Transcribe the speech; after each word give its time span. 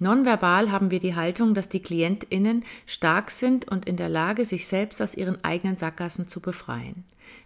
Nonverbal 0.00 0.72
haben 0.72 0.90
wir 0.90 0.98
die 0.98 1.14
Haltung, 1.14 1.52
dass 1.52 1.68
die 1.68 1.82
KlientInnen 1.82 2.64
stark 2.86 3.30
sind 3.30 3.70
und 3.70 3.84
in 3.84 3.96
der 3.96 4.08
Lage, 4.08 4.46
sich 4.46 4.66
selbst 4.66 5.02
aus 5.02 5.14
ihren 5.14 5.44
eigenen 5.44 5.76
Sackgassen 5.76 6.26
zu 6.26 6.40
befreien. 6.40 7.04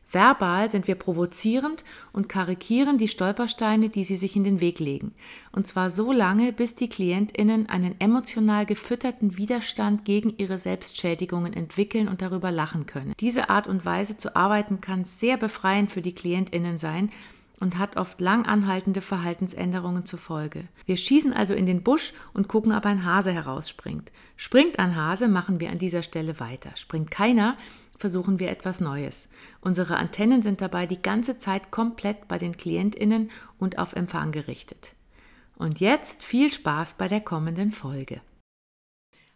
Verbal 0.08 0.70
sind 0.70 0.86
wir 0.86 0.95
provozierend 0.95 1.84
und 2.12 2.28
karikieren 2.28 2.98
die 2.98 3.09
Stolpersteine, 3.09 3.88
die 3.88 4.04
sie 4.04 4.14
sich 4.14 4.36
in 4.36 4.45
den 4.45 4.60
Weg 4.60 4.78
legen. 4.78 5.12
Und 5.50 5.66
zwar 5.66 5.90
so 5.90 6.12
lange, 6.12 6.52
bis 6.52 6.76
die 6.76 6.88
KlientInnen 6.88 7.68
einen 7.68 8.00
emotional 8.00 8.66
gefütterten 8.66 9.36
Widerstand 9.36 10.04
gegen 10.04 10.32
ihre 10.36 10.59
Selbstschädigungen 10.59 11.52
entwickeln 11.52 12.06
und 12.06 12.23
darüber 12.23 12.52
lachen 12.52 12.86
können. 12.86 13.14
Diese 13.18 13.50
Art 13.50 13.66
und 13.66 13.84
Weise 13.84 14.16
zu 14.16 14.36
arbeiten 14.36 14.80
kann 14.80 15.04
sehr 15.04 15.36
befreiend 15.36 15.90
für 15.90 16.02
die 16.02 16.14
KlientInnen 16.14 16.78
sein, 16.78 17.10
und 17.60 17.78
hat 17.78 17.96
oft 17.96 18.20
lang 18.20 18.46
anhaltende 18.46 19.00
Verhaltensänderungen 19.00 20.04
zur 20.04 20.18
Folge. 20.18 20.68
Wir 20.86 20.96
schießen 20.96 21.32
also 21.32 21.54
in 21.54 21.66
den 21.66 21.82
Busch 21.82 22.12
und 22.32 22.48
gucken, 22.48 22.72
ob 22.72 22.86
ein 22.86 23.04
Hase 23.04 23.32
herausspringt. 23.32 24.12
Springt 24.36 24.78
ein 24.78 24.96
Hase, 24.96 25.28
machen 25.28 25.60
wir 25.60 25.70
an 25.70 25.78
dieser 25.78 26.02
Stelle 26.02 26.40
weiter. 26.40 26.70
Springt 26.76 27.10
keiner, 27.10 27.56
versuchen 27.98 28.40
wir 28.40 28.50
etwas 28.50 28.80
Neues. 28.80 29.30
Unsere 29.60 29.96
Antennen 29.96 30.42
sind 30.42 30.60
dabei 30.60 30.86
die 30.86 31.00
ganze 31.00 31.38
Zeit 31.38 31.70
komplett 31.70 32.29
bei 32.29 32.38
den 32.38 32.56
Klientinnen 32.56 33.30
und 33.59 33.79
auf 33.79 33.95
Empfang 33.95 34.32
gerichtet. 34.32 34.95
Und 35.57 35.80
jetzt 35.80 36.23
viel 36.23 36.52
Spaß 36.52 36.95
bei 36.95 37.09
der 37.09 37.20
kommenden 37.20 37.70
Folge. 37.70 38.20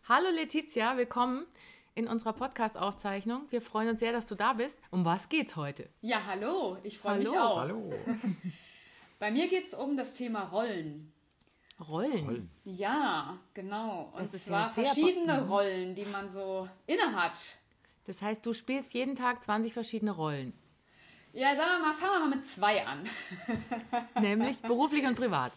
Hallo 0.08 0.28
Letizia, 0.34 0.96
willkommen 0.96 1.44
in 1.98 2.06
unserer 2.06 2.32
Podcast-Aufzeichnung. 2.32 3.42
Wir 3.50 3.60
freuen 3.60 3.88
uns 3.88 3.98
sehr, 3.98 4.12
dass 4.12 4.26
du 4.26 4.36
da 4.36 4.52
bist. 4.52 4.78
Um 4.92 5.04
was 5.04 5.28
geht's 5.28 5.56
heute? 5.56 5.88
Ja, 6.00 6.24
hallo, 6.26 6.78
ich 6.84 6.96
freue 6.96 7.18
mich 7.18 7.28
auch. 7.28 7.58
Hallo. 7.58 7.92
Bei 9.18 9.32
mir 9.32 9.48
geht 9.48 9.64
es 9.64 9.74
um 9.74 9.96
das 9.96 10.14
Thema 10.14 10.44
Rollen. 10.44 11.12
Rollen? 11.88 12.24
Rollen. 12.24 12.50
Ja, 12.64 13.36
genau. 13.52 14.12
Und 14.12 14.22
das 14.22 14.32
ist 14.32 14.46
zwar 14.46 14.68
ja 14.68 14.84
verschiedene 14.84 15.42
mhm. 15.42 15.48
Rollen, 15.48 15.94
die 15.96 16.04
man 16.04 16.28
so 16.28 16.68
innehat. 16.86 17.32
Das 18.06 18.22
heißt, 18.22 18.46
du 18.46 18.52
spielst 18.52 18.94
jeden 18.94 19.16
Tag 19.16 19.42
20 19.42 19.72
verschiedene 19.72 20.12
Rollen. 20.12 20.52
Ja, 21.32 21.56
sagen 21.56 21.82
wir 21.82 21.88
mal, 21.88 21.94
fangen 21.94 22.12
wir 22.12 22.20
mal 22.28 22.36
mit 22.36 22.46
zwei 22.46 22.86
an. 22.86 23.02
Nämlich 24.22 24.58
beruflich 24.58 25.04
und 25.04 25.16
privat. 25.16 25.50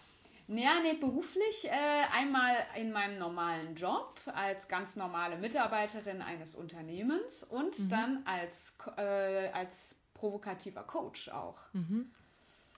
Ja, 0.54 0.82
nee, 0.84 0.94
beruflich 1.00 1.66
äh, 1.66 1.70
einmal 2.14 2.56
in 2.76 2.92
meinem 2.92 3.18
normalen 3.18 3.74
Job 3.76 4.14
als 4.26 4.68
ganz 4.68 4.98
normale 4.98 5.38
Mitarbeiterin 5.38 6.22
eines 6.22 6.56
Unternehmens 6.56 7.44
und 7.44 7.80
mhm. 7.80 7.90
dann 7.90 8.22
als, 8.26 8.78
äh, 8.98 9.50
als 9.54 10.02
provokativer 10.14 10.84
Coach 10.84 11.30
auch. 11.30 11.60
Mhm. 11.72 12.12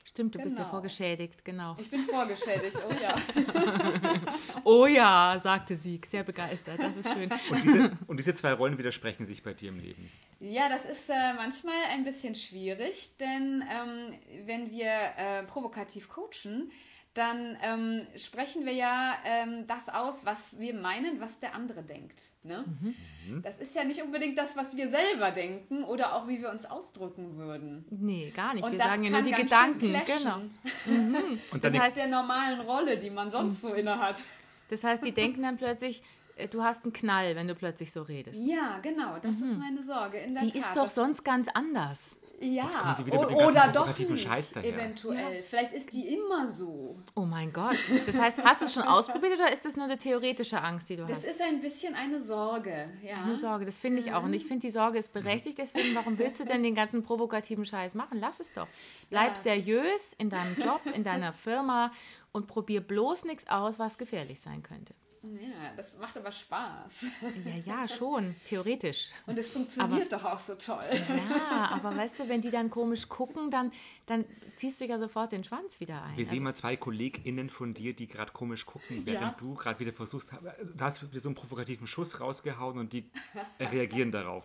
Stimmt, 0.04 0.36
du 0.36 0.38
genau. 0.38 0.44
bist 0.44 0.58
ja 0.58 0.64
genau. 0.64 0.72
vorgeschädigt, 0.72 1.46
genau. 1.46 1.76
Ich 1.80 1.90
bin 1.90 2.02
vorgeschädigt, 2.02 2.78
oh 2.88 2.94
ja. 3.02 3.16
oh 4.64 4.86
ja, 4.86 5.40
sagte 5.40 5.76
sie, 5.76 6.00
sehr 6.06 6.24
begeistert, 6.24 6.80
das 6.80 6.98
ist 6.98 7.12
schön. 7.12 7.32
Und 7.50 7.64
diese, 7.64 7.98
und 8.06 8.18
diese 8.18 8.36
zwei 8.36 8.54
Rollen 8.54 8.78
widersprechen 8.78 9.26
sich 9.26 9.42
bei 9.42 9.54
dir 9.54 9.70
im 9.70 9.80
Leben? 9.80 10.12
Ja, 10.44 10.68
das 10.68 10.84
ist 10.84 11.10
äh, 11.10 11.34
manchmal 11.38 11.74
ein 11.92 12.04
bisschen 12.04 12.36
schwierig, 12.36 13.16
denn 13.18 13.64
ähm, 13.72 14.46
wenn 14.46 14.72
wir 14.72 14.90
äh, 14.90 15.44
provokativ 15.44 16.10
coachen, 16.10 16.70
dann 17.14 17.58
ähm, 17.62 18.06
sprechen 18.18 18.66
wir 18.66 18.74
ja 18.74 19.16
ähm, 19.24 19.66
das 19.68 19.88
aus, 19.88 20.26
was 20.26 20.60
wir 20.60 20.74
meinen, 20.74 21.22
was 21.22 21.40
der 21.40 21.56
andere 21.56 21.82
denkt. 21.82 22.20
Ne? 22.44 22.66
Mhm. 22.82 23.42
Das 23.42 23.58
ist 23.58 23.74
ja 23.74 23.86
nicht 23.86 24.02
unbedingt 24.02 24.38
das, 24.38 24.58
was 24.58 24.76
wir 24.76 24.90
selber 24.90 25.32
denken 25.32 25.86
oder 25.86 26.14
auch 26.14 26.28
wie 26.28 26.42
wir 26.42 26.50
uns 26.50 26.66
ausdrücken 26.66 27.38
würden. 27.38 27.86
Nee, 27.90 28.30
gar 28.36 28.54
nicht. 28.54 28.66
Und 28.66 28.74
wir 28.74 28.80
sagen 28.80 29.06
ja 29.06 29.12
nur 29.12 29.22
die 29.22 29.32
Gedanken. 29.32 29.94
Genau. 30.06 30.42
Mhm. 30.86 31.40
Und 31.52 31.64
das 31.64 31.78
heißt 31.78 31.96
der 31.96 32.08
normalen 32.08 32.60
Rolle, 32.60 32.98
die 32.98 33.10
man 33.10 33.32
sonst 33.32 33.64
mhm. 33.64 33.68
so 33.70 33.74
innehat. 33.74 34.22
Das 34.68 34.84
heißt, 34.84 35.06
die 35.06 35.14
denken 35.14 35.44
dann 35.44 35.56
plötzlich, 35.56 36.04
du 36.52 36.64
hast 36.64 36.84
einen 36.84 36.94
Knall, 36.94 37.36
wenn 37.36 37.48
du 37.48 37.56
plötzlich 37.56 37.92
so 37.92 38.02
redest. 38.02 38.42
Ja, 38.42 38.80
genau, 38.82 39.18
das 39.22 39.36
mhm. 39.36 39.44
ist 39.44 39.60
meine 39.60 39.84
Sorge. 39.84 40.18
die 40.28 40.34
Tat, 40.34 40.56
ist 40.56 40.76
doch 40.76 40.90
sonst 40.90 41.24
ganz 41.24 41.50
anders. 41.54 42.18
Ja, 42.44 42.68
oder 43.00 43.72
doch 43.72 43.98
nicht, 43.98 44.56
eventuell. 44.58 45.36
Ja. 45.38 45.42
Vielleicht 45.44 45.72
ist 45.72 45.94
die 45.94 46.14
immer 46.14 46.48
so. 46.48 46.98
Oh 47.16 47.22
mein 47.22 47.54
Gott. 47.54 47.78
Das 48.06 48.20
heißt, 48.20 48.44
hast 48.44 48.62
du 48.62 48.66
es 48.66 48.74
schon 48.74 48.84
ausprobiert 48.88 49.34
oder 49.34 49.54
ist 49.54 49.64
das 49.64 49.78
nur 49.78 49.86
eine 49.86 49.98
theoretische 49.98 50.62
Angst, 50.62 50.90
die 50.90 50.98
du 50.98 51.04
das 51.04 51.18
hast? 51.18 51.24
Das 51.24 51.36
ist 51.36 51.42
ein 51.42 51.62
bisschen 51.62 51.96
eine 51.96 52.20
Sorge, 52.20 52.90
ja. 53.02 53.24
Eine 53.24 53.38
Sorge, 53.38 53.66
das 53.66 53.78
finde 53.78 54.02
ich 54.02 54.12
auch. 54.12 54.24
Und 54.24 54.34
ich 54.34 54.46
finde, 54.46 54.68
die 54.68 54.72
Sorge 54.72 55.00
ist 55.00 55.14
berechtigt. 55.14 55.58
Deswegen, 55.58 55.96
warum 55.96 56.20
willst 56.20 56.40
du 56.42 56.44
denn 56.44 56.64
den 56.64 56.76
ganzen 56.76 57.04
provokativen 57.04 57.66
Scheiß 57.66 57.94
machen? 57.94 58.18
Lass 58.20 58.42
es 58.42 58.52
doch. 58.52 58.68
Bleib 59.10 59.30
ja. 59.30 59.36
seriös 59.36 60.14
in 60.18 60.30
deinem 60.30 60.58
Job, 60.58 60.82
in 60.94 61.06
deiner 61.06 61.32
Firma 61.32 61.92
und 62.34 62.48
probier 62.48 62.82
bloß 62.82 63.24
nichts 63.24 63.48
aus, 63.48 63.80
was 63.80 63.98
gefährlich 63.98 64.42
sein 64.42 64.64
könnte. 64.64 64.94
Ja, 65.24 65.74
das 65.78 65.98
macht 65.98 66.18
aber 66.18 66.34
Spaß. 66.34 67.06
Ja, 67.46 67.82
ja, 67.82 67.88
schon, 67.88 68.36
theoretisch. 68.46 69.10
Und 69.26 69.38
es 69.38 69.52
funktioniert 69.52 70.14
aber, 70.14 70.22
doch 70.22 70.32
auch 70.34 70.38
so 70.38 70.56
toll. 70.56 70.84
Ja, 70.92 71.70
aber 71.72 71.96
weißt 71.96 72.20
du, 72.20 72.30
wenn 72.30 72.42
die 72.42 72.52
dann 72.52 72.70
komisch 72.70 73.08
gucken, 73.08 73.50
dann, 73.50 73.72
dann 74.06 74.26
ziehst 74.58 74.82
du 74.82 74.86
ja 74.86 75.00
sofort 75.00 75.32
den 75.32 75.46
Schwanz 75.46 75.80
wieder 75.80 76.04
ein. 76.04 76.18
Wir 76.18 76.26
also, 76.26 76.32
sehen 76.32 76.44
mal 76.44 76.54
zwei 76.54 76.76
KollegInnen 76.76 77.50
von 77.50 77.74
dir, 77.74 77.94
die 77.94 78.08
gerade 78.08 78.34
komisch 78.34 78.66
gucken, 78.66 79.06
während 79.06 79.22
ja. 79.22 79.36
du 79.40 79.54
gerade 79.54 79.80
wieder 79.80 79.94
versuchst, 79.94 80.30
du 80.32 80.84
hast 80.84 81.06
so 81.14 81.30
einen 81.30 81.36
provokativen 81.36 81.88
Schuss 81.88 82.20
rausgehauen 82.20 82.78
und 82.78 82.92
die 82.92 83.10
reagieren 83.60 84.12
darauf. 84.12 84.44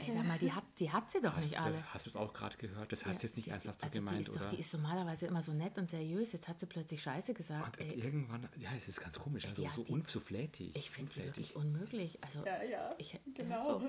Ey, 0.00 0.12
sag 0.14 0.26
mal, 0.26 0.38
die 0.38 0.52
hat, 0.52 0.64
die 0.78 0.90
hat 0.90 1.10
sie 1.10 1.20
doch 1.20 1.36
hast 1.36 1.50
nicht 1.50 1.60
alle. 1.60 1.76
hast 1.92 2.06
du 2.06 2.10
es 2.10 2.16
auch 2.16 2.32
gerade 2.32 2.56
gehört? 2.56 2.90
Das 2.90 3.06
hat 3.06 3.20
sie 3.20 3.26
jetzt 3.26 3.36
nicht 3.36 3.48
ernsthaft 3.48 3.80
so 3.80 3.86
also 3.86 3.98
gemeint, 3.98 4.18
die 4.18 4.22
ist 4.22 4.30
oder? 4.30 4.40
Doch, 4.40 4.50
die 4.50 4.60
ist 4.60 4.72
normalerweise 4.72 5.26
immer 5.26 5.42
so 5.42 5.52
nett 5.52 5.76
und 5.78 5.90
seriös. 5.90 6.32
Jetzt 6.32 6.48
hat 6.48 6.60
sie 6.60 6.66
plötzlich 6.66 7.02
Scheiße 7.02 7.34
gesagt. 7.34 7.80
Und 7.80 7.96
irgendwann, 7.96 8.48
ja, 8.56 8.70
das 8.78 8.88
ist 8.88 9.00
ganz 9.00 9.18
komisch. 9.18 9.46
Also 9.46 9.62
ja, 9.62 9.70
so, 9.74 9.82
die, 9.82 10.02
so 10.08 10.20
flätig. 10.20 10.72
Ich 10.74 10.90
finde 10.90 11.12
die 11.14 11.24
wirklich 11.24 11.56
unmöglich. 11.56 12.18
Also, 12.22 12.40
ja, 12.44 12.62
ja, 12.64 12.94
ich, 12.98 13.18
genau. 13.34 13.80
So. 13.80 13.88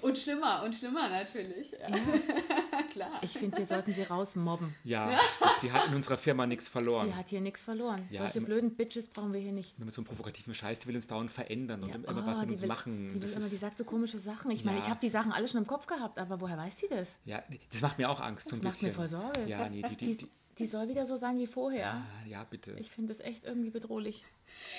und 0.00 0.18
schlimmer, 0.18 0.62
und 0.64 0.74
schlimmer 0.74 1.08
natürlich. 1.08 1.72
Ja. 1.72 1.88
ja. 1.88 1.96
Klar. 2.90 3.20
Ich 3.22 3.32
finde, 3.32 3.58
wir 3.58 3.66
sollten 3.66 3.92
sie 3.92 4.02
rausmobben. 4.02 4.74
Ja, 4.84 5.18
das, 5.40 5.50
die 5.62 5.72
hat 5.72 5.88
in 5.88 5.94
unserer 5.94 6.18
Firma 6.18 6.46
nichts 6.46 6.68
verloren. 6.68 7.06
Die 7.06 7.14
hat 7.14 7.28
hier 7.28 7.40
nichts 7.40 7.62
verloren. 7.62 8.00
Ja, 8.10 8.22
Solche 8.22 8.40
blöden 8.40 8.76
Bitches 8.76 9.08
brauchen 9.08 9.32
wir 9.32 9.40
hier 9.40 9.52
nicht. 9.52 9.78
Mit 9.78 9.92
so 9.92 10.00
einem 10.00 10.06
provokativen 10.06 10.54
Scheiß, 10.54 10.80
die 10.80 10.86
will 10.86 10.94
uns 10.94 11.06
dauernd 11.06 11.30
verändern 11.30 11.82
und 11.82 11.90
immer 11.90 12.22
oh, 12.22 12.26
was 12.26 12.40
mit 12.40 12.50
uns 12.50 12.62
will, 12.62 12.68
machen. 12.68 13.12
Die, 13.14 13.22
will 13.22 13.30
immer, 13.30 13.48
die 13.48 13.56
sagt 13.56 13.78
so 13.78 13.84
komische 13.84 14.18
Sachen. 14.18 14.50
Ich 14.50 14.64
meine, 14.64 14.78
ich 14.78 14.88
habe 14.88 14.98
habe 14.98 15.06
die 15.06 15.10
Sachen 15.18 15.32
alle 15.32 15.48
schon 15.48 15.60
im 15.60 15.66
Kopf 15.66 15.86
gehabt, 15.86 16.18
aber 16.18 16.40
woher 16.40 16.56
weiß 16.56 16.78
sie 16.78 16.88
das? 16.88 17.20
Ja, 17.24 17.42
das 17.72 17.80
macht 17.80 17.98
mir 17.98 18.08
auch 18.08 18.20
Angst. 18.20 18.46
Das 18.52 18.58
so 18.58 18.62
macht 18.62 18.74
bisschen. 18.74 18.88
mir 18.88 18.94
voll 18.94 19.08
Sorge. 19.08 19.46
Ja, 19.46 19.68
nee, 19.68 19.82
die, 19.82 19.96
die, 19.96 20.16
die, 20.16 20.28
die 20.58 20.66
soll 20.66 20.88
wieder 20.88 21.06
so 21.06 21.16
sein 21.16 21.38
wie 21.38 21.48
vorher. 21.48 22.04
Ja, 22.26 22.30
ja 22.38 22.44
bitte. 22.44 22.76
Ich 22.78 22.90
finde 22.90 23.12
das 23.12 23.20
echt 23.20 23.44
irgendwie 23.44 23.70
bedrohlich. 23.70 24.24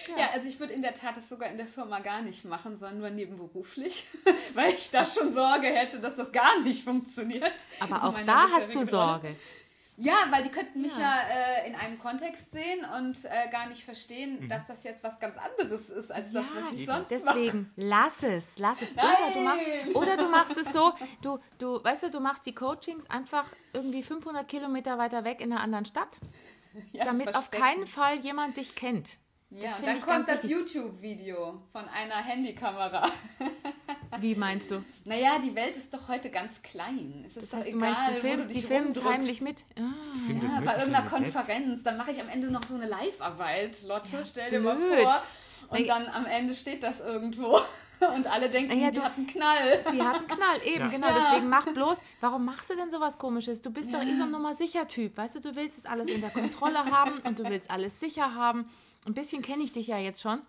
Ja, 0.07 0.23
ja 0.23 0.29
also 0.31 0.47
ich 0.47 0.61
würde 0.61 0.73
in 0.73 0.81
der 0.81 0.93
Tat 0.93 1.17
das 1.17 1.27
sogar 1.27 1.49
in 1.49 1.57
der 1.57 1.67
Firma 1.67 1.99
gar 1.99 2.21
nicht 2.21 2.45
machen, 2.45 2.77
sondern 2.77 2.99
nur 2.99 3.09
nebenberuflich, 3.09 4.05
weil 4.53 4.71
ich 4.71 4.91
da 4.91 5.05
schon 5.05 5.33
Sorge 5.33 5.67
hätte, 5.67 5.99
dass 5.99 6.15
das 6.15 6.31
gar 6.31 6.61
nicht 6.61 6.85
funktioniert. 6.85 7.67
Aber 7.81 8.05
auch 8.05 8.19
da 8.21 8.49
hast 8.49 8.73
du 8.73 8.85
Sorge. 8.85 9.35
Ja, 10.01 10.13
weil 10.29 10.43
die 10.43 10.49
könnten 10.49 10.81
mich 10.81 10.97
ja, 10.97 11.01
ja 11.01 11.63
äh, 11.63 11.67
in 11.67 11.75
einem 11.75 11.99
Kontext 11.99 12.51
sehen 12.51 12.85
und 12.97 13.25
äh, 13.25 13.49
gar 13.51 13.67
nicht 13.67 13.83
verstehen, 13.83 14.39
mhm. 14.39 14.47
dass 14.47 14.67
das 14.67 14.83
jetzt 14.85 15.03
was 15.03 15.19
ganz 15.19 15.35
anderes 15.37 15.89
ist 15.89 16.09
als 16.09 16.31
ja, 16.31 16.41
das, 16.41 16.55
was 16.55 16.73
ich 16.73 16.85
sonst 16.85 17.11
deswegen, 17.11 17.25
mache. 17.25 17.37
Deswegen, 17.37 17.71
lass 17.75 18.23
es, 18.23 18.59
lass 18.59 18.81
es. 18.81 18.93
Oder 18.93 19.33
du, 19.33 19.39
machst, 19.41 19.95
oder 19.95 20.17
du 20.17 20.29
machst 20.29 20.57
es 20.57 20.71
so, 20.71 20.93
du, 21.21 21.39
du, 21.57 21.83
weißt 21.83 22.03
du, 22.03 22.11
du 22.11 22.21
machst 22.21 22.45
die 22.45 22.55
Coachings 22.55 23.09
einfach 23.09 23.45
irgendwie 23.73 24.01
500 24.01 24.47
Kilometer 24.47 24.97
weiter 24.97 25.25
weg 25.25 25.41
in 25.41 25.51
einer 25.51 25.61
anderen 25.61 25.85
Stadt, 25.85 26.19
ja, 26.93 27.03
damit 27.03 27.35
auf 27.35 27.51
keinen 27.51 27.85
Fall 27.85 28.19
jemand 28.19 28.55
dich 28.55 28.75
kennt. 28.75 29.17
Ja, 29.51 29.75
und 29.75 29.85
dann 29.87 30.01
kommt 30.01 30.27
das 30.27 30.47
YouTube-Video 30.47 31.59
von 31.71 31.89
einer 31.89 32.17
Handykamera. 32.17 33.09
Wie 34.19 34.35
meinst 34.35 34.69
du? 34.69 34.83
Naja, 35.05 35.39
die 35.39 35.55
Welt 35.55 35.75
ist 35.75 35.91
doch 35.93 36.07
heute 36.07 36.29
ganz 36.29 36.61
klein. 36.61 37.23
Es 37.25 37.35
ist 37.35 37.51
das 37.51 37.59
heißt, 37.59 37.67
doch 37.67 37.77
egal, 37.77 37.95
du 37.95 38.01
meinst, 38.01 38.15
du 38.15 38.21
filmst, 38.21 38.55
die 38.55 38.61
filmen 38.61 38.89
es 38.89 39.03
heimlich 39.03 39.41
mit? 39.41 39.63
Ah, 39.75 39.81
ja, 40.27 40.61
bei 40.61 40.77
irgendeiner 40.77 41.09
Konferenz. 41.09 41.81
Dann 41.81 41.97
mache 41.97 42.11
ich 42.11 42.21
am 42.21 42.29
Ende 42.29 42.51
noch 42.51 42.63
so 42.63 42.75
eine 42.75 42.85
Live-Arbeit. 42.85 43.83
Lotte, 43.87 44.17
ja, 44.17 44.23
stell 44.23 44.51
dir 44.51 44.59
blöd. 44.59 44.75
mal 44.75 45.03
vor. 45.03 45.23
Und 45.69 45.89
dann 45.89 46.07
am 46.07 46.25
Ende 46.27 46.53
steht 46.53 46.83
das 46.83 46.99
irgendwo. 46.99 47.59
Und 48.15 48.27
alle 48.27 48.49
denken, 48.49 48.73
naja, 48.73 48.91
die 48.91 49.01
hat 49.01 49.17
einen 49.17 49.27
Knall. 49.27 49.83
Die 49.91 50.01
hat 50.01 50.15
einen 50.15 50.27
Knall, 50.27 50.57
eben, 50.65 50.85
ja. 50.85 50.87
genau. 50.87 51.07
Ja. 51.07 51.19
Deswegen 51.19 51.49
mach 51.49 51.65
bloß, 51.65 52.01
warum 52.21 52.45
machst 52.45 52.69
du 52.69 52.75
denn 52.75 52.91
sowas 52.91 53.17
komisches? 53.17 53.61
Du 53.61 53.71
bist 53.71 53.91
ja. 53.91 53.99
doch 53.99 54.07
eh 54.07 54.15
so 54.15 54.23
ein 54.23 54.31
Nummer 54.31 54.53
sicher 54.53 54.87
Typ. 54.87 55.17
Weißt 55.17 55.35
du, 55.35 55.41
du 55.41 55.55
willst 55.55 55.77
es 55.77 55.85
alles 55.85 56.09
in 56.09 56.21
der 56.21 56.29
Kontrolle 56.29 56.85
haben 56.91 57.19
und 57.19 57.39
du 57.39 57.43
willst 57.49 57.69
alles 57.69 57.99
sicher 57.99 58.35
haben. 58.35 58.69
Ein 59.05 59.13
bisschen 59.13 59.41
kenne 59.41 59.63
ich 59.63 59.73
dich 59.73 59.87
ja 59.87 59.97
jetzt 59.97 60.21
schon. 60.21 60.41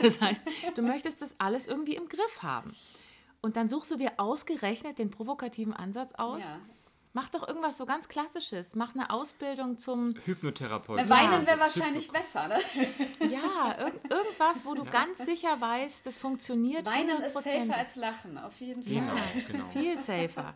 Das 0.00 0.20
heißt, 0.20 0.42
du 0.74 0.82
möchtest 0.82 1.20
das 1.20 1.34
alles 1.38 1.66
irgendwie 1.66 1.96
im 1.96 2.08
Griff 2.08 2.42
haben. 2.42 2.74
Und 3.42 3.56
dann 3.56 3.68
suchst 3.68 3.90
du 3.90 3.96
dir 3.96 4.12
ausgerechnet 4.18 4.98
den 4.98 5.10
provokativen 5.10 5.74
Ansatz 5.74 6.14
aus. 6.14 6.42
Ja. 6.42 6.60
Mach 7.14 7.28
doch 7.28 7.46
irgendwas 7.46 7.76
so 7.76 7.84
ganz 7.84 8.08
Klassisches. 8.08 8.74
Mach 8.74 8.94
eine 8.94 9.10
Ausbildung 9.10 9.76
zum, 9.78 10.14
Hypnotherapeut. 10.24 10.98
Äh, 10.98 11.10
Weinen 11.10 11.42
Ja, 11.42 11.46
wäre 11.46 11.56
so 11.56 11.62
wahrscheinlich 11.80 12.08
Hypno- 12.08 12.12
besser, 12.12 12.48
ne? 12.48 12.58
ja, 13.30 13.76
irg 13.78 13.94
irgendwas, 14.10 14.64
wo 14.64 14.74
du 14.74 14.84
ganz 14.84 15.24
sicher 15.24 15.60
weißt, 15.60 16.06
das 16.06 16.16
funktioniert 16.16 16.86
Weinen 16.86 17.20
ist 17.22 17.36
100%. 17.36 17.66
safer 17.66 17.76
als 17.78 17.96
Lachen, 17.96 18.38
auf 18.38 18.58
jeden 18.60 18.82
Fall. 18.82 18.92
Genau, 18.94 19.14
Ja, 19.14 19.42
genau. 19.46 19.68
viel 19.70 19.98
safer. 19.98 20.54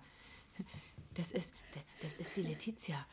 Das 1.14 1.32
ist, 1.32 1.54
das 2.02 2.16
ist 2.16 2.36
die 2.36 2.42
Letizia. 2.42 3.04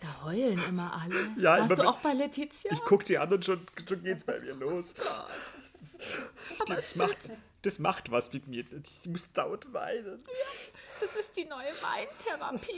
Da 0.00 0.24
heulen 0.24 0.60
immer 0.68 0.92
alle. 0.92 1.30
Ja, 1.38 1.58
Warst 1.60 1.72
immer 1.72 1.82
du 1.84 1.88
auch 1.88 1.98
bei 2.00 2.12
Letizia? 2.12 2.76
guck 2.86 3.04
die 3.06 3.16
an 3.18 3.32
und 3.32 3.44
schon, 3.44 3.64
schon 3.88 4.02
geht's 4.02 4.24
bei 4.24 4.38
mir 4.40 4.54
los. 4.54 4.94
Das 6.66 6.96
macht, 6.96 7.16
das 7.62 7.78
macht 7.78 8.10
was 8.10 8.32
mit 8.32 8.46
mir. 8.48 8.64
Ich 9.02 9.08
muss 9.08 9.30
dauernd 9.32 9.72
weinen. 9.72 10.22
Das 11.02 11.16
ist 11.16 11.36
die 11.36 11.44
neue 11.46 11.66
Weintherapie. 11.82 12.76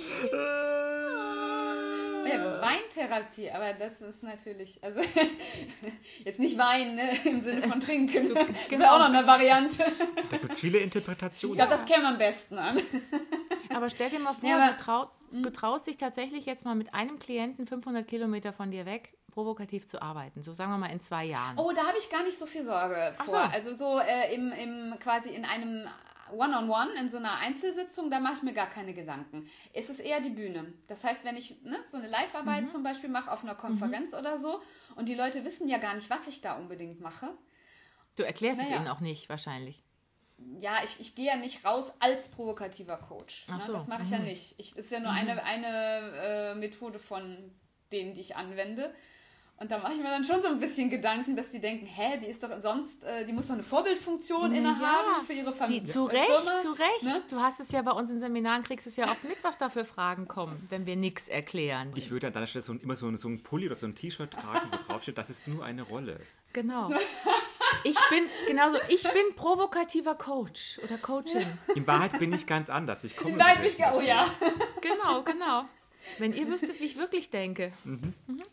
Ja, 2.27 2.63
Weintherapie, 2.63 3.51
aber 3.51 3.75
das 3.75 4.01
ist 4.01 4.23
natürlich, 4.23 4.83
also 4.83 5.03
jetzt 6.25 6.39
nicht 6.41 6.57
Wein 6.57 6.95
ne, 6.95 7.11
im 7.27 7.43
Sinne 7.43 7.69
von 7.69 7.81
Trinken. 7.81 8.35
Das 8.35 8.47
genau. 8.69 8.81
wäre 8.81 8.93
auch 8.93 8.99
noch 8.99 9.07
eine 9.15 9.27
Variante. 9.27 9.85
Da 10.31 10.39
gibt 10.39 10.53
es 10.55 10.61
viele 10.61 10.79
Ich 10.79 10.85
Interpretationen. 10.85 11.57
glaube, 11.57 11.73
das 11.73 11.85
käme 11.85 12.09
am 12.09 12.17
besten 12.17 12.59
an. 12.59 12.81
Aber 13.75 13.91
stell 13.91 14.09
dir 14.09 14.21
mal 14.21 14.33
vor, 14.33 14.49
Ja, 14.49 14.57
aber- 14.57 14.73
du, 14.79 14.83
trau 14.83 15.11
du 15.31 15.51
traust 15.51 15.87
dich 15.87 15.99
tatsächlich 15.99 16.47
jetzt 16.47 16.65
mal 16.65 16.75
mit 16.75 16.95
einem 16.95 17.19
Klienten 17.19 17.67
500 17.67 18.07
Kilometer 18.07 18.53
von 18.55 18.71
dir 18.71 18.87
weg 18.87 19.13
provokativ 19.33 19.87
zu 19.87 20.01
arbeiten. 20.01 20.43
So 20.43 20.53
sagen 20.55 20.71
wir 20.71 20.79
mal 20.79 20.91
in 20.93 21.01
zwei 21.01 21.25
Jahren. 21.25 21.59
Oh, 21.59 21.73
da 21.75 21.85
habe 21.89 21.99
ich 21.99 22.09
gar 22.09 22.23
nicht 22.23 22.39
so 22.39 22.47
viel 22.47 22.63
Sorge 22.63 23.13
vor. 23.17 23.27
so. 23.27 23.37
Also 23.37 23.73
so 23.73 23.99
äh, 23.99 24.33
im, 24.35 24.53
im 24.53 24.95
quasi 25.01 25.31
in 25.31 25.45
einem 25.45 25.89
One-on-One, 26.33 26.93
in 26.99 27.09
so 27.09 27.17
einer 27.19 27.37
Einzelsitzung, 27.39 28.11
da 28.11 28.21
mache 28.21 28.35
ich 28.35 28.43
mir 28.43 28.53
gar 28.55 28.69
keine 28.69 28.95
Gedanken. 28.95 29.49
Es 29.73 29.91
ist 29.91 29.99
eher 30.01 30.21
die 30.21 30.31
Bühne. 30.31 30.73
Das 30.89 31.05
heißt, 31.05 31.25
wenn 31.25 31.37
ich 31.37 31.61
ne, 31.63 31.77
so 31.87 31.97
eine 31.99 32.09
Live-Arbeit 32.09 32.63
Mhm. 32.63 32.69
zum 32.69 32.83
Beispiel 32.83 33.11
mache 33.11 33.31
auf 33.31 33.43
einer 33.45 33.55
Konferenz 33.55 34.15
oder 34.15 34.39
so 34.39 34.61
und 34.97 35.09
die 35.09 35.15
Leute 35.15 35.45
wissen 35.45 35.69
ja 35.69 35.79
gar 35.79 35.95
nicht, 35.95 36.09
was 36.11 36.27
ich 36.29 36.41
da 36.41 36.55
unbedingt 36.55 37.01
mache. 37.01 37.31
Du 38.17 38.23
erklärst 38.23 38.61
es 38.61 38.69
Naja. 38.69 38.79
ihnen 38.81 38.89
auch 38.89 39.01
nicht, 39.01 39.29
wahrscheinlich. 39.29 39.83
Ja, 40.59 40.73
ich, 40.85 40.99
ich 41.01 41.15
gehe 41.15 41.27
ja 41.27 41.37
nicht 41.37 41.65
raus 41.65 41.95
als 42.01 42.29
provokativer 42.29 42.97
Coach. 42.97 43.47
Ach 43.49 43.59
Ne? 43.59 43.65
so, 43.65 43.73
Das 43.73 43.87
mache 43.89 44.03
ich 44.03 44.11
ja 44.11 44.19
mhm. 44.19 44.25
nicht. 44.25 44.55
Ich, 44.59 44.77
ist 44.77 44.91
ja 44.91 45.01
nur 45.01 45.11
eine, 45.11 45.43
eine 45.45 46.13
äh, 46.17 46.55
Methode 46.57 46.99
von 46.99 47.53
denen, 47.93 48.15
die 48.15 48.21
ich 48.21 48.35
anwende. 48.37 48.93
Und 49.57 49.71
da 49.71 49.79
mache 49.79 49.93
ich 49.93 49.99
mir 49.99 50.11
dann 50.11 50.25
schon 50.25 50.43
so 50.43 50.49
ein 50.49 50.59
bisschen 50.59 50.91
Gedanken, 50.91 51.37
dass 51.37 51.51
die 51.53 51.61
denken, 51.61 51.87
hä, 51.87 52.19
die 52.21 52.27
ist 52.27 52.43
doch 52.43 52.51
sonst, 52.61 53.05
äh, 53.05 53.25
die 53.25 53.33
muss 53.33 53.47
doch 53.47 53.55
eine 53.55 53.63
Vorbildfunktion 53.63 54.51
Na 54.51 54.59
innehaben 54.59 55.09
ja, 55.19 55.25
für 55.25 55.33
ihre 55.33 55.53
Familie. 55.53 55.83
Die, 55.83 55.87
zu 55.87 56.09
äh, 56.09 56.19
Recht, 56.19 56.27
Firma, 56.27 56.57
zu 56.59 56.73
Recht. 56.73 57.03
ne? 57.03 57.23
Du 57.31 57.41
hast 57.41 57.61
es 57.61 57.71
ja 57.71 57.81
bei 57.83 57.93
uns 57.93 58.11
in 58.11 58.19
Seminaren, 58.19 58.65
kriegst 58.65 58.87
du 58.87 58.91
es 58.91 58.97
ja 58.97 59.05
oft 59.05 59.23
mit, 59.23 59.37
was 59.43 59.57
da 59.57 59.69
für 59.69 59.85
Fragen 59.85 60.27
kommen, 60.27 60.67
wenn 60.71 60.87
wir 60.87 60.97
nichts 60.97 61.29
erklären. 61.29 61.93
Ich 61.95 62.11
würde 62.11 62.27
an 62.27 62.33
deiner 62.33 62.49
Stelle 62.49 62.63
so, 62.65 62.73
ein- 62.73 62.81
immer 62.81 62.97
so, 62.97 63.07
ein- 63.07 63.17
so 63.17 63.29
ein 63.29 63.43
Pulli 63.45 63.67
oder 63.67 63.77
so 63.77 63.87
ein 63.87 63.95
T-Shirt 63.95 64.33
tragen, 64.33 64.69
wo 64.73 64.93
drauf 64.93 65.03
steht, 65.03 65.19
das 65.19 65.31
ist 65.31 65.47
nur 65.47 65.65
eine 65.65 65.83
Rolle. 65.83 66.19
Genau. 66.53 66.91
Ich 67.83 67.97
bin, 68.09 68.25
genauso, 68.47 68.77
ich 68.89 69.03
bin 69.03 69.35
provokativer 69.37 70.15
Coach 70.15 70.79
oder 70.85 70.97
Coachin. 70.97 71.45
In 71.75 71.87
Wahrheit 71.87 72.19
bin 72.19 72.33
ich 72.33 72.47
ganz 72.47 72.71
anders. 72.71 73.05
Ich 73.05 73.17
komme 73.17 73.37
Nein, 73.37 73.57
selten 73.63 73.97
oh 73.97 74.01
ja. 74.01 74.27
Genau, 74.81 75.23
genau. 75.23 75.65
Wenn 76.19 76.33
ihr 76.35 76.49
wüsstet, 76.49 76.79
wie 76.81 76.85
ich 76.85 76.97
wirklich 76.99 77.31
denke. 77.31 77.73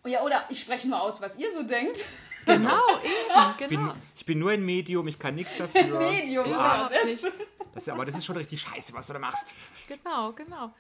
Oh 0.04 0.08
ja. 0.08 0.22
Oder 0.24 0.46
ich 0.50 0.60
spreche 0.60 0.88
nur 0.88 1.02
aus, 1.02 1.22
was 1.22 1.38
ihr 1.38 1.52
so 1.52 1.64
denkt. 1.64 2.04
Genau, 2.46 2.82
eben, 3.04 3.52
Ich 3.62 3.68
bin, 3.68 3.80
genau. 3.80 3.94
ich 4.16 4.26
bin 4.26 4.40
nur 4.40 4.52
ein 4.52 4.64
Medium, 4.66 5.08
ich 5.08 5.20
kann 5.20 5.36
nichts 5.36 5.58
dafür. 5.58 6.00
Medium, 6.12 6.50
ja. 6.50 6.90
Das, 6.92 7.24
ist- 7.24 7.90
aber 7.90 8.04
das 8.06 8.18
ist 8.18 8.26
schon 8.26 8.36
richtig 8.38 8.62
scheiße, 8.62 8.94
was 8.94 9.08
du 9.08 9.14
da 9.14 9.20
machst. 9.20 9.54
Genau, 9.88 10.34
genau. 10.34 10.74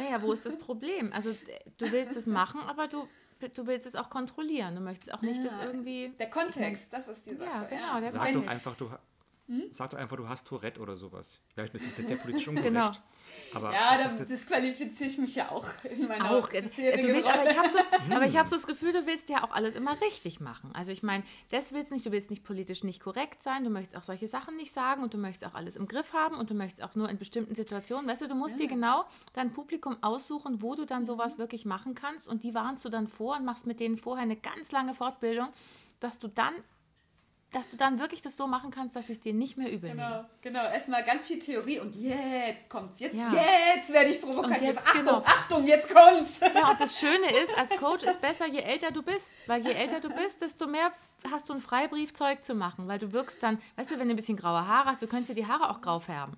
Naja, 0.00 0.20
wo 0.20 0.32
ist 0.32 0.44
das 0.44 0.58
Problem? 0.58 1.12
Also 1.12 1.30
du 1.78 1.92
willst 1.92 2.16
es 2.16 2.26
machen, 2.26 2.60
aber 2.66 2.88
du, 2.88 3.06
du 3.54 3.66
willst 3.68 3.86
es 3.86 3.94
auch 3.94 4.10
kontrollieren. 4.10 4.74
Du 4.74 4.80
möchtest 4.80 5.14
auch 5.14 5.22
nicht, 5.22 5.44
dass 5.44 5.54
irgendwie... 5.64 6.12
Der 6.18 6.28
Kontext, 6.28 6.92
das 6.92 7.06
ist 7.08 7.24
die 7.26 7.36
Sache. 7.36 7.48
Ja, 7.50 7.62
genau, 7.64 8.00
der 8.00 8.10
Sag 8.10 8.24
Wenn- 8.24 8.42
doch 8.42 8.46
einfach, 8.50 8.74
du, 8.76 8.90
ha- 8.90 8.98
sag 9.70 9.90
doch 9.90 9.98
einfach, 9.98 10.16
du 10.16 10.28
hast 10.28 10.46
Tourette 10.48 10.80
oder 10.80 10.96
sowas. 10.96 11.38
Das 11.54 11.70
ist 11.72 11.96
jetzt 11.98 12.08
sehr 12.08 12.16
politisch 12.16 12.48
unkorrekt. 12.48 12.74
Genau. 12.74 12.90
Aber 13.56 13.72
Ja, 13.72 13.96
das 13.96 14.18
da 14.18 14.24
disqualifiziere 14.24 15.08
ich 15.10 15.18
mich 15.18 15.34
ja 15.34 15.50
auch 15.50 15.64
in 15.84 16.06
meiner 16.08 16.30
Auch, 16.30 16.50
äh, 16.50 16.62
du 16.62 16.68
willst, 16.76 17.26
aber 17.28 17.50
ich 17.50 17.58
habe 17.58 17.70
so, 17.70 17.78
aber 18.14 18.26
ich 18.26 18.36
hab 18.36 18.48
so 18.48 18.56
das 18.56 18.66
Gefühl, 18.66 18.92
du 18.92 19.06
willst 19.06 19.28
ja 19.30 19.42
auch 19.42 19.50
alles 19.50 19.74
immer 19.74 19.98
richtig 20.02 20.40
machen. 20.40 20.70
Also 20.74 20.92
ich 20.92 21.02
meine, 21.02 21.24
das 21.50 21.72
willst 21.72 21.90
nicht, 21.90 22.04
du 22.04 22.12
willst 22.12 22.30
nicht 22.30 22.44
politisch 22.44 22.84
nicht 22.84 23.00
korrekt 23.00 23.42
sein, 23.42 23.64
du 23.64 23.70
möchtest 23.70 23.96
auch 23.96 24.02
solche 24.04 24.28
Sachen 24.28 24.56
nicht 24.56 24.72
sagen 24.72 25.02
und 25.02 25.14
du 25.14 25.18
möchtest 25.18 25.50
auch 25.50 25.54
alles 25.54 25.76
im 25.76 25.88
Griff 25.88 26.12
haben 26.12 26.36
und 26.36 26.50
du 26.50 26.54
möchtest 26.54 26.82
auch 26.82 26.94
nur 26.94 27.08
in 27.08 27.18
bestimmten 27.18 27.54
Situationen, 27.54 28.06
weißt 28.08 28.22
du, 28.22 28.28
du 28.28 28.34
musst 28.34 28.58
dir 28.58 28.68
genau 28.68 29.04
dein 29.32 29.52
Publikum 29.52 29.96
aussuchen, 30.02 30.60
wo 30.62 30.74
du 30.74 30.84
dann 30.84 31.02
Mhm. 31.02 31.06
sowas 31.06 31.38
wirklich 31.38 31.64
machen 31.64 31.94
kannst 31.94 32.28
und 32.28 32.42
die 32.42 32.54
warnst 32.54 32.84
du 32.84 32.88
dann 32.88 33.08
vor 33.08 33.36
und 33.36 33.44
machst 33.44 33.66
mit 33.66 33.80
denen 33.80 33.96
vorher 33.96 34.22
eine 34.24 34.36
ganz 34.36 34.70
lange 34.72 34.94
Fortbildung, 34.94 35.48
dass 36.00 36.18
du 36.18 36.28
dann 36.28 36.52
dass 37.56 37.68
du 37.68 37.76
dann 37.78 37.98
wirklich 37.98 38.20
das 38.20 38.36
so 38.36 38.46
machen 38.46 38.70
kannst, 38.70 38.96
dass 38.96 39.06
sie 39.06 39.14
es 39.14 39.20
dir 39.20 39.32
nicht 39.32 39.56
mehr 39.56 39.72
übel. 39.72 39.90
Genau, 39.92 40.26
genau. 40.42 40.64
Erstmal 40.64 41.02
ganz 41.04 41.24
viel 41.24 41.38
Theorie 41.38 41.80
und 41.80 41.96
jetzt 41.96 42.68
kommt's. 42.68 43.00
Jetzt, 43.00 43.14
Ja. 43.16 43.30
jetzt 43.74 43.90
werde 43.90 44.10
ich 44.10 44.20
provokativ. 44.20 44.62
Jetzt, 44.62 44.86
Achtung, 44.86 45.04
genau. 45.04 45.22
Achtung, 45.24 45.66
jetzt 45.66 45.94
kommt's. 45.94 46.40
Ja, 46.40 46.70
und 46.70 46.80
das 46.80 46.98
Schöne 46.98 47.34
ist, 47.42 47.56
als 47.56 47.74
Coach 47.78 48.04
ist 48.04 48.20
besser, 48.20 48.46
je 48.46 48.60
älter 48.60 48.90
du 48.90 49.02
bist. 49.02 49.48
Weil 49.48 49.66
je 49.66 49.72
älter 49.72 50.00
du 50.00 50.10
bist, 50.10 50.42
desto 50.42 50.66
mehr 50.66 50.92
hast 51.30 51.48
du 51.48 51.54
einen 51.54 51.62
Freibrief, 51.62 52.12
Zeug 52.12 52.44
zu 52.44 52.54
machen. 52.54 52.88
Weil 52.88 52.98
du 52.98 53.12
wirkst 53.12 53.42
dann, 53.42 53.58
weißt 53.76 53.90
du, 53.92 53.98
wenn 53.98 54.08
du 54.08 54.12
ein 54.12 54.16
bisschen 54.16 54.36
graue 54.36 54.68
Haare 54.68 54.90
hast, 54.90 55.00
du 55.00 55.06
könntest 55.06 55.30
dir 55.30 55.34
die 55.34 55.46
Haare 55.46 55.70
auch 55.70 55.80
grau 55.80 55.98
färben. 55.98 56.36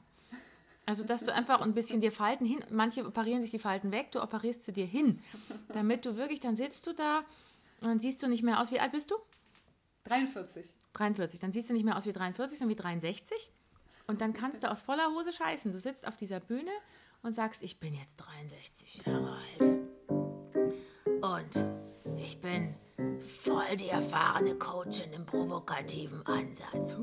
Also, 0.87 1.03
dass 1.03 1.25
du 1.25 1.35
einfach 1.35 1.61
ein 1.63 1.75
bisschen 1.75 2.01
dir 2.01 2.13
Falten 2.13 2.47
hin, 2.47 2.65
manche 2.71 3.05
operieren 3.05 3.43
sich 3.43 3.51
die 3.51 3.59
Falten 3.59 3.91
weg, 3.91 4.13
du 4.13 4.23
operierst 4.23 4.63
sie 4.63 4.73
dir 4.73 4.87
hin. 4.87 5.21
Damit 5.75 6.07
du 6.07 6.17
wirklich, 6.17 6.39
dann 6.39 6.55
sitzt 6.55 6.87
du 6.87 6.93
da 6.93 7.25
und 7.81 7.89
dann 7.89 7.99
siehst 7.99 8.23
du 8.23 8.29
nicht 8.29 8.45
mehr 8.45 8.61
aus, 8.61 8.71
wie 8.71 8.79
alt 8.79 8.93
bist 8.93 9.11
du? 9.11 9.17
43. 10.09 10.75
43. 10.95 11.41
Dann 11.41 11.53
siehst 11.53 11.69
du 11.69 11.75
nicht 11.75 11.85
mehr 11.85 11.97
aus 11.97 12.07
wie 12.07 12.13
43, 12.13 12.59
sondern 12.59 12.77
wie 12.77 12.81
63. 12.81 13.53
Und 14.07 14.21
dann 14.21 14.33
kannst 14.33 14.63
du 14.63 14.71
aus 14.71 14.81
voller 14.81 15.11
Hose 15.15 15.33
scheißen. 15.33 15.73
Du 15.73 15.79
sitzt 15.79 16.07
auf 16.09 16.17
dieser 16.17 16.41
Bühne 16.41 16.71
und 17.23 17.35
sagst, 17.35 17.63
ich 17.63 17.79
bin 17.79 17.95
jetzt 17.95 18.17
63 18.17 19.03
Jahre 19.07 19.37
alt. 19.37 19.61
Und 21.21 21.69
ich 22.17 22.41
bin 22.41 22.75
voll 23.43 23.77
die 23.77 23.89
erfahrene 23.89 24.55
Coachin 24.55 25.13
im 25.13 25.27
provokativen 25.27 26.25
Ansatz. 26.27 26.95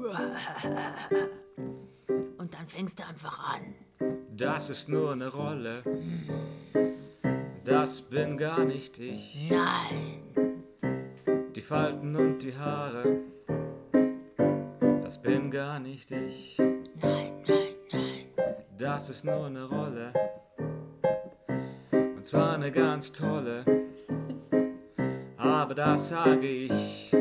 Und 2.37 2.53
dann 2.53 2.67
fängst 2.67 2.99
du 2.99 3.05
einfach 3.05 3.39
an. 3.39 3.75
das 4.31 4.69
ist 4.69 4.89
nur 4.89 5.11
eine 5.13 5.29
Rolle. 5.29 5.81
Das 7.63 8.01
bin 8.01 8.37
gar 8.37 8.63
nicht 8.65 8.99
ich. 8.99 9.49
Nein, 9.49 10.24
Falten 11.65 12.15
und 12.15 12.43
die 12.43 12.55
Haare. 12.55 13.21
Das 15.01 15.19
bin 15.19 15.49
gar 15.49 15.79
nicht 15.79 16.11
ich. 16.11 16.59
nein, 16.59 17.33
nein, 17.47 17.75
nein. 17.91 18.25
Das 18.77 19.09
ist 19.09 19.25
nur 19.25 19.47
eine 19.47 19.63
Rolle. 19.63 20.13
Und 21.91 22.23
zwar 22.23 22.53
eine 22.53 22.71
ganz 22.71 23.11
tolle. 23.11 23.65
Aber 25.37 25.73
das 25.73 26.09
sage 26.09 26.47
ich. 26.47 27.11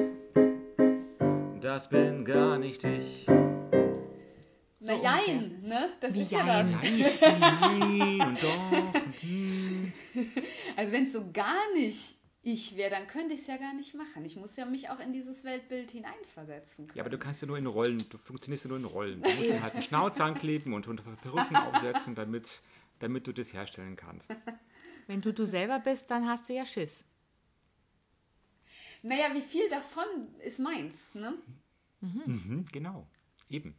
Das 1.63 1.89
bin 1.89 2.27
gar 2.27 2.59
nicht 2.59 2.85
ich. 2.85 3.27
Na 4.81 4.93
jein, 4.93 5.63
ne? 5.63 5.89
Das 6.01 6.15
Wie 6.15 6.21
ist 6.21 6.33
ja 6.33 6.47
jein? 6.47 6.71
das. 6.71 7.41
Nein 7.41 8.21
und 8.21 8.43
doch. 8.43 8.73
und 8.73 9.23
hm. 9.23 9.93
Also 10.77 10.93
wenn 10.93 11.05
es 11.05 11.13
so 11.15 11.33
gar 11.33 11.73
nicht 11.73 12.14
ich 12.47 12.77
wäre, 12.77 12.91
dann 12.91 13.07
könnte 13.07 13.35
ich 13.35 13.41
es 13.41 13.47
ja 13.47 13.57
gar 13.57 13.73
nicht 13.73 13.95
machen. 13.95 14.23
Ich 14.25 14.37
muss 14.37 14.55
ja 14.57 14.67
mich 14.67 14.91
auch 14.91 15.01
in 15.01 15.15
dieses 15.15 15.45
Weltbild 15.45 15.91
hineinversetzen. 15.91 16.89
Ja, 16.95 17.03
aber 17.03 17.09
du 17.09 17.19
kannst 17.19 17.41
ja 17.41 17.49
nur 17.49 17.57
in 17.57 17.67
Rollen. 17.67 18.05
Du 18.11 18.19
funktionierst 18.19 18.65
ja 18.65 18.69
nur 18.69 18.79
in 18.79 18.85
Rollen. 18.85 19.23
Du 19.23 19.31
musst 19.31 19.63
halt 19.63 19.75
einen 19.75 19.83
Schnauz 19.83 20.21
ankleben 20.21 20.75
und, 20.75 20.87
und 20.87 21.03
Perücken 21.23 21.57
aufsetzen, 21.57 22.15
damit, 22.15 22.61
damit 22.99 23.27
du 23.27 23.33
das 23.33 23.55
herstellen 23.55 23.97
kannst. 23.97 24.37
Wenn 25.07 25.23
du 25.23 25.33
du 25.33 25.47
selber 25.47 25.79
bist, 25.79 26.11
dann 26.11 26.29
hast 26.29 26.49
du 26.51 26.53
ja 26.53 26.67
Schiss. 26.67 27.05
Naja, 29.03 29.35
wie 29.35 29.43
viel 29.43 29.69
davon 29.71 30.05
ist 30.45 30.59
meins, 30.59 31.15
ne? 31.15 31.35
Mhm, 32.01 32.67
genau. 32.71 33.07
Eben. 33.49 33.75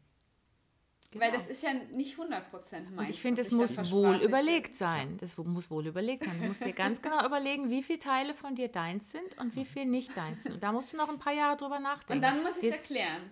Weil 1.20 1.32
das 1.32 1.48
ist 1.48 1.64
ja 1.64 1.70
nicht 1.94 2.18
100% 2.18 2.22
meins. 2.22 2.98
Und 2.98 3.10
ich 3.10 3.22
finde, 3.22 3.42
es 3.42 3.52
muss 3.52 3.92
wohl 3.92 4.18
überlegt 4.18 4.78
sein. 4.78 5.18
Das 5.20 5.38
muss 5.38 5.72
wohl 5.72 5.88
überlegt 5.88 6.26
sein. 6.26 6.40
Du 6.42 6.48
musst 6.48 6.64
dir 6.64 6.74
ganz 6.74 7.02
genau 7.02 7.26
überlegen, 7.26 7.70
wie 7.70 7.84
viele 7.84 8.00
Teile 8.00 8.34
von 8.34 8.56
dir 8.56 8.68
deins 8.68 9.12
sind 9.12 9.38
und 9.40 9.56
wie 9.56 9.66
viel 9.66 9.86
nicht 9.86 10.16
deins 10.18 10.44
sind. 10.44 10.54
Und 10.56 10.64
da 10.64 10.72
musst 10.72 10.92
du 10.94 10.98
noch 10.98 11.10
ein 11.10 11.20
paar 11.20 11.34
Jahre 11.34 11.58
drüber 11.58 11.80
nachdenken. 11.80 12.14
Und 12.14 12.22
dann 12.22 12.44
muss 12.44 12.58
ich 12.58 12.66
es 12.66 12.72
erklären. 12.76 13.30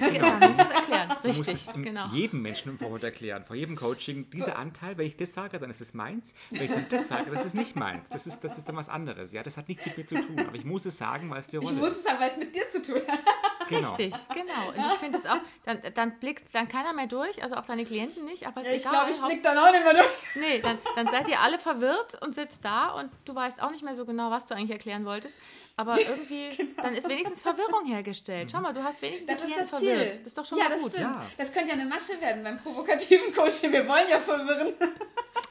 Genau, 0.00 0.38
dann 0.40 0.48
musst 0.48 0.58
du 0.58 0.62
es 0.64 0.70
erklären. 0.70 1.08
Du 1.22 1.28
musst 1.28 1.40
Richtig, 1.40 1.54
es 1.54 1.74
in 1.74 1.82
genau. 1.82 2.06
jedem 2.08 2.40
Menschen 2.40 2.70
im 2.70 2.78
Vorwort 2.78 3.02
erklären, 3.04 3.44
vor 3.44 3.56
jedem 3.56 3.76
Coaching. 3.76 4.30
Dieser 4.30 4.56
Anteil, 4.56 4.96
wenn 4.96 5.06
ich 5.06 5.18
das 5.18 5.34
sage, 5.34 5.58
dann 5.58 5.68
ist 5.68 5.82
es 5.82 5.92
meins. 5.92 6.32
Wenn 6.50 6.62
ich 6.64 6.70
dann 6.70 6.86
das 6.88 7.08
sage, 7.08 7.30
das 7.30 7.44
ist 7.44 7.54
nicht 7.54 7.76
meins. 7.76 8.08
Das 8.08 8.26
ist, 8.26 8.40
das 8.42 8.56
ist 8.56 8.66
dann 8.68 8.76
was 8.76 8.88
anderes. 8.88 9.32
Ja, 9.32 9.42
das 9.42 9.58
hat 9.58 9.68
nichts 9.68 9.84
mit 9.86 9.98
mir 9.98 10.06
zu 10.06 10.14
tun. 10.14 10.38
Aber 10.40 10.56
ich 10.56 10.64
muss 10.64 10.86
es 10.86 10.96
sagen, 10.96 11.28
weil 11.28 11.40
es 11.40 11.48
die 11.48 11.58
Ich 11.58 11.62
Rolle 11.62 11.76
muss 11.76 11.90
ist. 11.90 11.96
es 11.98 12.02
sagen, 12.04 12.20
weil 12.20 12.30
es 12.30 12.38
mit 12.38 12.54
dir 12.56 12.68
zu 12.70 12.82
tun 12.82 13.02
hat. 13.06 13.20
Genau. 13.68 13.88
Richtig, 13.90 14.14
genau. 14.32 14.68
Und 14.68 14.92
ich 14.92 14.98
finde 14.98 15.18
es 15.18 15.26
auch, 15.26 15.38
dann, 15.64 15.80
dann 15.94 16.18
blickst 16.18 16.46
dann 16.52 16.68
keiner 16.68 16.92
mehr 16.92 17.06
durch, 17.06 17.42
also 17.42 17.56
auch 17.56 17.64
deine 17.64 17.84
Klienten 17.84 18.24
nicht, 18.24 18.46
aber 18.46 18.60
es 18.60 18.66
ja, 18.66 18.72
ist 18.72 18.84
ich 18.84 18.90
glaube, 18.90 19.10
ich 19.10 19.20
blick 19.20 19.42
dann 19.42 19.58
auch 19.58 19.72
nicht 19.72 19.84
mehr 19.84 19.94
durch. 19.94 20.08
Nee, 20.36 20.60
dann, 20.60 20.78
dann 20.94 21.06
seid 21.08 21.28
ihr 21.28 21.40
alle 21.40 21.58
verwirrt 21.58 22.20
und 22.22 22.34
sitzt 22.34 22.64
da 22.64 22.90
und 22.90 23.10
du 23.24 23.34
weißt 23.34 23.62
auch 23.62 23.70
nicht 23.70 23.82
mehr 23.82 23.94
so 23.94 24.04
genau, 24.04 24.30
was 24.30 24.46
du 24.46 24.54
eigentlich 24.54 24.70
erklären 24.70 25.04
wolltest. 25.04 25.36
Aber 25.76 25.98
irgendwie, 26.00 26.56
genau. 26.56 26.82
dann 26.82 26.94
ist 26.94 27.08
wenigstens 27.08 27.42
Verwirrung 27.42 27.84
hergestellt. 27.84 28.50
Schau 28.50 28.60
mal, 28.60 28.72
du 28.72 28.82
hast 28.82 29.02
wenigstens 29.02 29.28
das 29.28 29.38
die 29.38 29.44
Klienten 29.44 29.68
verwirrt. 29.68 30.18
Das 30.20 30.26
ist 30.26 30.38
doch 30.38 30.46
schon 30.46 30.58
ja, 30.58 30.64
mal 30.64 30.70
das 30.70 30.82
gut. 30.82 30.92
Stimmt. 30.92 31.16
Ja, 31.16 31.26
das 31.36 31.52
könnte 31.52 31.68
ja 31.68 31.74
eine 31.74 31.86
Masche 31.86 32.20
werden 32.20 32.42
beim 32.42 32.58
provokativen 32.58 33.34
Coaching. 33.34 33.72
Wir 33.72 33.86
wollen 33.86 34.08
ja 34.08 34.18
verwirren. 34.18 34.72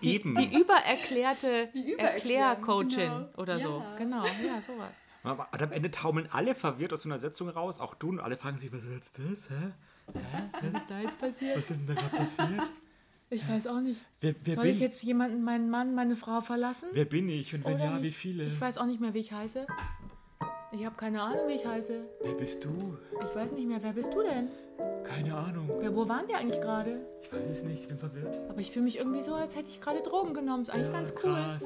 Die, 0.01 0.22
die 0.22 0.60
übererklärte 0.60 1.69
die 1.74 1.98
Erklärcoachin 1.98 2.89
genau. 2.89 3.29
oder 3.38 3.60
so. 3.60 3.79
Ja. 3.79 3.95
Genau, 3.95 4.24
ja, 4.24 4.62
sowas. 4.62 5.01
Und 5.25 5.62
am 5.62 5.72
Ende 5.72 5.91
taumeln 5.91 6.27
alle 6.32 6.55
verwirrt 6.55 6.94
aus 6.94 7.01
so 7.01 7.10
einer 7.10 7.20
Sitzung 7.20 7.50
raus, 7.50 7.79
auch 7.79 7.96
du, 7.96 8.10
und 8.10 8.20
alle 8.20 8.38
fragen 8.38 8.58
sich, 8.58 8.72
was 8.72 8.84
ist 8.84 8.91
jetzt 8.91 9.20
das? 9.20 9.50
Hä? 9.50 9.72
Hä? 10.13 10.44
Was 10.62 10.82
ist 10.82 10.89
da 10.89 11.00
jetzt 11.00 11.20
passiert? 11.20 11.58
Was 11.58 11.70
ist 11.70 11.79
denn 11.79 11.88
da 11.88 11.94
gerade 11.94 12.15
passiert? 12.15 12.72
Ich 13.29 13.50
weiß 13.50 13.67
auch 13.67 13.79
nicht. 13.79 14.00
Wer, 14.20 14.36
wer 14.44 14.55
Soll 14.55 14.67
ich 14.67 14.79
jetzt 14.79 15.01
jemanden, 15.01 15.44
meinen 15.44 15.70
Mann, 15.70 15.96
meine 15.96 16.15
Frau 16.15 16.41
verlassen? 16.41 16.89
Wer 16.94 17.05
bin 17.05 17.27
ich 17.27 17.55
und 17.55 17.65
wenn 17.65 17.75
Oder 17.75 17.86
ja, 17.86 17.91
nicht? 17.94 18.03
wie 18.03 18.12
viele? 18.12 18.46
Ich 18.46 18.62
weiß 18.62 18.77
auch 18.77 18.86
nicht 18.86 19.01
mehr, 19.01 19.13
wie 19.15 19.20
ich 19.20 19.32
heiße. 19.32 19.65
Ich 20.72 20.86
habe 20.86 20.96
keine 20.96 21.22
Ahnung, 21.22 21.48
wie 21.48 21.53
ich 21.53 21.65
heiße. 21.65 22.01
Wer 22.22 22.34
bist 22.34 22.63
du? 22.63 22.98
Ich 23.24 23.36
weiß 23.36 23.53
nicht 23.53 23.67
mehr. 23.67 23.82
Wer 23.82 23.94
bist 23.94 24.13
du 24.13 24.22
denn? 24.22 24.50
Keine 25.03 25.36
Ahnung. 25.36 25.70
Ja, 25.82 25.96
wo 25.96 26.08
waren 26.08 26.27
wir 26.27 26.38
eigentlich 26.38 26.62
gerade? 26.62 27.00
Ich 27.24 27.32
weiß 27.32 27.50
es 27.50 27.63
nicht, 27.63 27.82
ich 27.82 27.88
bin 27.88 27.98
verwirrt. 27.98 28.38
Aber 28.50 28.60
ich 28.60 28.72
fühle 28.72 28.86
mich 28.86 28.98
irgendwie 28.98 29.22
so, 29.22 29.34
als 29.34 29.55
hätte 29.55 29.70
ich 29.70 29.82
gerade 29.82 30.01
Drogen 30.01 30.34
genommen. 30.34 30.63
Ist 30.63 30.70
eigentlich 30.70 30.91
ja, 30.91 31.00
ganz 31.00 31.13
cool. 31.24 31.34
Krass. 31.34 31.65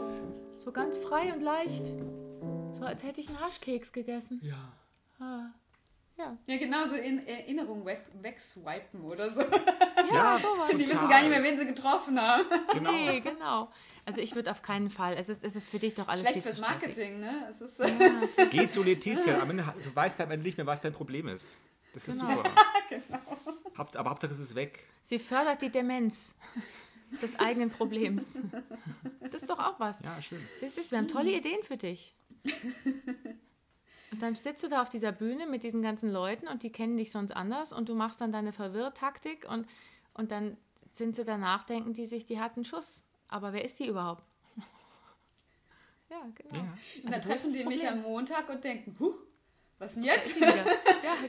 So 0.57 0.71
ganz 0.71 0.95
frei 0.97 1.33
und 1.33 1.41
leicht. 1.41 1.91
So 2.73 2.83
als 2.83 3.03
hätte 3.03 3.21
ich 3.21 3.29
einen 3.29 3.39
Haschkeks 3.39 3.91
gegessen. 3.91 4.39
Ja. 4.43 4.73
Ah. 5.19 5.51
Ja. 6.17 6.37
Ja, 6.47 6.57
genau, 6.57 6.85
so 6.87 6.95
in 6.95 7.25
Erinnerung 7.25 7.85
weg, 7.85 8.05
wegswipen 8.21 9.01
oder 9.01 9.31
so. 9.31 9.41
Ja, 9.41 10.15
ja 10.15 10.37
sowas. 10.37 10.69
Die 10.71 10.89
wissen 10.89 11.07
gar 11.07 11.21
nicht 11.21 11.29
mehr, 11.29 11.43
wen 11.43 11.57
sie 11.57 11.65
getroffen 11.65 12.19
haben. 12.19 12.43
Genau. 12.73 12.91
Nee, 12.91 13.21
genau. 13.21 13.71
Also 14.05 14.21
ich 14.21 14.35
würde 14.35 14.51
auf 14.51 14.61
keinen 14.61 14.89
Fall. 14.89 15.13
Es 15.17 15.29
ist, 15.29 15.43
es 15.43 15.55
ist 15.55 15.69
für 15.69 15.79
dich 15.79 15.95
doch 15.95 16.07
alles 16.07 16.21
Schlecht 16.21 16.41
fürs 16.41 16.59
Marketing, 16.59 17.19
ne? 17.19 17.47
Es 17.49 17.61
ist 17.61 17.79
ja, 17.79 18.45
Geht 18.45 18.73
so 18.73 18.83
Letizia. 18.83 19.39
Am 19.39 19.49
Ende, 19.49 19.63
du 19.83 19.95
weißt 19.95 20.19
am 20.21 20.31
Ende 20.31 20.45
nicht 20.45 20.57
mehr, 20.57 20.65
was 20.65 20.81
dein 20.81 20.93
Problem 20.93 21.27
ist. 21.27 21.59
Das 21.93 22.07
ist 22.07 22.19
genau. 22.19 22.37
super. 22.37 22.55
genau. 22.89 23.19
Aber 23.95 24.09
Hauptsache 24.09 24.31
es 24.31 24.39
ist 24.39 24.55
weg. 24.55 24.87
Sie 25.01 25.19
fördert 25.19 25.61
die 25.61 25.69
Demenz 25.69 26.35
des 27.21 27.39
eigenen 27.39 27.69
Problems. 27.69 28.39
Das 29.31 29.41
ist 29.41 29.49
doch 29.49 29.59
auch 29.59 29.79
was. 29.79 30.01
Ja, 30.01 30.21
schön. 30.21 30.41
Siehst 30.59 30.77
du, 30.77 30.91
wir 30.91 30.97
haben 30.97 31.07
tolle 31.07 31.31
Ideen 31.31 31.63
für 31.63 31.77
dich. 31.77 32.13
Und 34.11 34.21
dann 34.23 34.35
sitzt 34.35 34.63
du 34.63 34.69
da 34.69 34.81
auf 34.81 34.89
dieser 34.89 35.11
Bühne 35.11 35.45
mit 35.45 35.63
diesen 35.63 35.81
ganzen 35.81 36.11
Leuten 36.11 36.47
und 36.47 36.63
die 36.63 36.71
kennen 36.71 36.97
dich 36.97 37.11
sonst 37.11 37.31
anders 37.31 37.71
und 37.71 37.89
du 37.89 37.95
machst 37.95 38.19
dann 38.21 38.31
deine 38.31 38.53
Verwirrtaktik 38.53 39.47
und, 39.47 39.67
und 40.13 40.31
dann 40.31 40.57
sind 40.91 41.15
sie 41.15 41.25
danach, 41.25 41.63
denken 41.63 41.93
die 41.93 42.05
sich, 42.05 42.25
die 42.25 42.39
hatten 42.39 42.65
Schuss. 42.65 43.05
Aber 43.27 43.53
wer 43.53 43.63
ist 43.63 43.79
die 43.79 43.87
überhaupt? 43.87 44.23
ja, 46.09 46.21
genau. 46.33 46.55
Ja. 46.55 46.77
Und 47.03 47.05
dann 47.05 47.13
also, 47.13 47.29
treffen 47.29 47.53
die 47.53 47.63
mich 47.65 47.87
am 47.87 48.01
Montag 48.01 48.49
und 48.49 48.63
denken, 48.63 48.95
huch, 48.99 49.15
was 49.77 49.93
denn 49.93 50.03
jetzt? 50.03 50.39
ja, 50.39 50.47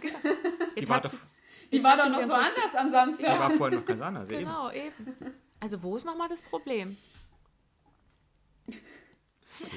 genau. 0.01 0.19
Jetzt 0.75 0.81
die 0.81 0.89
war 0.89 1.01
doch, 1.03 1.15
die 1.71 1.85
war 1.85 1.97
doch 1.99 2.09
noch 2.09 2.23
so 2.23 2.33
anders 2.33 2.75
am 2.75 2.89
Samstag. 2.89 3.35
Die 3.35 3.39
war 3.39 3.51
vorher 3.51 3.79
noch 3.79 3.87
ganz 3.87 4.01
anders. 4.01 4.29
Genau, 4.29 4.71
eben. 4.71 4.87
eben. 5.07 5.35
Also 5.61 5.83
wo 5.83 5.97
ist 5.97 6.07
nochmal 6.07 6.29
das 6.29 6.41
Problem? 6.41 6.97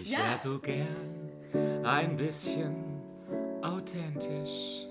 Ich 0.02 0.12
ja. 0.12 0.20
wäre 0.20 0.38
so 0.38 0.60
gern 0.60 1.32
ein 1.84 2.16
bisschen 2.16 2.76
authentisch. 3.62 4.88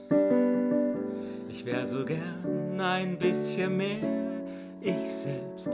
Ich 1.49 1.65
wäre 1.65 1.87
so 1.87 2.05
gern 2.05 2.79
ein 2.81 3.19
bisschen 3.19 3.77
mehr 3.77 4.33
ich 4.81 5.11
selbst. 5.11 5.71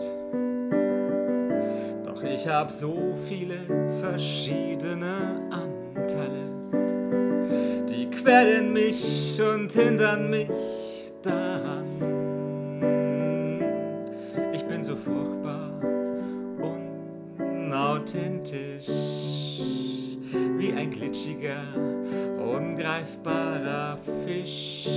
Doch 2.04 2.22
ich 2.22 2.46
hab 2.46 2.70
so 2.70 3.16
viele 3.26 3.58
verschiedene 4.00 5.48
Anteile, 5.50 6.44
die 7.88 8.08
quälen 8.10 8.72
mich 8.72 9.40
und 9.40 9.72
hindern 9.72 10.30
mich 10.30 10.48
daran. 11.22 11.86
Ich 14.52 14.64
bin 14.64 14.82
so 14.82 14.96
furchtbar 14.96 15.70
unauthentisch 17.78 18.88
wie 20.58 20.72
ein 20.72 20.90
glitschiger, 20.90 21.62
ungreifbarer 22.36 23.96
Fisch. 24.24 24.88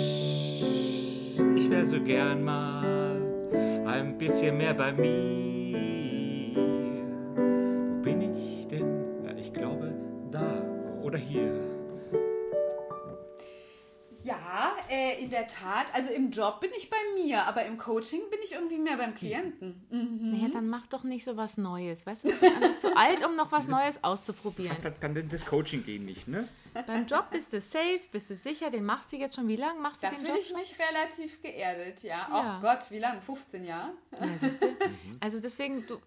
Ich 1.55 1.69
wär 1.69 1.85
so 1.85 2.01
gern 2.01 2.43
mal 2.43 3.21
ein 3.85 4.17
bisschen 4.17 4.57
mehr 4.57 4.73
bei 4.73 4.91
mir. 4.93 6.55
Wo 7.35 8.01
bin 8.01 8.33
ich 8.33 8.67
denn? 8.67 9.05
Ja, 9.25 9.31
ich 9.37 9.53
glaube 9.53 9.93
da 10.31 10.51
oder 11.03 11.19
hier. 11.19 11.60
Äh, 14.89 15.23
in 15.23 15.29
der 15.29 15.47
Tat. 15.47 15.87
Also 15.93 16.11
im 16.11 16.31
Job 16.31 16.59
bin 16.59 16.71
ich 16.77 16.89
bei 16.89 16.97
mir, 17.15 17.43
aber 17.43 17.65
im 17.65 17.77
Coaching 17.77 18.21
bin 18.29 18.39
ich 18.43 18.53
irgendwie 18.53 18.77
mehr 18.77 18.97
beim 18.97 19.15
Klienten. 19.15 19.85
Mhm. 19.89 20.31
Naja, 20.31 20.49
dann 20.53 20.67
mach 20.67 20.85
doch 20.87 21.03
nicht 21.03 21.23
so 21.23 21.37
was 21.37 21.57
Neues. 21.57 22.05
Weißt 22.05 22.23
du, 22.23 22.29
du 22.29 22.39
bist 22.39 22.55
einfach 22.55 22.79
zu 22.79 22.95
alt, 22.95 23.25
um 23.25 23.35
noch 23.35 23.51
was 23.51 23.67
Neues 23.67 24.03
auszuprobieren. 24.03 24.71
Hast 24.71 24.85
dann 24.99 25.27
das 25.29 25.45
Coaching 25.45 25.83
gehen 25.83 26.05
nicht, 26.05 26.27
ne? 26.27 26.47
Beim 26.73 27.05
Job 27.05 27.29
bist 27.31 27.51
du 27.51 27.59
safe, 27.59 28.01
bist 28.11 28.29
du 28.29 28.35
sicher, 28.35 28.69
den 28.69 28.85
machst 28.85 29.11
du 29.11 29.17
jetzt 29.17 29.35
schon. 29.35 29.47
Wie 29.47 29.57
lange 29.57 29.79
machst 29.79 30.03
du 30.03 30.07
da 30.07 30.13
den 30.13 30.19
Job? 30.19 30.27
Da 30.27 30.33
fühle 30.33 30.41
ich 30.41 30.53
mich 30.53 30.77
relativ 30.79 31.41
geerdet, 31.41 32.03
ja. 32.03 32.27
ja. 32.29 32.57
Oh 32.57 32.61
Gott, 32.61 32.89
wie 32.89 32.99
lange? 32.99 33.21
15 33.21 33.65
Jahre? 33.65 33.91
Ja, 34.11 34.19
also 35.19 35.39
deswegen, 35.39 35.85
du, 35.85 35.99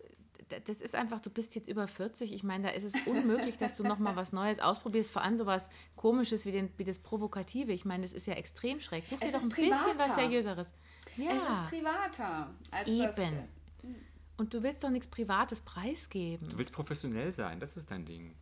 das 0.66 0.80
ist 0.80 0.94
einfach, 0.94 1.20
du 1.20 1.30
bist 1.30 1.54
jetzt 1.54 1.68
über 1.68 1.86
40. 1.86 2.32
Ich 2.32 2.42
meine, 2.42 2.68
da 2.68 2.70
ist 2.70 2.84
es 2.84 2.94
unmöglich, 3.06 3.58
dass 3.58 3.74
du 3.74 3.82
noch 3.82 3.98
mal 3.98 4.16
was 4.16 4.32
Neues 4.32 4.58
ausprobierst. 4.58 5.10
Vor 5.10 5.22
allem 5.22 5.36
so 5.36 5.46
was 5.46 5.70
Komisches 5.96 6.46
wie, 6.46 6.52
den, 6.52 6.70
wie 6.76 6.84
das 6.84 6.98
Provokative. 6.98 7.72
Ich 7.72 7.84
meine, 7.84 8.02
das 8.02 8.12
ist 8.12 8.26
ja 8.26 8.34
extrem 8.34 8.80
schräg. 8.80 9.06
Such 9.06 9.18
dir 9.20 9.32
doch 9.32 9.42
ein 9.42 9.48
privater. 9.48 9.84
bisschen 9.84 9.98
was 9.98 10.14
Seriöseres. 10.14 10.74
Ja. 11.16 11.30
Es 11.30 11.42
ist 11.42 11.68
privater. 11.68 12.54
Als 12.70 12.88
Eben. 12.88 13.14
Das, 13.82 13.90
und 14.36 14.52
du 14.52 14.62
willst 14.62 14.82
doch 14.82 14.90
nichts 14.90 15.08
Privates 15.08 15.60
preisgeben. 15.60 16.48
Du 16.48 16.58
willst 16.58 16.72
professionell 16.72 17.32
sein, 17.32 17.60
das 17.60 17.76
ist 17.76 17.90
dein 17.90 18.04
Ding. 18.04 18.34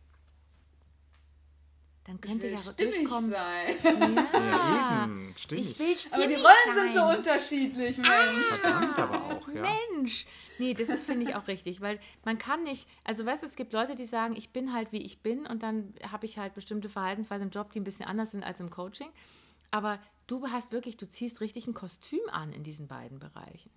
Dann 2.05 2.19
könnte 2.19 2.47
ja 2.49 2.57
durchkommen. 2.77 3.31
sein. 3.31 3.75
Ja, 3.83 4.29
ja 4.33 5.03
eben, 5.05 5.33
stimmig. 5.37 5.71
Ich 5.71 5.79
will 5.79 5.95
aber 6.11 6.27
die 6.27 6.33
Rollen 6.33 6.45
sein. 6.75 6.75
sind 6.75 6.95
so 6.95 7.03
unterschiedlich, 7.05 7.97
Mensch. 7.97 8.11
Ah, 8.11 8.57
Verdammt 8.57 8.99
aber 8.99 9.23
auch, 9.25 9.47
ja. 9.47 9.61
Mensch. 9.93 10.25
Nee, 10.59 10.73
das 10.73 10.89
ist, 10.89 11.05
finde 11.05 11.29
ich, 11.29 11.35
auch 11.35 11.47
richtig, 11.47 11.81
weil 11.81 11.99
man 12.25 12.37
kann 12.37 12.63
nicht, 12.63 12.87
also 13.03 13.25
weißt 13.25 13.43
du, 13.43 13.47
es 13.47 13.55
gibt 13.55 13.73
Leute, 13.73 13.95
die 13.95 14.05
sagen, 14.05 14.35
ich 14.35 14.51
bin 14.51 14.73
halt, 14.73 14.91
wie 14.91 15.01
ich 15.01 15.21
bin 15.21 15.45
und 15.47 15.63
dann 15.63 15.93
habe 16.11 16.25
ich 16.25 16.37
halt 16.37 16.53
bestimmte 16.53 16.89
Verhaltensweisen 16.89 17.47
im 17.47 17.51
Job, 17.51 17.71
die 17.71 17.79
ein 17.79 17.83
bisschen 17.85 18.05
anders 18.05 18.31
sind 18.31 18.43
als 18.43 18.59
im 18.59 18.69
Coaching. 18.69 19.09
Aber 19.71 19.97
du 20.27 20.47
hast 20.49 20.71
wirklich, 20.71 20.97
du 20.97 21.07
ziehst 21.07 21.41
richtig 21.41 21.67
ein 21.67 21.73
Kostüm 21.73 22.21
an 22.31 22.53
in 22.53 22.63
diesen 22.63 22.87
beiden 22.87 23.17
Bereichen. 23.19 23.71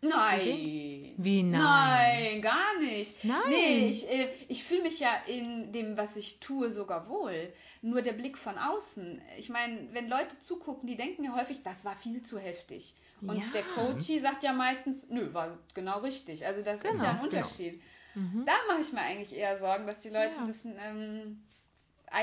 Nein. 0.00 1.14
Wie 1.16 1.42
nein? 1.42 1.60
Nein, 1.60 2.42
gar 2.42 2.78
nicht. 2.78 3.24
Nein. 3.24 3.48
Nee, 3.48 3.88
ich, 3.88 4.08
äh, 4.10 4.32
ich 4.46 4.62
fühle 4.62 4.82
mich 4.82 5.00
ja 5.00 5.10
in 5.26 5.72
dem, 5.72 5.96
was 5.96 6.16
ich 6.16 6.38
tue, 6.38 6.70
sogar 6.70 7.08
wohl. 7.08 7.52
Nur 7.82 8.02
der 8.02 8.12
Blick 8.12 8.38
von 8.38 8.56
außen. 8.56 9.20
Ich 9.38 9.48
meine, 9.48 9.88
wenn 9.92 10.08
Leute 10.08 10.38
zugucken, 10.38 10.86
die 10.86 10.96
denken 10.96 11.24
ja 11.24 11.34
häufig, 11.34 11.62
das 11.62 11.84
war 11.84 11.96
viel 11.96 12.22
zu 12.22 12.38
heftig. 12.38 12.94
Und 13.20 13.44
ja. 13.44 13.50
der 13.50 13.64
Coachy 13.74 14.20
sagt 14.20 14.44
ja 14.44 14.52
meistens, 14.52 15.08
nö, 15.10 15.32
war 15.34 15.58
genau 15.74 15.98
richtig. 16.00 16.46
Also 16.46 16.62
das 16.62 16.82
genau, 16.82 16.94
ist 16.94 17.02
ja 17.02 17.08
ein 17.08 17.14
genau. 17.14 17.24
Unterschied. 17.24 17.80
Genau. 18.14 18.26
Mhm. 18.26 18.46
Da 18.46 18.52
mache 18.68 18.80
ich 18.80 18.92
mir 18.92 19.00
eigentlich 19.00 19.36
eher 19.36 19.56
Sorgen, 19.56 19.86
dass 19.86 20.00
die 20.00 20.10
Leute 20.10 20.38
ja. 20.38 20.46
das 20.46 20.64
ähm, 20.64 21.42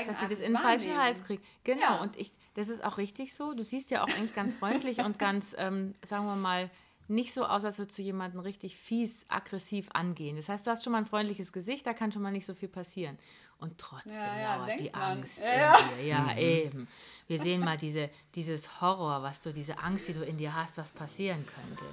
dass 0.06 0.20
sie 0.20 0.28
das 0.28 0.40
in 0.40 0.52
den 0.52 0.58
falschen 0.58 0.96
Hals 0.96 1.22
kriegen. 1.22 1.42
Genau, 1.64 1.80
ja. 1.80 2.00
und 2.00 2.16
ich, 2.16 2.32
das 2.54 2.68
ist 2.68 2.82
auch 2.82 2.98
richtig 2.98 3.34
so. 3.34 3.54
Du 3.54 3.62
siehst 3.62 3.90
ja 3.90 4.02
auch 4.02 4.08
eigentlich 4.08 4.34
ganz 4.34 4.52
freundlich 4.54 4.98
und 4.98 5.18
ganz, 5.18 5.54
ähm, 5.58 5.94
sagen 6.02 6.24
wir 6.26 6.36
mal, 6.36 6.70
nicht 7.08 7.32
so 7.32 7.44
aus, 7.44 7.64
als 7.64 7.78
würdest 7.78 7.98
du 7.98 8.02
jemanden 8.02 8.38
richtig 8.38 8.76
fies, 8.76 9.26
aggressiv 9.28 9.88
angehen. 9.92 10.36
Das 10.36 10.48
heißt, 10.48 10.66
du 10.66 10.70
hast 10.70 10.84
schon 10.84 10.92
mal 10.92 10.98
ein 10.98 11.06
freundliches 11.06 11.52
Gesicht, 11.52 11.86
da 11.86 11.94
kann 11.94 12.12
schon 12.12 12.22
mal 12.22 12.32
nicht 12.32 12.46
so 12.46 12.54
viel 12.54 12.68
passieren. 12.68 13.18
Und 13.58 13.78
trotzdem 13.78 14.12
ja, 14.12 14.38
ja, 14.38 14.56
lauert 14.56 14.80
die 14.80 14.90
man. 14.90 15.02
Angst 15.02 15.38
ja. 15.38 15.78
in 15.78 15.98
dir. 15.98 16.06
Ja, 16.06 16.20
mhm. 16.20 16.38
eben. 16.38 16.88
Wir 17.28 17.40
sehen 17.40 17.60
mal 17.60 17.76
diese, 17.76 18.10
dieses 18.34 18.80
Horror, 18.80 19.22
was 19.22 19.40
du, 19.40 19.52
diese 19.52 19.78
Angst, 19.78 20.08
die 20.08 20.12
du 20.12 20.24
in 20.24 20.36
dir 20.36 20.54
hast, 20.54 20.76
was 20.78 20.92
passieren 20.92 21.44
könnte. 21.46 21.84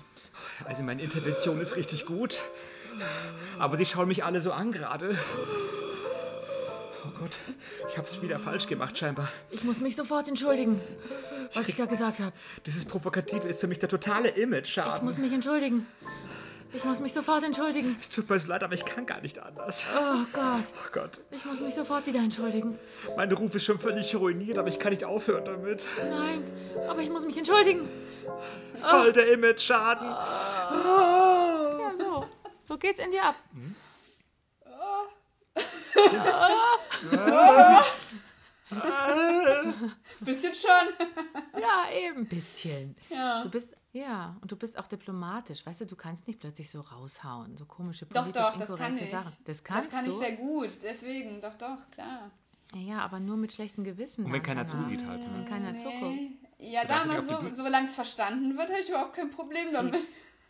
Also 0.66 0.84
meine 0.84 1.02
Intervention 1.02 1.60
ist 1.60 1.76
richtig 1.76 2.06
gut. 2.06 2.42
Aber 3.58 3.78
sie 3.78 3.86
schauen 3.86 4.08
mich 4.08 4.24
alle 4.24 4.42
so 4.42 4.52
an 4.52 4.72
gerade. 4.72 5.18
Oh 7.06 7.10
Gott, 7.20 7.32
ich 7.90 7.98
habe 7.98 8.08
es 8.08 8.22
wieder 8.22 8.40
falsch 8.40 8.68
gemacht 8.68 8.98
scheinbar. 8.98 9.28
Ich 9.52 9.64
muss 9.64 9.80
mich 9.80 9.96
sofort 9.96 10.28
entschuldigen, 10.30 10.82
was 11.54 11.64
ich, 11.64 11.70
ich 11.70 11.76
da 11.76 11.86
gesagt 11.86 12.20
habe. 12.20 12.32
Dieses 12.66 12.86
Provokative 12.86 13.48
ist 13.48 13.60
für 13.60 13.68
mich 13.68 13.80
der 13.80 13.90
totale 13.90 14.30
Image-Schaden. 14.30 14.96
Ich 14.98 15.02
muss 15.02 15.18
mich 15.18 15.34
entschuldigen. 15.34 15.86
Ich 16.76 16.84
muss 16.86 17.02
mich 17.02 17.14
sofort 17.14 17.44
entschuldigen. 17.44 17.98
Es 18.00 18.10
tut 18.10 18.30
mir 18.30 18.40
so 18.40 18.48
leid, 18.48 18.64
aber 18.64 18.74
ich 18.74 18.86
kann 18.86 19.06
gar 19.06 19.22
nicht 19.22 19.38
anders. 19.38 19.86
Oh 19.96 20.26
Gott. 20.32 20.64
Oh 20.74 20.90
Gott. 20.92 21.22
Ich 21.32 21.46
muss 21.46 21.60
mich 21.60 21.76
sofort 21.76 22.08
wieder 22.08 22.20
entschuldigen. 22.20 22.80
Mein 23.16 23.32
Ruf 23.32 23.54
ist 23.54 23.66
schon 23.66 23.80
völlig 23.80 24.16
ruiniert, 24.16 24.58
aber 24.58 24.70
ich 24.70 24.80
kann 24.80 24.92
nicht 24.92 25.04
aufhören 25.04 25.46
damit. 25.46 25.84
Nein, 26.10 26.44
aber 26.88 27.02
ich 27.02 27.10
muss 27.10 27.26
mich 27.26 27.38
entschuldigen. 27.38 27.88
Voll 28.82 29.14
der 29.14 29.32
Image-Schaden. 29.34 30.08
Ah. 30.08 31.78
Ja, 31.80 31.98
so. 31.98 32.28
So 32.68 32.78
geht's 32.78 33.00
in 33.04 33.12
dir 33.12 33.24
ab. 33.24 33.36
Bisschen 40.22 40.54
schon. 40.56 40.88
Ja, 41.62 41.86
eben. 41.96 42.20
Ein 42.20 42.28
bisschen. 42.28 42.96
Ja. 43.10 43.44
Du 43.44 43.50
bist, 43.50 43.76
ja, 43.92 44.36
und 44.42 44.52
du 44.52 44.56
bist 44.56 44.78
auch 44.78 44.88
diplomatisch. 44.88 45.66
Weißt 45.66 45.82
du, 45.82 45.86
du 45.86 45.96
kannst 45.96 46.28
nicht 46.28 46.40
plötzlich 46.40 46.70
so 46.70 46.82
raushauen. 46.82 47.58
So 47.58 47.66
komische, 47.66 48.06
Doch, 48.08 48.24
politisch 48.24 48.42
doch, 48.42 48.58
das 48.58 48.68
kann 48.70 48.94
inkorrekte 48.94 49.04
ich. 49.04 49.12
Sachen. 49.12 49.34
Das 49.46 49.64
kannst 49.64 49.88
das 49.88 49.96
kann 49.96 50.06
du. 50.06 50.12
ich 50.12 50.18
sehr 50.18 50.36
gut. 50.38 50.70
Deswegen, 50.84 51.42
doch, 51.42 51.54
doch, 51.56 51.78
klar. 51.92 52.32
Ja, 52.74 52.80
ja, 52.82 52.98
aber 53.00 53.20
nur 53.20 53.38
mit 53.38 53.54
schlechtem 53.54 53.84
Gewissen. 53.84 54.26
Und 54.26 54.34
wenn 54.34 54.42
keiner 54.42 54.64
danach. 54.66 54.84
zusieht 54.84 55.06
halt. 55.06 55.22
Wenn 55.22 55.44
Ne? 55.44 55.50
keiner 55.50 55.78
zuguckt. 55.78 56.20
Ja, 56.58 56.86
darfst 56.86 57.06
damals, 57.08 57.28
so, 57.28 57.50
solange 57.64 57.88
es 57.88 57.96
verstanden 57.96 58.58
wird, 58.58 58.70
habe 58.72 58.80
ich 58.80 58.90
überhaupt 58.90 59.14
kein 59.16 59.30
Problem 59.30 59.74
damit. 59.74 59.98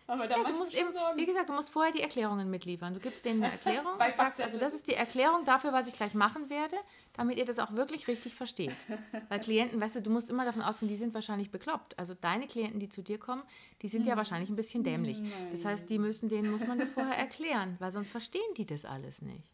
Aber 0.06 0.28
da 0.28 0.38
Ja, 0.38 0.44
du 0.44 0.58
musst 0.58 0.74
eben, 0.74 0.92
Sorgen. 0.92 1.18
wie 1.18 1.26
gesagt, 1.26 1.48
du 1.50 1.54
musst 1.54 1.70
vorher 1.70 1.94
die 1.94 2.02
Erklärungen 2.02 2.50
mitliefern. 2.50 2.94
Du 2.94 3.00
gibst 3.00 3.24
denen 3.24 3.42
eine 3.44 3.52
Erklärung 3.54 3.94
und 3.94 4.14
sagst, 4.14 4.42
also 4.42 4.58
das 4.58 4.74
ist 4.74 4.88
die 4.88 4.94
Erklärung 4.96 5.46
dafür, 5.46 5.72
was 5.72 5.88
ich 5.88 5.94
gleich 5.96 6.14
machen 6.14 6.50
werde, 6.50 6.76
damit 7.14 7.38
ihr 7.38 7.46
das 7.46 7.60
auch 7.60 7.72
wirklich 7.74 8.08
richtig 8.08 8.36
versteht. 8.36 8.76
Weil 9.30 9.40
Klienten, 9.40 9.80
weißt 9.80 9.96
du, 9.98 10.02
du 10.02 10.10
musst 10.10 10.30
immer 10.30 10.44
davon 10.44 10.62
ausgehen, 10.62 10.90
die 10.90 10.98
sind 10.98 11.14
wahrscheinlich 11.14 11.52
bekloppt. 11.52 11.98
Also 11.98 12.14
deine 12.16 12.48
Klienten, 12.48 12.80
die 12.80 12.90
zu 12.90 13.02
dir 13.02 13.18
kommen, 13.18 13.44
die 13.82 13.88
sind 13.88 14.02
Hm. 14.02 14.08
ja 14.10 14.18
wahrscheinlich 14.18 14.50
ein 14.50 14.56
bisschen 14.58 14.84
dämlich. 14.84 15.18
Das 15.52 15.64
heißt, 15.64 15.90
die 15.90 16.00
müssen, 16.00 16.28
denen 16.28 16.52
muss 16.52 16.68
man 16.68 16.80
das 16.80 16.90
vorher 16.90 17.18
erklären, 17.18 17.78
weil 17.80 17.92
sonst 17.92 18.10
verstehen 18.10 18.42
die 18.58 18.66
das 18.66 18.84
alles 18.84 19.22
nicht. 19.22 19.53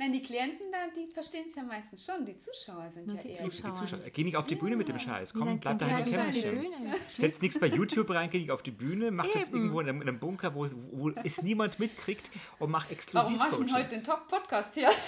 Nein, 0.00 0.12
die 0.12 0.22
Klienten 0.22 0.70
da, 0.70 0.78
die 0.94 1.08
verstehen 1.12 1.46
es 1.48 1.56
ja 1.56 1.64
meistens 1.64 2.04
schon. 2.06 2.24
Die 2.24 2.36
Zuschauer 2.36 2.88
sind 2.92 3.08
Nur 3.08 3.16
ja 3.16 3.22
die 3.22 3.30
eher. 3.30 3.42
Die 3.42 3.50
Zuschauer. 3.50 3.98
Geh 4.14 4.22
nicht 4.22 4.36
auf 4.36 4.46
die 4.46 4.54
Bühne 4.54 4.76
mit 4.76 4.88
dem 4.88 4.98
Scheiß. 4.98 5.32
Ja, 5.32 5.38
Komm, 5.38 5.48
dann 5.48 5.58
bleib 5.58 5.78
daheim 5.80 6.04
im 6.06 6.12
Kämmerchen. 6.12 6.60
Setz 7.16 7.40
nichts 7.40 7.58
bei 7.58 7.66
YouTube 7.66 8.08
rein, 8.10 8.30
geh 8.30 8.38
nicht 8.38 8.52
auf 8.52 8.62
die 8.62 8.70
Bühne, 8.70 9.10
mach 9.10 9.26
das 9.26 9.48
Eben. 9.48 9.56
irgendwo 9.56 9.80
in 9.80 9.88
einem, 9.88 10.02
in 10.02 10.08
einem 10.08 10.20
Bunker, 10.20 10.54
wo, 10.54 10.68
wo 10.92 11.10
es 11.24 11.42
niemand 11.42 11.80
mitkriegt 11.80 12.30
und 12.60 12.70
mach 12.70 12.86
Warum 13.12 13.36
mach 13.38 13.48
ich 13.48 13.56
denn 13.56 13.66
Exklusiv-Coachings. 13.66 13.72
heute 13.74 13.88
den 13.96 14.04
Top-Podcast 14.04 14.74
hier? 14.74 14.90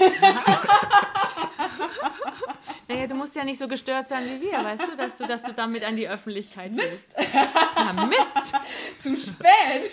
Naja, 2.89 3.07
du 3.07 3.15
musst 3.15 3.37
ja 3.37 3.45
nicht 3.45 3.59
so 3.59 3.69
gestört 3.69 4.09
sein 4.09 4.25
wie 4.25 4.41
wir, 4.47 4.65
weißt 4.65 4.89
du, 4.89 4.97
dass 4.97 5.17
du, 5.17 5.25
dass 5.25 5.45
du 5.45 5.53
damit 5.53 5.85
an 5.85 5.95
die 5.95 6.09
Öffentlichkeit 6.09 6.73
Mist, 6.73 7.15
gehst. 7.17 7.33
Ja, 7.77 7.93
Mist! 7.93 8.53
zu 8.99 9.17
spät. 9.17 9.93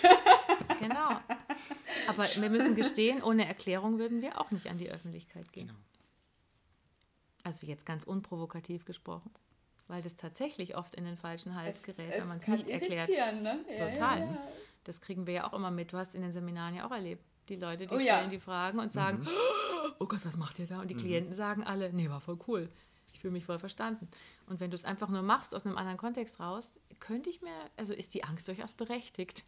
Genau. 0.80 1.10
Aber 2.08 2.24
wir 2.24 2.50
müssen 2.50 2.74
gestehen, 2.74 3.22
ohne 3.22 3.46
Erklärung 3.46 3.98
würden 3.98 4.22
wir 4.22 4.40
auch 4.40 4.50
nicht 4.50 4.68
an 4.68 4.78
die 4.78 4.90
Öffentlichkeit 4.90 5.52
gehen. 5.52 5.68
Genau. 5.68 5.78
Also 7.44 7.66
jetzt 7.66 7.86
ganz 7.86 8.04
unprovokativ 8.04 8.84
gesprochen, 8.84 9.30
weil 9.86 10.02
das 10.02 10.16
tatsächlich 10.16 10.76
oft 10.76 10.94
in 10.94 11.04
den 11.04 11.16
falschen 11.16 11.54
Hals 11.54 11.82
gerät, 11.82 12.12
es 12.12 12.20
wenn 12.20 12.28
man 12.28 12.38
es 12.38 12.46
nicht 12.46 12.68
erklärt. 12.68 13.08
Ne? 13.42 13.64
Ja, 13.76 13.88
Total. 13.88 14.18
Ja, 14.20 14.24
ja. 14.26 14.48
Das 14.84 15.00
kriegen 15.00 15.26
wir 15.26 15.34
ja 15.34 15.48
auch 15.48 15.54
immer 15.54 15.70
mit. 15.70 15.92
Du 15.92 15.96
hast 15.98 16.14
in 16.14 16.22
den 16.22 16.32
Seminaren 16.32 16.74
ja 16.74 16.86
auch 16.86 16.90
erlebt. 16.90 17.22
Die 17.48 17.56
Leute, 17.56 17.86
die 17.86 17.94
Oh 17.94 17.98
ja. 17.98 18.16
stellen 18.16 18.30
die 18.30 18.40
Fragen 18.40 18.78
und 18.78 18.92
sagen, 18.92 19.26
oh 19.98 20.06
Gott, 20.06 20.20
was 20.24 20.36
macht 20.36 20.58
ihr 20.58 20.66
da? 20.66 20.80
Und 20.80 20.88
die 20.88 20.94
Klienten 20.94 21.34
sagen 21.34 21.64
alle, 21.64 21.92
nee, 21.92 22.10
war 22.10 22.20
voll 22.20 22.38
cool. 22.46 22.68
Ich 23.12 23.20
fühle 23.20 23.32
mich 23.32 23.46
voll 23.46 23.58
verstanden. 23.58 24.08
Und 24.48 24.60
wenn 24.60 24.70
du 24.70 24.76
es 24.76 24.84
einfach 24.84 25.08
nur 25.08 25.22
machst 25.22 25.54
aus 25.54 25.66
einem 25.66 25.76
anderen 25.76 25.98
Kontext 25.98 26.40
raus, 26.40 26.72
könnte 27.00 27.28
ich 27.30 27.42
mir, 27.42 27.52
also 27.76 27.92
ist 27.92 28.14
die 28.14 28.24
Angst 28.24 28.48
durchaus 28.48 28.72
berechtigt. 28.72 29.44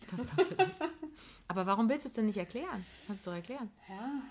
Aber 1.48 1.66
warum 1.66 1.88
willst 1.88 2.04
du 2.04 2.08
es 2.08 2.14
denn 2.14 2.26
nicht 2.26 2.36
erklären? 2.36 2.84
Kannst 3.06 3.26
du 3.26 3.30
doch 3.30 3.36
erklären. 3.36 3.70
ja, 3.88 4.22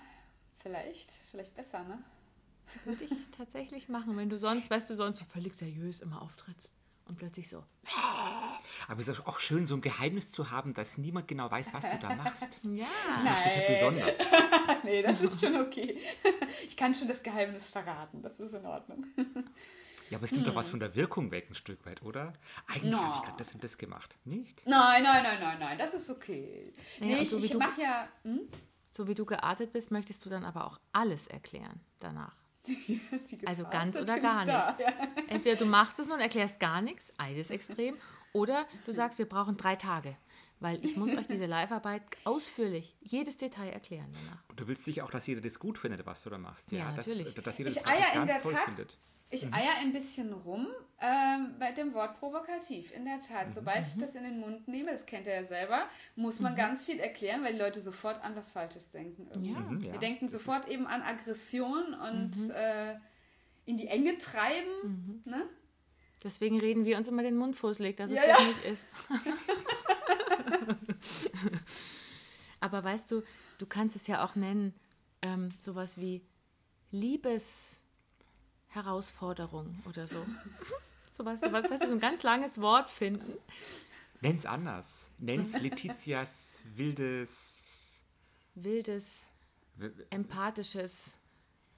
vielleicht, 0.62 1.10
vielleicht 1.30 1.54
besser, 1.54 1.82
ne? 1.84 2.02
Würde 2.84 3.04
ich 3.04 3.10
tatsächlich 3.36 3.88
machen, 3.88 4.16
wenn 4.16 4.30
du 4.30 4.38
sonst, 4.38 4.70
weißt 4.70 4.88
du, 4.88 4.94
sonst 4.94 5.18
so 5.18 5.24
völlig 5.24 5.54
seriös 5.56 6.00
immer 6.00 6.22
auftrittst 6.22 6.72
und 7.06 7.16
plötzlich 7.16 7.48
so, 7.48 7.64
Aber 8.86 9.00
es 9.00 9.08
ist 9.08 9.26
auch 9.26 9.40
schön, 9.40 9.66
so 9.66 9.74
ein 9.74 9.80
Geheimnis 9.80 10.30
zu 10.30 10.52
haben, 10.52 10.74
dass 10.74 10.96
niemand 10.96 11.26
genau 11.26 11.50
weiß, 11.50 11.74
was 11.74 11.90
du 11.90 11.98
da 11.98 12.14
machst. 12.14 12.60
ja. 12.62 12.86
Das 13.16 13.24
macht 13.24 13.46
dich 13.46 13.56
ja 13.56 13.74
besonders. 13.74 14.18
nee, 14.84 15.02
das 15.02 15.20
ist 15.20 15.44
schon 15.44 15.60
okay. 15.60 15.98
Ich 16.64 16.76
kann 16.76 16.94
schon 16.94 17.08
das 17.08 17.22
Geheimnis 17.24 17.68
verraten, 17.68 18.22
das 18.22 18.38
ist 18.38 18.54
in 18.54 18.64
Ordnung. 18.64 19.06
Ja, 20.10 20.18
aber 20.18 20.24
es 20.26 20.32
nimmt 20.32 20.46
doch 20.46 20.54
was 20.56 20.68
von 20.68 20.80
der 20.80 20.94
Wirkung 20.94 21.30
weg, 21.30 21.46
ein 21.48 21.54
Stück 21.54 21.84
weit, 21.86 22.02
oder? 22.02 22.32
Eigentlich 22.66 22.92
No. 22.92 22.98
habe 22.98 23.16
ich 23.16 23.22
gerade 23.22 23.38
das 23.38 23.54
und 23.54 23.62
das 23.64 23.78
gemacht. 23.78 24.18
Nicht? 24.24 24.66
Nein, 24.66 25.02
nein, 25.02 25.22
nein, 25.22 25.38
nein, 25.40 25.58
nein, 25.60 25.78
das 25.78 25.94
ist 25.94 26.10
okay. 26.10 26.72
Naja, 26.98 27.16
nee, 27.16 27.22
ich, 27.22 27.30
so 27.30 27.40
wie 27.40 27.44
ich 27.46 27.52
du- 27.52 27.58
mache 27.58 27.80
ja. 27.80 28.08
Hm? 28.24 28.40
So 28.92 29.06
wie 29.06 29.14
du 29.14 29.24
geartet 29.24 29.72
bist, 29.72 29.90
möchtest 29.92 30.24
du 30.24 30.28
dann 30.30 30.44
aber 30.44 30.66
auch 30.66 30.80
alles 30.92 31.28
erklären 31.28 31.80
danach. 32.00 32.34
Also 33.46 33.64
ganz 33.64 33.96
oder 33.96 34.18
gar 34.20 34.44
da, 34.44 34.72
nicht. 34.72 34.80
Ja. 34.80 35.08
Entweder 35.28 35.56
du 35.56 35.64
machst 35.64 35.98
es 35.98 36.10
und 36.10 36.20
erklärst 36.20 36.60
gar 36.60 36.82
nichts, 36.82 37.12
eides 37.16 37.50
extrem, 37.50 37.96
oder 38.32 38.66
du 38.86 38.92
sagst, 38.92 39.18
wir 39.18 39.26
brauchen 39.28 39.56
drei 39.56 39.76
Tage, 39.76 40.16
weil 40.58 40.84
ich 40.84 40.96
muss 40.96 41.16
euch 41.16 41.26
diese 41.26 41.46
Live-Arbeit 41.46 42.02
ausführlich, 42.24 42.96
jedes 43.00 43.36
Detail 43.38 43.70
erklären 43.70 44.10
danach. 44.24 44.42
Und 44.48 44.60
du 44.60 44.66
willst 44.68 44.86
dich 44.86 45.00
auch, 45.02 45.10
dass 45.10 45.26
jeder 45.26 45.40
das 45.40 45.58
gut 45.58 45.78
findet, 45.78 46.04
was 46.04 46.22
du 46.22 46.30
da 46.30 46.36
machst. 46.38 46.70
Ja, 46.72 46.90
dass, 46.92 47.06
natürlich. 47.06 47.32
dass 47.34 47.58
jeder 47.58 47.70
Ich 47.70 47.76
das, 47.76 47.84
das 47.84 47.92
in 48.08 48.14
ganz 48.14 48.32
der 48.32 48.42
toll 48.42 48.52
Tat. 48.54 48.62
findet. 48.64 48.98
Ich 49.32 49.46
Mhm. 49.46 49.54
eier 49.54 49.76
ein 49.78 49.92
bisschen 49.92 50.32
rum 50.32 50.66
ähm, 51.00 51.54
bei 51.58 51.70
dem 51.72 51.94
Wort 51.94 52.18
provokativ. 52.18 52.90
In 52.90 53.04
der 53.04 53.20
Tat, 53.20 53.48
Mhm, 53.48 53.52
sobald 53.52 53.86
ich 53.86 53.96
das 53.96 54.14
in 54.16 54.24
den 54.24 54.40
Mund 54.40 54.66
nehme, 54.68 54.90
das 54.92 55.06
kennt 55.06 55.26
ihr 55.26 55.34
ja 55.34 55.44
selber, 55.44 55.88
muss 56.16 56.40
man 56.40 56.56
ganz 56.56 56.84
viel 56.84 56.98
erklären, 56.98 57.42
weil 57.44 57.52
die 57.54 57.58
Leute 57.60 57.80
sofort 57.80 58.22
an 58.24 58.34
was 58.36 58.50
Falsches 58.50 58.90
denken. 58.90 59.28
irgendwie. 59.30 59.52
Ja. 59.52 59.60
Mhm, 59.60 59.82
Wir 59.82 59.98
denken 60.00 60.26
das 60.26 60.32
sofort 60.34 60.68
eben 60.68 60.86
an 60.86 61.00
Aggression 61.02 61.94
und 61.94 62.36
Mhm. 62.36 62.50
äh, 62.50 62.96
in 63.66 63.76
die 63.78 63.86
Enge 63.86 64.18
treiben. 64.18 65.22
Ne? 65.24 65.48
Deswegen 66.24 66.58
reden 66.60 66.84
wir 66.84 66.98
uns 66.98 67.06
immer 67.08 67.22
den 67.22 67.36
Mund 67.36 67.56
fusselig, 67.56 67.96
dass 67.96 68.10
es 68.10 68.16
Ja, 68.16 68.26
das 68.26 68.38
ja. 68.40 68.46
nicht 68.48 68.64
ist. 68.64 68.86
Aber 72.60 72.84
weißt 72.84 73.10
du, 73.10 73.22
du 73.58 73.66
kannst 73.66 73.96
es 73.96 74.06
ja 74.06 74.24
auch 74.24 74.34
nennen, 74.36 74.74
ähm, 75.22 75.50
sowas 75.60 75.98
wie 75.98 76.22
Liebesherausforderung 78.70 79.82
oder 79.88 80.06
so. 80.06 80.24
sowas, 81.16 81.40
sowas, 81.40 81.70
weißt 81.70 81.82
du, 81.82 81.88
so 81.88 81.94
ein 81.94 82.00
ganz 82.00 82.22
langes 82.22 82.60
Wort 82.60 82.90
finden. 82.90 83.34
Nenn's 84.20 84.46
anders. 84.46 85.10
Nenn's 85.18 85.60
Letizias 85.60 86.60
wildes. 86.76 88.02
Wildes, 88.54 89.30
empathisches, 90.10 91.16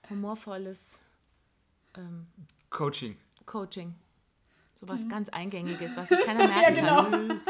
humorvolles 0.09 1.03
ähm, 1.97 2.27
Coaching. 2.71 3.17
Coaching. 3.47 3.89
Mhm. 3.89 3.95
Sowas 4.81 5.09
ganz 5.09 5.29
Eingängiges, 5.29 5.97
was 5.97 6.09
sich 6.09 6.21
keiner 6.25 6.49
merken 6.49 6.75
genau. 6.75 7.05
kann. 7.05 7.41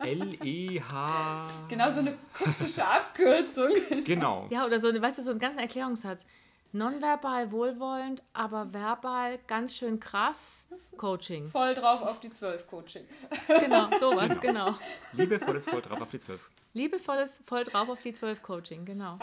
L-E-H. 0.00 1.66
Genau 1.68 1.92
so 1.92 2.00
eine 2.00 2.18
kryptische 2.34 2.84
Abkürzung. 2.84 3.70
Genau. 4.04 4.48
Ja, 4.50 4.66
oder 4.66 4.80
so, 4.80 4.88
weißt 4.88 5.18
du, 5.18 5.22
so 5.22 5.30
einen 5.30 5.38
ganzen 5.38 5.60
Erklärungssatz. 5.60 6.24
Nonverbal 6.72 7.52
wohlwollend, 7.52 8.22
aber 8.32 8.72
verbal 8.72 9.38
ganz 9.46 9.76
schön 9.76 10.00
krass. 10.00 10.66
Coaching. 10.96 11.46
Voll 11.46 11.74
drauf 11.74 12.02
auf 12.02 12.20
die 12.20 12.30
12 12.30 12.66
Coaching. 12.66 13.04
Genau, 13.46 13.88
sowas, 14.00 14.40
genau. 14.40 14.74
Liebevolles 15.12 15.66
Voll 15.66 15.82
drauf 15.82 16.00
auf 16.00 16.10
die 16.10 16.18
12. 16.18 16.40
Liebevolles 16.74 17.42
voll 17.44 17.64
drauf 17.64 17.90
auf 17.90 18.02
die 18.02 18.14
12 18.14 18.42
Coaching, 18.42 18.86
genau. 18.86 19.18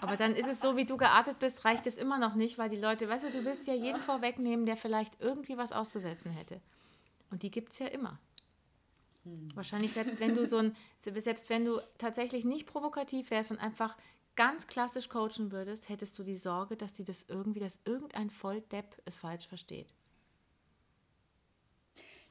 Aber 0.00 0.16
dann 0.16 0.36
ist 0.36 0.46
es 0.46 0.60
so, 0.60 0.76
wie 0.76 0.84
du 0.84 0.96
geartet 0.96 1.40
bist, 1.40 1.64
reicht 1.64 1.86
es 1.88 1.98
immer 1.98 2.18
noch 2.18 2.36
nicht, 2.36 2.58
weil 2.58 2.70
die 2.70 2.76
Leute, 2.76 3.08
weißt 3.08 3.24
du, 3.24 3.30
du 3.30 3.44
willst 3.44 3.66
ja 3.66 3.74
jeden 3.74 4.00
vorwegnehmen, 4.00 4.66
der 4.66 4.76
vielleicht 4.76 5.20
irgendwie 5.20 5.58
was 5.58 5.72
auszusetzen 5.72 6.30
hätte. 6.30 6.60
Und 7.30 7.42
die 7.42 7.50
gibt 7.50 7.72
es 7.72 7.80
ja 7.80 7.88
immer. 7.88 8.20
Wahrscheinlich 9.54 9.92
selbst 9.92 10.20
wenn 10.20 10.34
du 10.34 10.46
so 10.46 10.58
ein, 10.58 10.76
selbst 10.98 11.48
wenn 11.48 11.64
du 11.64 11.80
tatsächlich 11.98 12.44
nicht 12.44 12.66
provokativ 12.66 13.30
wärst 13.30 13.50
und 13.52 13.58
einfach 13.58 13.96
ganz 14.36 14.66
klassisch 14.66 15.08
coachen 15.08 15.52
würdest, 15.52 15.88
hättest 15.88 16.18
du 16.18 16.22
die 16.22 16.36
Sorge, 16.36 16.76
dass 16.76 16.92
die 16.92 17.04
das 17.04 17.24
irgendwie, 17.28 17.60
dass 17.60 17.80
irgendein 17.84 18.30
Volldepp 18.30 19.00
es 19.04 19.16
falsch 19.16 19.46
versteht. 19.46 19.92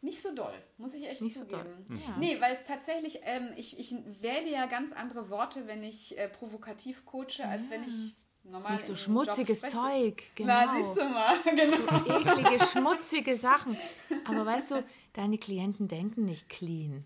Nicht 0.03 0.19
so 0.19 0.33
doll, 0.33 0.53
muss 0.77 0.95
ich 0.95 1.07
echt 1.07 1.21
Nicht 1.21 1.35
so 1.35 1.41
zugeben. 1.41 1.85
doll. 1.87 1.97
Ja. 1.97 2.17
Nee, 2.17 2.41
weil 2.41 2.53
es 2.53 2.63
tatsächlich, 2.63 3.19
ähm, 3.23 3.49
ich, 3.55 3.77
ich 3.77 3.93
wähle 4.19 4.49
ja 4.49 4.65
ganz 4.65 4.93
andere 4.93 5.29
Worte, 5.29 5.67
wenn 5.67 5.83
ich 5.83 6.17
äh, 6.17 6.27
provokativ 6.27 7.05
coache, 7.05 7.47
als 7.47 7.69
wenn 7.69 7.83
ich 7.83 8.15
normal 8.43 8.73
Nicht 8.73 8.85
so 8.85 8.95
schmutziges. 8.95 9.61
Zeug, 9.61 10.23
genau. 10.33 10.53
Na, 10.53 10.75
siehst 10.75 10.97
du 10.97 11.07
mal, 11.07 11.37
genau. 11.43 12.19
eklige, 12.19 12.65
schmutzige 12.65 13.35
Sachen. 13.35 13.77
Aber 14.25 14.43
weißt 14.43 14.71
du, 14.71 14.83
deine 15.13 15.37
Klienten 15.37 15.87
denken 15.87 16.25
nicht 16.25 16.49
clean. 16.49 17.05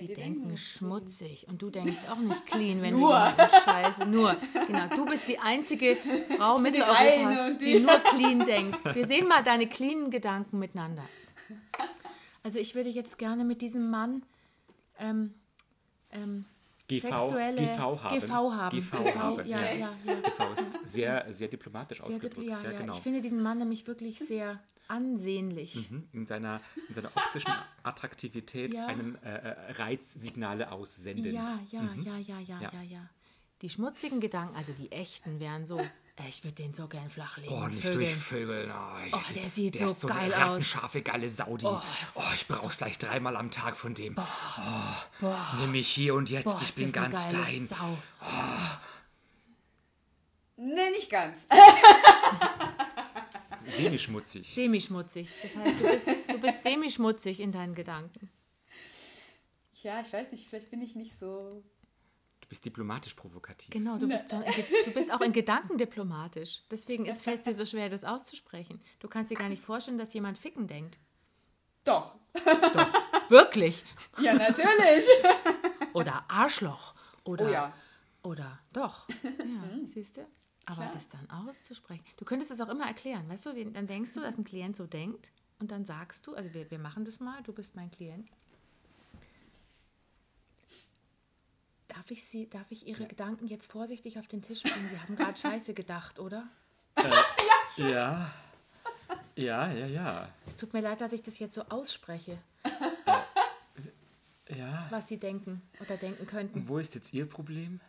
Die, 0.00 0.06
die 0.08 0.14
denken, 0.14 0.40
denken 0.42 0.56
schmutzig. 0.58 1.46
Und 1.48 1.60
du 1.62 1.70
denkst 1.70 1.98
auch 2.10 2.18
nicht 2.18 2.46
clean, 2.46 2.80
wenn 2.82 2.98
Nur. 2.98 3.32
du 3.36 3.42
scheiße. 3.64 4.06
Nur. 4.06 4.36
Genau. 4.66 4.86
Du 4.96 5.04
bist 5.04 5.28
die 5.28 5.38
einzige 5.38 5.96
Frau 6.36 6.58
Mitteleuropas, 6.60 7.58
die, 7.58 7.64
die- 7.74 7.80
nur 7.80 7.98
clean 7.98 8.38
denkt. 8.46 8.94
Wir 8.94 9.06
sehen 9.06 9.28
mal 9.28 9.42
deine 9.42 9.66
cleanen 9.68 10.10
Gedanken 10.10 10.58
miteinander. 10.58 11.02
Also 12.42 12.58
ich 12.58 12.74
würde 12.74 12.88
jetzt 12.90 13.18
gerne 13.18 13.44
mit 13.44 13.60
diesem 13.62 13.88
Mann 13.90 14.24
ähm, 14.98 15.34
ähm, 16.10 16.44
GV, 16.88 17.02
sexuelle 17.08 17.62
GV 17.62 18.02
haben. 18.02 18.18
GV 18.20 18.30
haben. 18.52 18.76
GV 18.80 18.96
GV, 19.04 19.14
haben, 19.16 19.46
ja, 19.48 19.60
ja. 19.60 19.72
ja, 19.72 19.88
ja. 20.04 20.14
GV 20.14 20.52
ist 20.60 20.86
sehr, 20.92 21.26
sehr 21.32 21.48
diplomatisch 21.48 21.98
Sehr 21.98 22.06
ausgedrückt. 22.08 22.38
dipl- 22.48 22.50
ja, 22.50 22.62
ja, 22.62 22.70
ja. 22.72 22.78
genau. 22.78 22.94
Ich 22.94 23.00
finde 23.00 23.20
diesen 23.22 23.42
Mann 23.42 23.58
nämlich 23.58 23.86
wirklich 23.86 24.18
sehr 24.18 24.58
ansehnlich. 24.88 25.74
Mhm, 25.90 26.08
in, 26.12 26.26
seiner, 26.26 26.60
in 26.88 26.94
seiner 26.94 27.10
optischen 27.14 27.52
Attraktivität 27.82 28.74
Ja. 28.74 28.86
einem 28.86 29.16
äh, 29.24 29.28
äh, 29.30 29.72
Reizsignale 29.72 30.70
aussendend. 30.72 31.26
Ja, 31.34 31.58
ja, 31.70 31.82
Mhm. 31.82 32.02
ja, 32.04 32.16
ja, 32.18 32.38
ja, 32.40 32.60
Ja. 32.60 32.70
ja, 32.72 32.82
ja. 32.82 33.08
Die 33.62 33.70
schmutzigen 33.70 34.20
Gedanken, 34.20 34.56
also 34.56 34.72
die 34.72 34.90
echten, 34.90 35.38
wären 35.38 35.68
so, 35.68 35.78
äh, 35.78 35.84
ich 36.28 36.42
würde 36.42 36.56
den 36.56 36.74
so 36.74 36.88
gern 36.88 37.08
flachlegen. 37.08 37.54
Oh, 37.56 37.66
nicht 37.68 37.80
vögeln. 37.82 38.00
durch 38.00 38.14
Vögeln. 38.16 38.72
Oh, 38.72 39.16
Oh, 39.16 39.20
der 39.36 39.48
sieht 39.48 39.74
der 39.78 39.86
so 39.86 39.92
ist 39.92 40.00
so 40.00 40.08
geil 40.08 40.18
eine 40.18 40.34
aus. 40.34 40.50
rattenscharfe, 40.50 41.00
geile 41.02 41.28
Sau. 41.28 41.56
Die, 41.56 41.66
oh, 41.66 41.80
Oh, 42.16 42.22
ich 42.34 42.48
brauch's 42.48 42.78
gleich 42.78 42.98
dreimal 42.98 43.36
am 43.36 43.52
Tag 43.52 43.76
von 43.76 43.94
dem. 43.94 44.16
Boah, 44.16 44.96
Oh, 45.20 45.32
nimm 45.60 45.70
mich 45.70 45.86
hier 45.88 46.14
und 46.16 46.28
jetzt, 46.28 46.46
boah, 46.46 46.58
ich 46.60 46.68
ist 46.70 46.74
bin 46.78 46.90
ganz 46.90 47.30
geile 47.30 47.44
dein. 47.44 47.66
Sau. 47.68 47.98
Nee, 50.56 50.90
nicht 50.90 51.08
ganz. 51.10 51.46
Semi-schmutzig. 53.68 54.54
Semischmutzig. 54.54 55.28
Das 55.42 55.56
heißt, 55.56 55.80
du 55.80 55.84
bist, 55.88 56.06
du 56.28 56.38
bist 56.40 56.62
semischmutzig 56.62 57.40
in 57.40 57.52
deinen 57.52 57.74
Gedanken. 57.74 58.30
Ja, 59.82 60.00
ich 60.00 60.12
weiß 60.12 60.30
nicht, 60.30 60.46
vielleicht 60.48 60.70
bin 60.70 60.80
ich 60.80 60.94
nicht 60.94 61.18
so. 61.18 61.62
Du 62.40 62.48
bist 62.48 62.64
diplomatisch 62.64 63.14
provokativ. 63.14 63.70
Genau, 63.70 63.96
du 63.98 64.06
bist, 64.08 64.30
schon, 64.30 64.42
du 64.44 64.92
bist 64.92 65.12
auch 65.12 65.20
in 65.22 65.32
Gedanken 65.32 65.78
diplomatisch. 65.78 66.62
Deswegen 66.70 67.06
fällt 67.14 67.40
es 67.40 67.44
dir 67.46 67.54
so 67.54 67.64
schwer, 67.64 67.88
das 67.88 68.04
auszusprechen. 68.04 68.80
Du 69.00 69.08
kannst 69.08 69.30
dir 69.30 69.36
gar 69.36 69.48
nicht 69.48 69.62
vorstellen, 69.62 69.98
dass 69.98 70.12
jemand 70.14 70.38
ficken 70.38 70.66
denkt. 70.68 70.98
Doch. 71.84 72.14
Wirklich. 73.28 73.82
Ja, 74.20 74.34
natürlich. 74.34 75.04
Oder 75.94 76.24
Arschloch. 76.28 76.94
Oder, 77.24 77.46
Oh 77.46 77.50
ja. 77.52 77.72
oder 78.22 78.58
doch. 78.72 79.08
Ja, 79.24 79.86
siehst 79.86 80.16
du? 80.16 80.26
Aber 80.66 80.90
das 80.94 81.08
dann 81.08 81.28
auszusprechen. 81.30 82.04
Du 82.16 82.24
könntest 82.24 82.50
es 82.50 82.60
auch 82.60 82.68
immer 82.68 82.86
erklären, 82.86 83.28
weißt 83.28 83.46
du? 83.46 83.64
Dann 83.72 83.86
denkst 83.86 84.14
du, 84.14 84.20
dass 84.20 84.38
ein 84.38 84.44
Klient 84.44 84.76
so 84.76 84.86
denkt 84.86 85.30
und 85.58 85.70
dann 85.72 85.84
sagst 85.84 86.26
du, 86.26 86.34
also 86.34 86.52
wir, 86.54 86.70
wir 86.70 86.78
machen 86.78 87.04
das 87.04 87.20
mal, 87.20 87.42
du 87.42 87.52
bist 87.52 87.74
mein 87.74 87.90
Klient. 87.90 88.28
Darf 91.88 92.10
ich, 92.10 92.24
Sie, 92.24 92.48
darf 92.48 92.66
ich 92.70 92.86
Ihre 92.86 93.06
Gedanken 93.06 93.46
jetzt 93.46 93.70
vorsichtig 93.70 94.18
auf 94.18 94.26
den 94.26 94.42
Tisch 94.42 94.62
bringen? 94.62 94.88
Sie 94.88 94.98
haben 94.98 95.14
gerade 95.16 95.38
Scheiße 95.38 95.74
gedacht, 95.74 96.18
oder? 96.18 96.48
Ja. 97.76 98.32
Ja, 99.36 99.72
ja, 99.72 99.86
ja. 99.86 100.28
Es 100.46 100.56
tut 100.56 100.72
mir 100.72 100.80
leid, 100.80 101.00
dass 101.00 101.12
ich 101.12 101.22
das 101.22 101.38
jetzt 101.38 101.54
so 101.54 101.62
ausspreche, 101.68 102.38
Ja. 104.48 104.86
was 104.90 105.08
Sie 105.08 105.16
denken 105.18 105.62
oder 105.80 105.96
denken 105.96 106.26
könnten. 106.26 106.60
Und 106.60 106.68
wo 106.68 106.78
ist 106.78 106.94
jetzt 106.94 107.12
Ihr 107.14 107.26
Problem? 107.26 107.80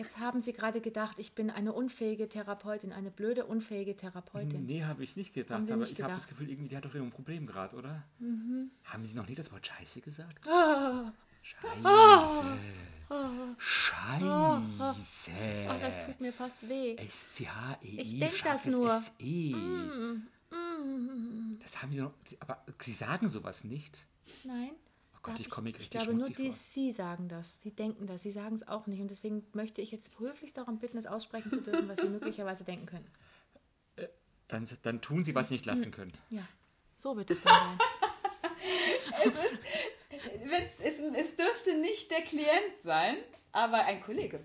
Jetzt 0.00 0.18
haben 0.18 0.40
Sie 0.40 0.54
gerade 0.54 0.80
gedacht, 0.80 1.18
ich 1.18 1.34
bin 1.34 1.50
eine 1.50 1.74
unfähige 1.74 2.26
Therapeutin, 2.26 2.90
eine 2.90 3.10
blöde, 3.10 3.44
unfähige 3.44 3.94
Therapeutin. 3.94 4.64
Nee, 4.64 4.84
habe 4.84 5.04
ich 5.04 5.14
nicht 5.14 5.34
gedacht. 5.34 5.66
Sie 5.66 5.72
aber 5.72 5.80
nicht 5.80 5.92
ich 5.92 6.02
habe 6.02 6.14
das? 6.14 6.26
Gefühl, 6.26 6.48
irgendwie, 6.48 6.70
die 6.70 6.76
hat 6.78 6.86
doch 6.86 6.94
irgendein 6.94 7.14
Problem 7.14 7.46
gerade, 7.46 7.76
oder? 7.76 8.02
Haben 8.84 9.04
Sie 9.04 9.14
noch 9.14 9.28
nie 9.28 9.34
das 9.34 9.52
Wort 9.52 9.66
Scheiße 9.66 10.00
gesagt? 10.00 10.48
Ah, 10.48 11.12
Scheiße. 11.42 12.58
Scheiße. 13.58 14.24
oh, 15.68 15.78
das 15.80 16.06
tut 16.06 16.18
mir 16.20 16.32
fast 16.32 16.66
weh. 16.66 16.96
S-C-H-E-I. 16.96 18.00
Ich 18.00 18.18
denk 18.20 18.42
das 18.42 18.66
nur. 18.66 18.96
S-E. 18.96 19.54
Mm, 19.54 20.28
Das 21.62 21.82
haben 21.82 21.92
Sie 21.92 22.00
noch. 22.00 22.12
Aber 22.38 22.64
Sie 22.80 22.92
sagen 22.92 23.28
sowas 23.28 23.64
nicht. 23.64 23.98
Nein. 24.44 24.70
Oh 25.20 25.24
Gott, 25.24 25.34
Darf 25.34 25.40
ich 25.40 25.50
komme 25.50 25.64
mir 25.64 25.70
Ich 25.70 25.78
richtig 25.80 26.00
glaube, 26.00 26.14
nur 26.14 26.30
die. 26.30 26.50
Sie 26.50 26.92
sagen 26.92 27.28
das. 27.28 27.60
Sie 27.60 27.72
denken 27.72 28.06
das. 28.06 28.22
Sie 28.22 28.30
sagen 28.30 28.56
es 28.56 28.66
auch 28.66 28.86
nicht. 28.86 29.00
Und 29.02 29.10
deswegen 29.10 29.46
möchte 29.52 29.82
ich 29.82 29.90
jetzt 29.90 30.18
höflichst 30.18 30.56
darum 30.56 30.78
bitten, 30.78 30.96
es 30.96 31.04
aussprechen 31.04 31.52
zu 31.52 31.60
dürfen, 31.60 31.88
was 31.88 31.98
Sie 31.98 32.08
möglicherweise 32.08 32.64
denken 32.64 32.86
können. 32.86 33.06
Dann, 34.48 34.66
dann 34.82 35.02
tun 35.02 35.22
Sie, 35.22 35.34
was 35.34 35.48
Sie 35.48 35.54
nicht 35.54 35.66
lassen 35.66 35.90
können. 35.90 36.12
Ja, 36.30 36.42
so 36.96 37.16
wird 37.18 37.30
es 37.30 37.42
dann 37.42 37.54
sein. 37.54 37.78
Es, 40.12 40.80
es, 40.80 41.00
es 41.00 41.36
dürfte 41.36 41.78
nicht 41.80 42.10
der 42.10 42.22
Klient 42.22 42.78
sein, 42.82 43.16
aber 43.52 43.84
ein 43.86 44.02
Kollege. 44.02 44.40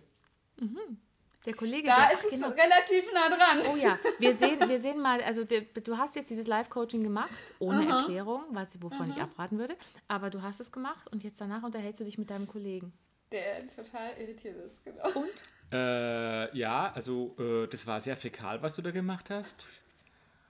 Der 1.45 1.53
Kollege, 1.53 1.87
Da 1.87 2.07
der, 2.07 2.17
ist 2.17 2.25
es 2.25 2.31
genau. 2.31 2.47
relativ 2.49 3.13
nah 3.13 3.29
dran. 3.29 3.61
Oh 3.71 3.77
ja, 3.77 3.97
wir 4.19 4.33
sehen, 4.35 4.59
wir 4.67 4.79
sehen 4.79 4.99
mal, 4.99 5.21
also 5.21 5.43
der, 5.43 5.61
du 5.61 5.97
hast 5.97 6.15
jetzt 6.15 6.29
dieses 6.29 6.47
Live-Coaching 6.47 7.03
gemacht, 7.03 7.29
ohne 7.59 7.87
Erklärung, 7.87 8.43
was, 8.49 8.81
wovon 8.81 9.11
ich 9.11 9.17
abraten 9.17 9.59
würde, 9.59 9.75
aber 10.07 10.29
du 10.29 10.41
hast 10.41 10.59
es 10.59 10.71
gemacht 10.71 11.07
und 11.11 11.23
jetzt 11.23 11.39
danach 11.39 11.63
unterhältst 11.63 11.99
du 11.99 12.05
dich 12.05 12.17
mit 12.17 12.29
deinem 12.29 12.47
Kollegen. 12.47 12.93
Der 13.31 13.67
total 13.69 14.11
irritiert 14.19 14.55
ist, 14.57 14.83
genau. 14.83 15.07
Und? 15.19 15.31
Äh, 15.71 16.57
ja, 16.57 16.91
also 16.93 17.35
äh, 17.39 17.67
das 17.67 17.85
war 17.87 17.99
sehr 17.99 18.15
fäkal, 18.15 18.61
was 18.61 18.75
du 18.75 18.81
da 18.81 18.91
gemacht 18.91 19.29
hast. 19.29 19.67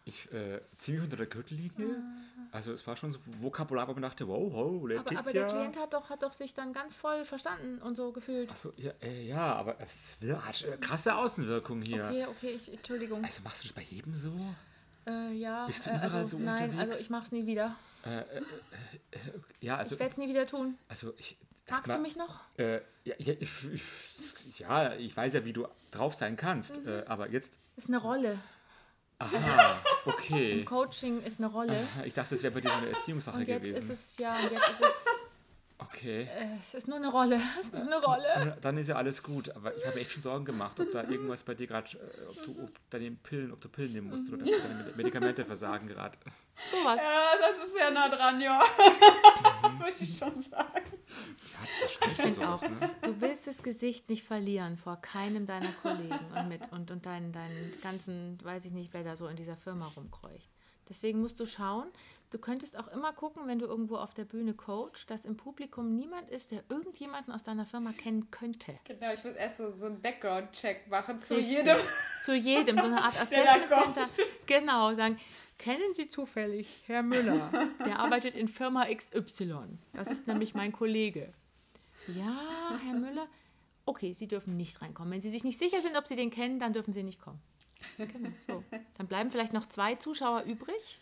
Ich 0.07 0.31
äh, 0.31 0.61
ziemlich 0.77 1.03
unter 1.03 1.17
der 1.17 1.25
Gürtellinie. 1.25 1.97
Also 2.51 2.71
es 2.71 2.85
war 2.85 2.95
schon 2.95 3.11
so 3.11 3.19
Vokabular, 3.39 3.87
wo 3.87 3.93
man 3.93 4.03
dachte, 4.03 4.27
wow, 4.27 4.53
wow, 4.53 4.75
Aber, 4.77 4.87
Letizia. 4.87 5.19
aber 5.19 5.31
der 5.33 5.45
Klient 5.47 5.77
hat 5.77 5.93
doch, 5.93 6.09
hat 6.09 6.21
doch 6.23 6.31
sich 6.31 6.53
dann 6.53 6.71
ganz 6.73 6.93
voll 6.93 7.25
verstanden 7.25 7.81
und 7.81 7.95
so 7.97 8.11
gefühlt. 8.11 8.49
Achso, 8.51 8.71
ja, 8.77 8.91
äh, 9.01 9.25
ja, 9.27 9.53
aber 9.55 9.77
es 9.81 10.15
wird 10.21 10.39
äh, 10.63 10.77
krasse 10.77 11.15
Außenwirkung 11.15 11.81
hier. 11.81 12.05
Okay, 12.05 12.25
okay, 12.27 12.49
ich, 12.51 12.71
Entschuldigung. 12.71 13.23
Also 13.25 13.41
machst 13.43 13.63
du 13.63 13.67
das 13.67 13.73
bei 13.75 13.81
jedem 13.81 14.13
so? 14.13 14.31
Äh, 15.07 15.33
ja, 15.33 15.65
Bist 15.65 15.85
du 15.85 15.89
äh, 15.89 15.93
überall 15.95 16.11
also, 16.15 16.37
so 16.37 16.43
nein, 16.43 16.69
unterwegs? 16.69 16.91
also 16.91 17.01
ich 17.03 17.09
mach's 17.09 17.31
nie 17.31 17.45
wieder. 17.45 17.75
Ja, 19.59 19.77
also, 19.77 19.95
Ich 19.95 19.99
werde 19.99 20.11
es 20.11 20.17
nie 20.17 20.27
wieder 20.29 20.45
tun. 20.45 20.77
also 20.87 21.13
ich. 21.17 21.37
Magst 21.67 21.91
du 21.91 21.97
mich 21.97 22.15
noch? 22.15 22.41
Äh, 22.57 22.81
ja, 23.05 23.15
ich, 23.17 24.59
ja, 24.59 24.93
ich 24.93 25.17
weiß 25.17 25.33
ja, 25.33 25.43
wie 25.45 25.53
du 25.53 25.67
drauf 25.89 26.13
sein 26.13 26.37
kannst, 26.37 26.79
Mhm. 26.83 26.87
äh, 26.87 27.03
aber 27.07 27.31
jetzt. 27.31 27.53
Ist 27.75 27.87
eine 27.87 27.97
Rolle. 27.97 28.37
Aha, 29.19 29.75
okay. 30.06 30.63
Coaching 30.65 31.21
ist 31.23 31.39
eine 31.39 31.47
Rolle. 31.47 31.80
Ich 32.04 32.13
dachte, 32.13 32.36
es 32.36 32.43
wäre 32.43 32.54
bei 32.54 32.62
dir 32.62 32.69
so 32.69 32.75
eine 32.75 32.89
Erziehungssache 32.89 33.38
Und 33.38 33.47
jetzt 33.47 33.63
gewesen. 33.63 33.78
ist 33.78 33.89
es, 33.89 34.17
ja, 34.17 34.32
und 34.36 34.51
jetzt 34.51 34.69
ist 34.69 34.82
es, 34.82 35.06
okay. 35.78 36.23
äh, 36.23 36.47
es 36.60 36.73
ist 36.73 36.88
nur 36.88 36.97
eine 36.97 37.10
Rolle. 37.10 37.39
Es 37.60 37.67
ist 37.67 37.73
nur 37.73 37.84
eine 37.84 38.01
Rolle. 38.04 38.58
Dann 38.62 38.78
ist 38.78 38.88
ja 38.88 38.95
alles 38.95 39.23
gut, 39.23 39.49
aber 39.56 39.75
ich 39.75 39.86
habe 39.86 39.99
echt 39.99 40.12
schon 40.12 40.21
Sorgen 40.21 40.43
gemacht, 40.43 40.78
ob 40.80 40.91
da 40.91 41.04
irgendwas 41.04 41.43
bei 41.43 41.54
dir 41.54 41.67
gerade, 41.67 41.88
äh, 41.97 42.28
ob 42.30 42.43
du 42.45 42.63
ob 42.63 42.71
deine 42.89 43.12
Pillen, 43.12 43.54
ob 43.54 43.62
du 43.62 43.69
Pillen 43.69 43.93
nehmen 43.93 44.10
musst 44.10 44.28
oder 44.32 44.43
ob 44.43 44.49
deine 44.49 44.93
Medikamente 44.95 45.45
versagen 45.45 45.88
gerade. 45.88 46.17
Sowas. 46.71 47.01
Ja, 47.01 47.32
das 47.39 47.65
ist 47.65 47.75
sehr 47.78 47.91
nah 47.91 48.10
dran, 48.10 48.39
ja. 48.41 48.60
Würde 49.80 49.91
ich 49.99 50.17
schon 50.17 50.41
sagen. 50.43 50.84
Ja, 50.91 51.60
das 51.62 51.91
ist 51.91 52.04
scheiße 52.04 52.15
finde 52.15 52.34
sowas, 52.36 52.44
auch. 52.63 52.69
ne? 52.69 52.89
Du 53.01 53.21
willst 53.21 53.47
das 53.47 53.63
Gesicht 53.63 54.09
nicht 54.09 54.23
verlieren 54.23 54.77
vor 54.77 54.97
keinem 54.97 55.45
deiner 55.45 55.71
Kollegen 55.81 56.19
und 56.35 56.47
mit 56.49 56.71
und, 56.71 56.91
und 56.91 57.05
deinen, 57.05 57.31
deinen 57.31 57.73
ganzen, 57.81 58.37
weiß 58.43 58.65
ich 58.65 58.71
nicht, 58.71 58.93
wer 58.93 59.03
da 59.03 59.15
so 59.15 59.27
in 59.27 59.35
dieser 59.35 59.57
Firma 59.57 59.87
rumkreucht. 59.95 60.49
Deswegen 60.87 61.19
musst 61.19 61.39
du 61.39 61.47
schauen, 61.47 61.87
du 62.29 62.37
könntest 62.37 62.77
auch 62.77 62.87
immer 62.89 63.11
gucken, 63.11 63.47
wenn 63.47 63.57
du 63.57 63.65
irgendwo 63.65 63.97
auf 63.97 64.13
der 64.13 64.25
Bühne 64.25 64.53
coachst, 64.53 65.09
dass 65.09 65.25
im 65.25 65.35
Publikum 65.35 65.95
niemand 65.95 66.29
ist, 66.29 66.51
der 66.51 66.63
irgendjemanden 66.69 67.33
aus 67.33 67.41
deiner 67.41 67.65
Firma 67.65 67.91
kennen 67.91 68.29
könnte. 68.29 68.77
Genau, 68.83 69.11
ich 69.11 69.23
muss 69.23 69.33
erst 69.33 69.57
so, 69.57 69.71
so 69.75 69.87
einen 69.87 69.99
Background-Check 70.01 70.87
machen 70.89 71.19
zu 71.21 71.35
Richtig. 71.35 71.57
jedem. 71.57 71.77
Zu 72.23 72.35
jedem, 72.35 72.77
so 72.77 72.85
eine 72.85 73.01
Art 73.03 73.15
Assessment. 73.19 73.67
Center. 73.67 74.05
Genau, 74.45 74.93
sagen, 74.93 75.17
kennen 75.57 75.93
Sie 75.93 76.07
zufällig 76.07 76.83
Herr 76.85 77.01
Müller? 77.01 77.49
Der 77.83 77.97
arbeitet 77.99 78.35
in 78.35 78.47
Firma 78.47 78.85
XY. 78.85 79.79
Das 79.93 80.11
ist 80.11 80.27
nämlich 80.27 80.53
mein 80.53 80.71
Kollege. 80.71 81.33
Ja, 82.07 82.79
Herr 82.83 82.93
Müller. 82.95 83.27
Okay, 83.85 84.13
Sie 84.13 84.27
dürfen 84.27 84.57
nicht 84.57 84.81
reinkommen. 84.81 85.11
Wenn 85.13 85.21
Sie 85.21 85.29
sich 85.29 85.43
nicht 85.43 85.59
sicher 85.59 85.79
sind, 85.81 85.95
ob 85.97 86.07
Sie 86.07 86.15
den 86.15 86.31
kennen, 86.31 86.59
dann 86.59 86.73
dürfen 86.73 86.91
Sie 86.93 87.03
nicht 87.03 87.21
kommen. 87.21 87.39
Genau, 87.97 88.29
so. 88.47 88.63
Dann 88.97 89.07
bleiben 89.07 89.29
vielleicht 89.29 89.53
noch 89.53 89.67
zwei 89.67 89.95
Zuschauer 89.95 90.41
übrig. 90.43 90.99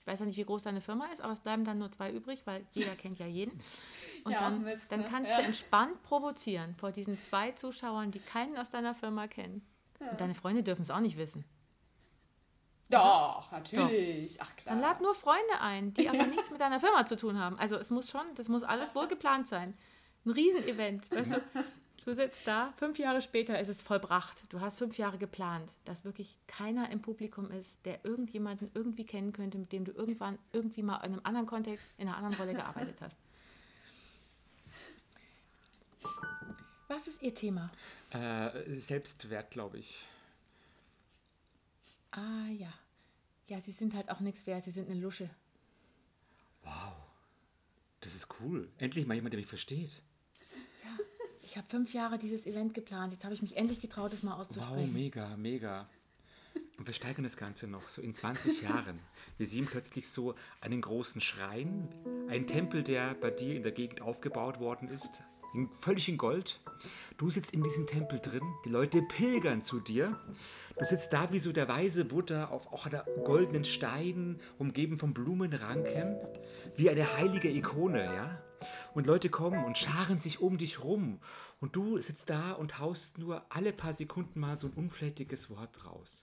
Ich 0.00 0.06
weiß 0.06 0.20
ja 0.20 0.26
nicht, 0.26 0.36
wie 0.38 0.44
groß 0.44 0.62
deine 0.64 0.80
Firma 0.80 1.06
ist, 1.12 1.20
aber 1.20 1.32
es 1.32 1.40
bleiben 1.40 1.64
dann 1.64 1.78
nur 1.78 1.92
zwei 1.92 2.10
übrig, 2.10 2.42
weil 2.46 2.64
jeder 2.72 2.96
kennt 2.96 3.18
ja 3.18 3.26
jeden. 3.26 3.52
Und 4.24 4.32
Ja, 4.32 4.40
dann, 4.40 4.62
Mist, 4.64 4.90
dann 4.90 5.00
ne? 5.00 5.06
kannst 5.08 5.30
Ja. 5.30 5.38
du 5.38 5.44
entspannt 5.44 6.02
provozieren 6.02 6.74
vor 6.76 6.90
diesen 6.90 7.20
zwei 7.20 7.52
Zuschauern, 7.52 8.10
die 8.10 8.18
keinen 8.18 8.56
aus 8.56 8.70
deiner 8.70 8.94
Firma 8.94 9.28
kennen. 9.28 9.64
Und 10.10 10.20
deine 10.20 10.34
Freunde 10.34 10.62
dürfen 10.64 10.82
es 10.82 10.90
auch 10.90 11.00
nicht 11.00 11.16
wissen. 11.18 11.44
Doch, 12.88 13.50
natürlich. 13.52 14.40
Ach 14.42 14.54
klar. 14.56 14.74
Dann 14.74 14.82
lad 14.82 15.00
nur 15.00 15.14
Freunde 15.14 15.60
ein, 15.60 15.94
die 15.94 16.08
aber 16.08 16.26
nichts 16.26 16.50
mit 16.50 16.60
deiner 16.60 16.80
Firma 16.80 17.06
zu 17.06 17.16
tun 17.16 17.38
haben. 17.38 17.58
Also 17.58 17.76
es 17.76 17.90
muss 17.90 18.10
schon, 18.10 18.24
das 18.34 18.48
muss 18.48 18.64
alles 18.64 18.94
wohl 18.94 19.06
geplant 19.08 19.48
sein. 19.48 19.74
Ein 20.24 20.30
Riesenevent. 20.30 21.10
Weißt 21.10 21.32
du, 21.32 21.42
du 22.04 22.14
sitzt 22.14 22.46
da, 22.46 22.72
fünf 22.76 22.98
Jahre 22.98 23.20
später 23.20 23.58
ist 23.60 23.68
es 23.68 23.80
vollbracht. 23.80 24.44
Du 24.48 24.60
hast 24.60 24.78
fünf 24.78 24.98
Jahre 24.98 25.18
geplant, 25.18 25.70
dass 25.84 26.04
wirklich 26.04 26.36
keiner 26.46 26.90
im 26.90 27.02
Publikum 27.02 27.50
ist, 27.50 27.84
der 27.86 28.04
irgendjemanden 28.04 28.70
irgendwie 28.74 29.04
kennen 29.04 29.32
könnte, 29.32 29.58
mit 29.58 29.72
dem 29.72 29.84
du 29.84 29.92
irgendwann 29.92 30.38
irgendwie 30.52 30.82
mal 30.82 30.96
in 30.98 31.12
einem 31.12 31.20
anderen 31.24 31.46
Kontext, 31.46 31.88
in 31.98 32.08
einer 32.08 32.16
anderen 32.16 32.36
Rolle 32.36 32.54
gearbeitet 32.54 33.00
hast. 33.00 33.16
Was 36.88 37.08
ist 37.08 37.22
Ihr 37.22 37.34
Thema? 37.34 37.70
Äh, 38.10 38.78
Selbstwert, 38.78 39.50
glaube 39.50 39.78
ich. 39.78 40.04
Ah 42.10 42.48
ja. 42.58 42.72
Ja, 43.48 43.60
Sie 43.60 43.72
sind 43.72 43.94
halt 43.94 44.10
auch 44.10 44.20
nichts 44.20 44.46
wert, 44.46 44.64
Sie 44.64 44.70
sind 44.70 44.90
eine 44.90 45.00
Lusche. 45.00 45.30
Das 48.02 48.16
ist 48.16 48.28
cool. 48.40 48.68
Endlich 48.78 49.06
mal 49.06 49.14
jemand, 49.14 49.32
der 49.32 49.40
mich 49.40 49.48
versteht. 49.48 50.02
Ich 51.52 51.58
habe 51.58 51.68
fünf 51.68 51.92
Jahre 51.92 52.16
dieses 52.18 52.46
Event 52.46 52.72
geplant. 52.72 53.12
Jetzt 53.12 53.24
habe 53.24 53.34
ich 53.34 53.42
mich 53.42 53.58
endlich 53.58 53.78
getraut, 53.78 54.14
es 54.14 54.22
mal 54.22 54.32
Wow, 54.32 54.40
auszusprechen. 54.40 54.90
mega, 54.90 55.36
mega. 55.36 55.86
Und 56.78 56.86
wir 56.86 56.94
steigern 56.94 57.24
das 57.24 57.36
Ganze 57.36 57.66
noch, 57.66 57.90
so 57.90 58.00
in 58.00 58.14
20 58.14 58.62
Jahren. 58.62 58.98
Wir 59.36 59.46
sehen 59.46 59.66
plötzlich 59.66 60.08
so 60.08 60.34
einen 60.62 60.80
großen 60.80 61.20
Schrein, 61.20 61.90
einen 62.30 62.46
Tempel, 62.46 62.82
der 62.82 63.12
bei 63.12 63.30
dir 63.30 63.54
in 63.54 63.64
der 63.64 63.72
Gegend 63.72 64.00
aufgebaut 64.00 64.60
worden 64.60 64.88
ist, 64.88 65.22
in, 65.52 65.68
völlig 65.74 66.08
in 66.08 66.16
Gold. 66.16 66.58
Du 67.18 67.28
sitzt 67.28 67.50
in 67.52 67.62
diesem 67.62 67.86
Tempel 67.86 68.18
drin, 68.18 68.44
die 68.64 68.70
Leute 68.70 69.02
pilgern 69.02 69.60
zu 69.60 69.78
dir. 69.78 70.18
Du 70.78 70.86
sitzt 70.86 71.12
da 71.12 71.30
wie 71.32 71.38
so 71.38 71.52
der 71.52 71.68
weise 71.68 72.06
Buddha 72.06 72.46
auf 72.46 72.72
auch 72.72 72.88
der 72.88 73.04
goldenen 73.24 73.66
Steinen, 73.66 74.40
umgeben 74.56 74.96
von 74.96 75.12
Blumenranken, 75.12 76.16
wie 76.76 76.88
eine 76.88 77.14
heilige 77.18 77.50
Ikone, 77.50 78.04
ja? 78.06 78.42
Und 78.94 79.06
Leute 79.06 79.28
kommen 79.28 79.64
und 79.64 79.78
scharen 79.78 80.18
sich 80.18 80.40
um 80.40 80.58
dich 80.58 80.82
rum. 80.82 81.20
Und 81.60 81.76
du 81.76 81.98
sitzt 82.00 82.30
da 82.30 82.52
und 82.52 82.78
haust 82.78 83.18
nur 83.18 83.44
alle 83.48 83.72
paar 83.72 83.92
Sekunden 83.92 84.40
mal 84.40 84.56
so 84.56 84.68
ein 84.68 84.72
unflätiges 84.74 85.50
Wort 85.50 85.86
raus. 85.86 86.22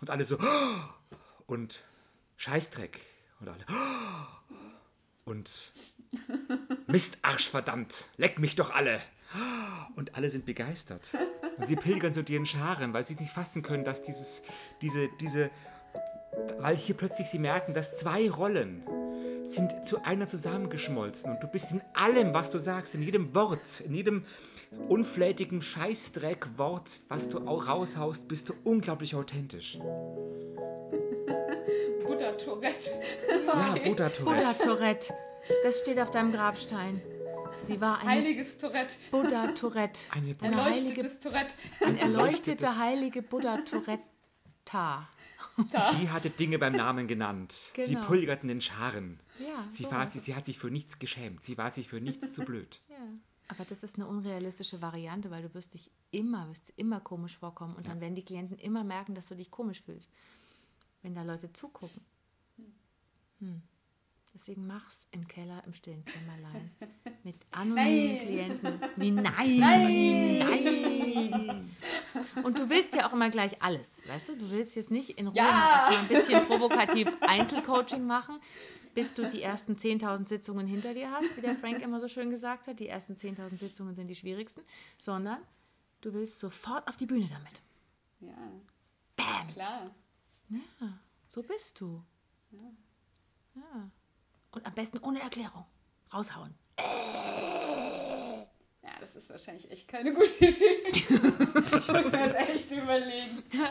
Und 0.00 0.10
alle 0.10 0.24
so, 0.24 0.38
und 1.46 1.84
Scheißdreck. 2.36 3.00
Und 3.40 3.48
alle, 3.48 3.64
und 5.24 5.72
Mist, 6.86 7.18
Arsch, 7.22 7.48
verdammt, 7.48 8.08
leck 8.16 8.38
mich 8.38 8.56
doch 8.56 8.74
alle. 8.74 9.00
Und 9.96 10.14
alle 10.14 10.30
sind 10.30 10.46
begeistert. 10.46 11.10
Und 11.56 11.66
sie 11.66 11.76
pilgern 11.76 12.12
dir 12.12 12.36
in 12.36 12.46
Scharen, 12.46 12.92
weil 12.92 13.04
sie 13.04 13.14
nicht 13.14 13.32
fassen 13.32 13.62
können, 13.62 13.84
dass 13.84 14.02
dieses, 14.02 14.42
diese, 14.80 15.08
diese, 15.20 15.50
weil 16.58 16.76
hier 16.76 16.96
plötzlich 16.96 17.28
sie 17.28 17.38
merken, 17.38 17.74
dass 17.74 17.98
zwei 17.98 18.30
Rollen 18.30 18.82
sind 19.44 19.84
zu 19.86 20.02
einer 20.04 20.26
zusammengeschmolzen 20.26 21.30
und 21.32 21.42
du 21.42 21.46
bist 21.48 21.72
in 21.72 21.80
allem, 21.94 22.32
was 22.34 22.50
du 22.50 22.58
sagst, 22.58 22.94
in 22.94 23.02
jedem 23.02 23.34
Wort, 23.34 23.80
in 23.84 23.94
jedem 23.94 24.24
unflätigen 24.88 25.60
Scheißdreck-Wort, 25.62 27.00
was 27.08 27.28
du 27.28 27.46
auch 27.46 27.68
raushaust, 27.68 28.28
bist 28.28 28.48
du 28.48 28.54
unglaublich 28.64 29.14
authentisch. 29.14 29.78
Buddha 32.06 32.32
Tourette. 32.32 32.90
Ja, 33.46 33.74
Buddha 33.84 33.84
Buddha 33.84 34.08
Tourette. 34.10 34.58
Tourette. 34.64 35.14
Das 35.64 35.80
steht 35.80 35.98
auf 35.98 36.10
deinem 36.10 36.32
Grabstein. 36.32 37.00
Sie 37.58 37.80
war 37.80 38.00
eine 38.00 38.10
Heiliges 38.10 38.56
Tourette. 38.58 38.94
Buddha 39.10 39.48
Tourette. 39.58 40.00
Eine 40.10 40.34
Buddha- 40.34 40.46
Eine 40.52 40.64
heilige, 40.64 40.78
Erleuchtetes 41.00 41.18
Tourette. 41.18 41.54
ein 41.84 41.98
erleuchtete 41.98 42.64
Erleuchtetes- 42.66 42.78
heilige 42.78 43.22
Buddha 43.22 43.58
Touretta. 43.68 45.08
Sie 45.98 46.10
hatte 46.10 46.30
Dinge 46.30 46.58
beim 46.58 46.72
Namen 46.72 47.06
genannt. 47.08 47.52
Sie 47.76 47.94
Genau. 47.94 48.06
pilgerten 48.06 48.48
in 48.50 48.60
Scharen. 48.60 49.20
Ja, 49.38 49.66
Sie, 49.70 49.84
so 49.84 49.90
war, 49.90 50.06
sie, 50.06 50.20
sie 50.20 50.34
hat 50.34 50.44
sich 50.44 50.58
für 50.58 50.70
nichts 50.70 50.98
geschämt. 50.98 51.42
Sie 51.42 51.58
war 51.58 51.70
sich 51.70 51.88
für 51.88 52.00
nichts 52.00 52.32
zu 52.32 52.44
blöd. 52.44 52.80
Ja. 52.90 52.96
Aber 53.48 53.64
das 53.68 53.82
ist 53.82 53.96
eine 53.96 54.06
unrealistische 54.06 54.80
Variante, 54.80 55.30
weil 55.30 55.42
du 55.42 55.52
wirst 55.52 55.74
dich 55.74 55.90
immer, 56.10 56.48
wirst 56.48 56.72
immer 56.76 57.00
komisch 57.00 57.36
vorkommen 57.36 57.76
und 57.76 57.86
dann 57.86 58.00
werden 58.00 58.14
die 58.14 58.24
Klienten 58.24 58.56
immer 58.56 58.82
merken, 58.82 59.14
dass 59.14 59.26
du 59.26 59.34
dich 59.34 59.50
komisch 59.50 59.82
fühlst, 59.82 60.10
wenn 61.02 61.14
da 61.14 61.22
Leute 61.22 61.52
zugucken. 61.52 62.00
Hm. 63.40 63.60
Deswegen 64.34 64.66
mach's 64.66 65.06
im 65.10 65.28
Keller, 65.28 65.62
im 65.66 65.74
stillen 65.74 66.02
Kämmerlein. 66.06 66.70
Mit 67.24 67.36
anonymen 67.50 67.74
Nein. 67.74 68.18
Klienten. 68.20 68.80
Wie 68.96 69.10
nein, 69.10 69.58
nein. 69.58 71.70
Und 72.42 72.58
du 72.58 72.68
willst 72.70 72.94
ja 72.94 73.08
auch 73.08 73.12
immer 73.12 73.30
gleich 73.30 73.62
alles, 73.62 74.02
weißt 74.06 74.30
du? 74.30 74.36
Du 74.36 74.50
willst 74.50 74.74
jetzt 74.76 74.90
nicht 74.90 75.10
in 75.18 75.28
Ruhe 75.28 75.36
Ja. 75.36 75.88
ein 75.90 76.08
bisschen 76.08 76.44
provokativ 76.46 77.08
Einzelcoaching 77.20 78.04
machen, 78.06 78.40
bis 78.94 79.14
du 79.14 79.28
die 79.28 79.42
ersten 79.42 79.76
10.000 79.76 80.28
Sitzungen 80.28 80.66
hinter 80.66 80.94
dir 80.94 81.10
hast, 81.10 81.36
wie 81.36 81.40
der 81.40 81.54
Frank 81.54 81.80
immer 81.82 82.00
so 82.00 82.08
schön 82.08 82.30
gesagt 82.30 82.66
hat. 82.66 82.78
Die 82.80 82.88
ersten 82.88 83.14
10.000 83.14 83.56
Sitzungen 83.56 83.94
sind 83.94 84.08
die 84.08 84.14
schwierigsten, 84.14 84.62
sondern 84.98 85.38
du 86.02 86.12
willst 86.12 86.38
sofort 86.40 86.86
auf 86.88 86.96
die 86.96 87.06
Bühne 87.06 87.28
damit. 87.32 87.62
Ja, 88.20 88.36
Bam! 89.16 89.48
klar. 89.48 89.90
Ja, 90.50 90.98
so 91.26 91.42
bist 91.42 91.80
du. 91.80 92.02
Ja. 92.50 93.90
Und 94.50 94.66
am 94.66 94.74
besten 94.74 94.98
ohne 94.98 95.20
Erklärung. 95.20 95.64
Raushauen. 96.12 96.54
Ja, 96.78 96.84
das 99.02 99.16
ist 99.16 99.30
wahrscheinlich 99.30 99.68
echt 99.70 99.88
keine 99.88 100.12
gute 100.12 100.26
Idee. 100.46 100.76
ich 100.96 101.10
muss 101.10 101.88
mir 101.88 102.02
das 102.32 102.48
echt 102.48 102.70
überlegen. 102.72 103.42
Ja, 103.52 103.68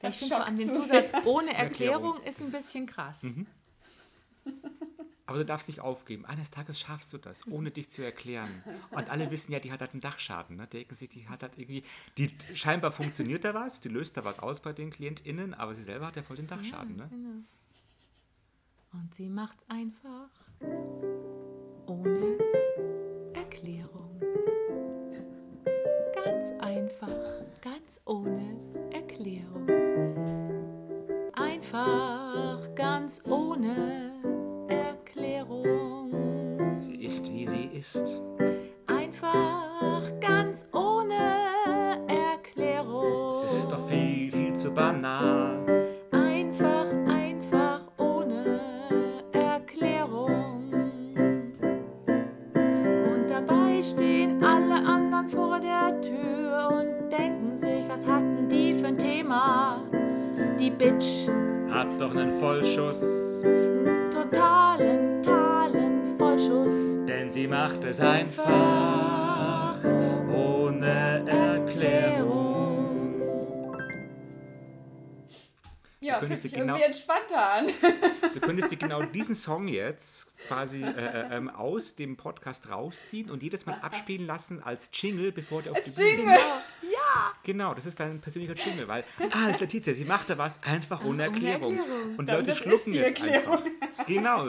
Das 0.00 0.22
ich 0.22 0.28
schockt 0.28 0.50
den 0.50 0.58
zu 0.58 0.74
Zusatz 0.80 1.10
sehr. 1.10 1.26
ohne 1.26 1.52
Erklärung. 1.54 2.14
Erklärung 2.14 2.22
ist 2.22 2.40
ein 2.40 2.52
bisschen 2.52 2.86
krass. 2.86 3.26
Aber 5.26 5.38
du 5.38 5.44
darfst 5.44 5.66
nicht 5.68 5.80
aufgeben. 5.80 6.24
Eines 6.24 6.50
Tages 6.52 6.78
schaffst 6.78 7.12
du 7.12 7.18
das, 7.18 7.46
ohne 7.48 7.70
dich 7.72 7.90
zu 7.90 8.02
erklären. 8.02 8.62
Und 8.92 9.10
alle 9.10 9.30
wissen 9.32 9.52
ja, 9.52 9.58
die 9.58 9.72
hat 9.72 9.80
halt 9.80 9.90
einen 9.92 10.00
Dachschaden. 10.00 10.56
Ne? 10.56 10.66
Denken 10.68 10.94
sich, 10.94 11.08
die 11.10 11.28
hat 11.28 11.42
halt 11.42 11.58
irgendwie. 11.58 11.82
Die, 12.16 12.30
scheinbar 12.54 12.92
funktioniert 12.92 13.44
da 13.44 13.52
was, 13.54 13.80
die 13.80 13.88
löst 13.88 14.16
da 14.16 14.24
was 14.24 14.38
aus 14.38 14.60
bei 14.60 14.72
den 14.72 14.90
KlientInnen, 14.90 15.52
aber 15.52 15.74
sie 15.74 15.82
selber 15.82 16.06
hat 16.06 16.16
ja 16.16 16.22
voll 16.22 16.36
den 16.36 16.46
Dachschaden. 16.46 16.94
Ne? 16.96 17.08
Genau. 17.10 17.42
Und 18.92 19.14
sie 19.16 19.28
macht's 19.28 19.64
einfach 19.68 20.30
ohne 21.86 22.38
Einfach, 31.70 32.74
ganz 32.74 33.22
ohne 33.28 33.97
Ja, 76.18 76.20
könntest 76.20 76.42
fühlt 76.42 76.52
sich 76.52 76.60
genau- 76.60 76.74
irgendwie 76.74 76.86
entspannter 76.86 77.50
an. 77.50 77.66
Du 78.34 78.40
könntest 78.40 78.70
dir 78.70 78.76
genau 78.76 79.02
diesen 79.02 79.34
Song 79.34 79.68
jetzt 79.68 80.30
quasi 80.46 80.82
äh, 80.82 80.86
äh, 80.86 81.36
ähm, 81.36 81.48
aus 81.48 81.96
dem 81.96 82.16
Podcast 82.16 82.70
rausziehen 82.70 83.30
und 83.30 83.42
jedes 83.42 83.64
Mal 83.66 83.78
abspielen 83.80 84.26
lassen 84.26 84.62
als 84.62 84.90
Jingle, 84.92 85.32
bevor 85.32 85.62
du 85.62 85.70
auf 85.70 85.76
Als 85.76 85.94
die 85.94 86.02
Bühne 86.02 86.16
Jingle. 86.16 86.38
Genau, 87.42 87.72
das 87.74 87.86
ist 87.86 87.98
dein 87.98 88.20
persönlicher 88.20 88.54
Jingle, 88.54 88.86
weil, 88.88 89.04
ah, 89.18 89.44
das 89.46 89.52
ist 89.54 89.60
Letizia, 89.60 89.94
sie 89.94 90.04
macht 90.04 90.28
da 90.28 90.36
was 90.36 90.62
einfach 90.62 91.00
ohne 91.00 91.08
ohne 91.10 91.22
Erklärung. 91.24 91.76
Erklärung. 91.78 92.16
Und 92.18 92.28
Dann 92.28 92.36
Leute 92.44 92.54
schlucken 92.56 92.92
es 92.94 92.98
Erklärung. 93.06 93.58
einfach. 93.62 94.06
Genau, 94.06 94.46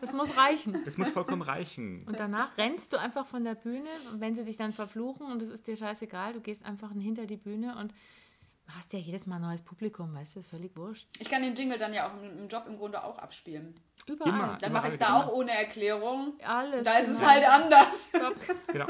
Das 0.00 0.12
muss 0.12 0.36
reichen. 0.36 0.82
das 0.84 0.96
muss 0.98 1.10
vollkommen 1.10 1.42
reichen. 1.42 2.02
Und 2.06 2.18
danach 2.18 2.56
rennst 2.56 2.92
du 2.92 2.96
einfach 2.96 3.26
von 3.26 3.44
der 3.44 3.54
Bühne 3.54 3.88
und 4.12 4.20
wenn 4.20 4.34
sie 4.34 4.44
dich 4.44 4.56
dann 4.56 4.72
verfluchen 4.72 5.30
und 5.30 5.42
es 5.42 5.50
ist 5.50 5.66
dir 5.66 5.76
scheißegal, 5.76 6.32
du 6.32 6.40
gehst 6.40 6.64
einfach 6.64 6.90
hinter 6.92 7.26
die 7.26 7.36
Bühne 7.36 7.76
und 7.78 7.92
hast 8.76 8.92
ja 8.92 8.98
jedes 8.98 9.26
Mal 9.26 9.36
ein 9.36 9.42
neues 9.42 9.62
Publikum, 9.62 10.14
weißt 10.14 10.36
du, 10.36 10.40
ist 10.40 10.50
völlig 10.50 10.76
wurscht. 10.76 11.08
Ich 11.18 11.28
kann 11.30 11.42
den 11.42 11.54
Jingle 11.54 11.78
dann 11.78 11.94
ja 11.94 12.08
auch 12.08 12.22
im, 12.22 12.38
im 12.38 12.48
Job 12.48 12.64
im 12.66 12.76
Grunde 12.78 13.02
auch 13.02 13.18
abspielen. 13.18 13.74
Überall. 14.06 14.30
Immer. 14.30 14.58
Dann 14.60 14.72
mache 14.72 14.88
ich 14.88 14.94
es 14.94 14.98
da 14.98 15.22
auch 15.22 15.32
ohne 15.32 15.52
Erklärung. 15.52 16.34
Alles. 16.44 16.84
Da 16.84 16.98
ist 16.98 17.08
es 17.08 17.18
genau. 17.18 17.30
halt 17.30 17.48
anders. 17.48 18.10
Genau. 18.72 18.86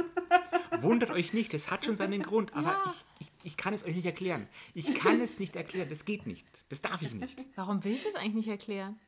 Wundert 0.81 1.11
euch 1.11 1.33
nicht, 1.33 1.55
es 1.55 1.71
hat 1.71 1.85
schon 1.85 1.95
seinen 1.97 2.23
Grund, 2.23 2.53
aber 2.55 2.71
Ja. 2.73 2.95
ich, 3.19 3.27
ich, 3.27 3.33
ich 3.45 3.57
kann 3.57 3.73
es 3.75 3.85
euch 3.85 3.95
nicht 3.95 4.07
erklären. 4.07 4.49
Ich 4.75 4.95
kann 4.95 5.21
es 5.21 5.39
nicht 5.39 5.57
erklären, 5.57 5.89
das 5.89 6.05
geht 6.05 6.27
nicht. 6.27 6.47
Das 6.69 6.83
darf 6.83 7.03
ich 7.03 7.15
nicht. 7.15 7.45
Warum 7.55 7.85
willst 7.85 8.05
du 8.05 8.09
es 8.11 8.15
eigentlich 8.17 8.35
nicht 8.35 8.49
erklären? 8.49 8.99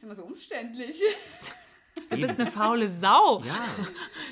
ist 0.00 0.04
immer 0.04 0.16
so 0.16 0.24
umständlich. 0.24 0.98
Du 2.10 2.16
bist 2.20 2.40
eine 2.40 2.46
faule 2.50 2.88
Sau. 2.88 3.40
Ja, 3.44 3.54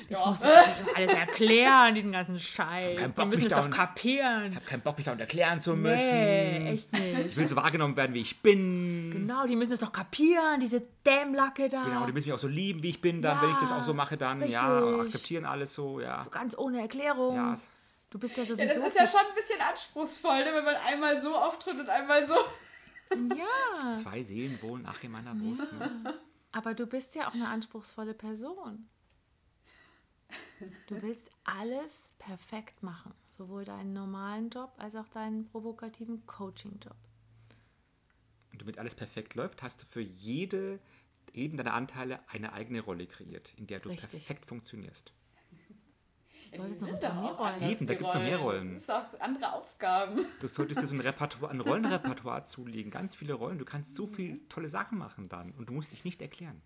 Ich 0.09 0.17
muss 0.25 0.41
das 0.41 0.51
alles 0.95 1.13
erklären, 1.13 1.95
diesen 1.95 2.11
ganzen 2.11 2.37
Scheiß. 2.39 3.13
Die 3.15 3.25
müssen 3.25 3.29
mich 3.43 3.45
es 3.45 3.53
doch 3.57 3.69
kapieren. 3.69 4.47
ich 4.49 4.55
habe 4.57 4.65
keinen 4.65 4.81
Bock, 4.81 4.97
mich 4.97 5.05
dauernd 5.05 5.21
erklären 5.21 5.61
zu 5.61 5.75
müssen. 5.77 5.95
Nee, 6.05 6.71
echt 6.73 6.89
Ich 6.93 7.01
nicht. 7.17 7.37
will 7.37 7.47
so 7.47 7.55
wahrgenommen 7.55 7.95
werden, 7.95 8.13
wie 8.13 8.21
ich 8.21 8.41
bin. 8.41 9.11
Genau, 9.11 9.45
die 9.47 9.55
müssen 9.55 9.71
es 9.73 9.79
doch 9.79 9.93
kapieren, 9.93 10.59
diese 10.59 10.81
Dämlacke 11.05 11.69
da. 11.69 11.83
Genau, 11.85 12.05
die 12.05 12.11
müssen 12.11 12.27
mich 12.27 12.33
auch 12.35 12.39
so 12.39 12.47
lieben, 12.49 12.83
wie 12.83 12.89
ich 12.89 13.01
bin, 13.01 13.21
dann, 13.21 13.41
wenn 13.41 13.51
ich 13.51 13.57
das 13.57 13.71
auch 13.71 13.83
so 13.83 13.93
mache, 13.93 14.17
dann, 14.17 14.45
ja, 14.49 14.79
richtig. 14.79 15.05
akzeptieren 15.05 15.45
alles 15.45 15.73
so, 15.73 16.01
ja. 16.01 16.25
Ganz 16.31 16.57
ohne 16.57 16.81
Erklärung. 16.81 17.35
Ja, 17.35 17.55
Du 18.09 18.17
bist 18.19 18.35
ja 18.37 18.43
Ja, 18.43 18.49
sowieso. 18.49 18.79
das 18.79 18.87
ist 18.89 18.99
ja 18.99 19.07
schon 19.07 19.19
ein 19.21 19.35
bisschen 19.35 19.61
anspruchsvoll, 19.69 20.39
ne, 20.39 20.51
wenn 20.53 20.65
man 20.65 20.75
einmal 20.75 21.21
so 21.21 21.35
auftritt 21.35 21.79
und 21.79 21.87
einmal 21.89 22.27
so. 22.27 22.35
ja. 23.37 23.95
zwei 23.95 24.21
Seelen 24.23 24.57
wohnen 24.61 24.85
ach 24.89 25.01
in 25.03 25.11
meiner 25.11 25.33
Brust. 25.35 25.71
Ne? 25.73 26.13
Aber 26.51 26.73
du 26.73 26.87
bist 26.87 27.15
ja 27.15 27.27
auch 27.27 27.33
eine 27.33 27.47
anspruchsvolle 27.47 28.13
Person. 28.13 28.89
Du 30.87 31.01
willst 31.01 31.31
alles 31.43 32.13
perfekt 32.17 32.83
machen, 32.83 33.13
sowohl 33.29 33.65
deinen 33.65 33.93
normalen 33.93 34.49
Job 34.49 34.73
als 34.77 34.95
auch 34.95 35.07
deinen 35.09 35.45
provokativen 35.45 36.25
Coaching-Job. 36.25 36.97
Und 38.51 38.61
damit 38.61 38.77
alles 38.77 38.95
perfekt 38.95 39.35
läuft, 39.35 39.61
hast 39.61 39.81
du 39.81 39.85
für 39.85 40.01
jede, 40.01 40.79
jeden 41.33 41.57
deiner 41.57 41.73
Anteile 41.73 42.19
eine 42.27 42.53
eigene 42.53 42.81
Rolle 42.81 43.05
kreiert, 43.05 43.53
in 43.55 43.67
der 43.67 43.79
du 43.79 43.89
Richtig. 43.89 44.09
perfekt 44.09 44.45
funktionierst. 44.45 45.13
Solltest 46.55 46.81
Die 46.81 46.85
noch 46.85 46.93
ein 46.93 46.99
paar 46.99 47.21
mehr 47.21 47.31
Rollen. 47.31 47.61
Eben, 47.61 47.87
da 47.87 47.93
die 47.93 47.99
gibt's 47.99 48.13
noch 48.13 48.21
mehr 48.21 48.37
Rollen. 48.37 48.73
Das 48.73 48.83
ist 48.83 48.91
auch 48.91 49.19
andere 49.19 49.53
Aufgaben. 49.53 50.25
Du 50.39 50.47
solltest 50.47 50.81
dir 50.81 50.87
so 50.87 50.95
ein, 50.95 51.01
Repertoire, 51.01 51.51
ein 51.51 51.61
Rollenrepertoire 51.61 52.43
zulegen, 52.45 52.91
ganz 52.91 53.15
viele 53.15 53.33
Rollen. 53.33 53.59
Du 53.59 53.65
kannst 53.65 53.95
so 53.95 54.07
viele 54.07 54.47
tolle 54.49 54.69
Sachen 54.69 54.97
machen 54.97 55.29
dann 55.29 55.51
und 55.51 55.69
du 55.69 55.73
musst 55.73 55.91
dich 55.91 56.05
nicht 56.05 56.21
erklären. 56.21 56.61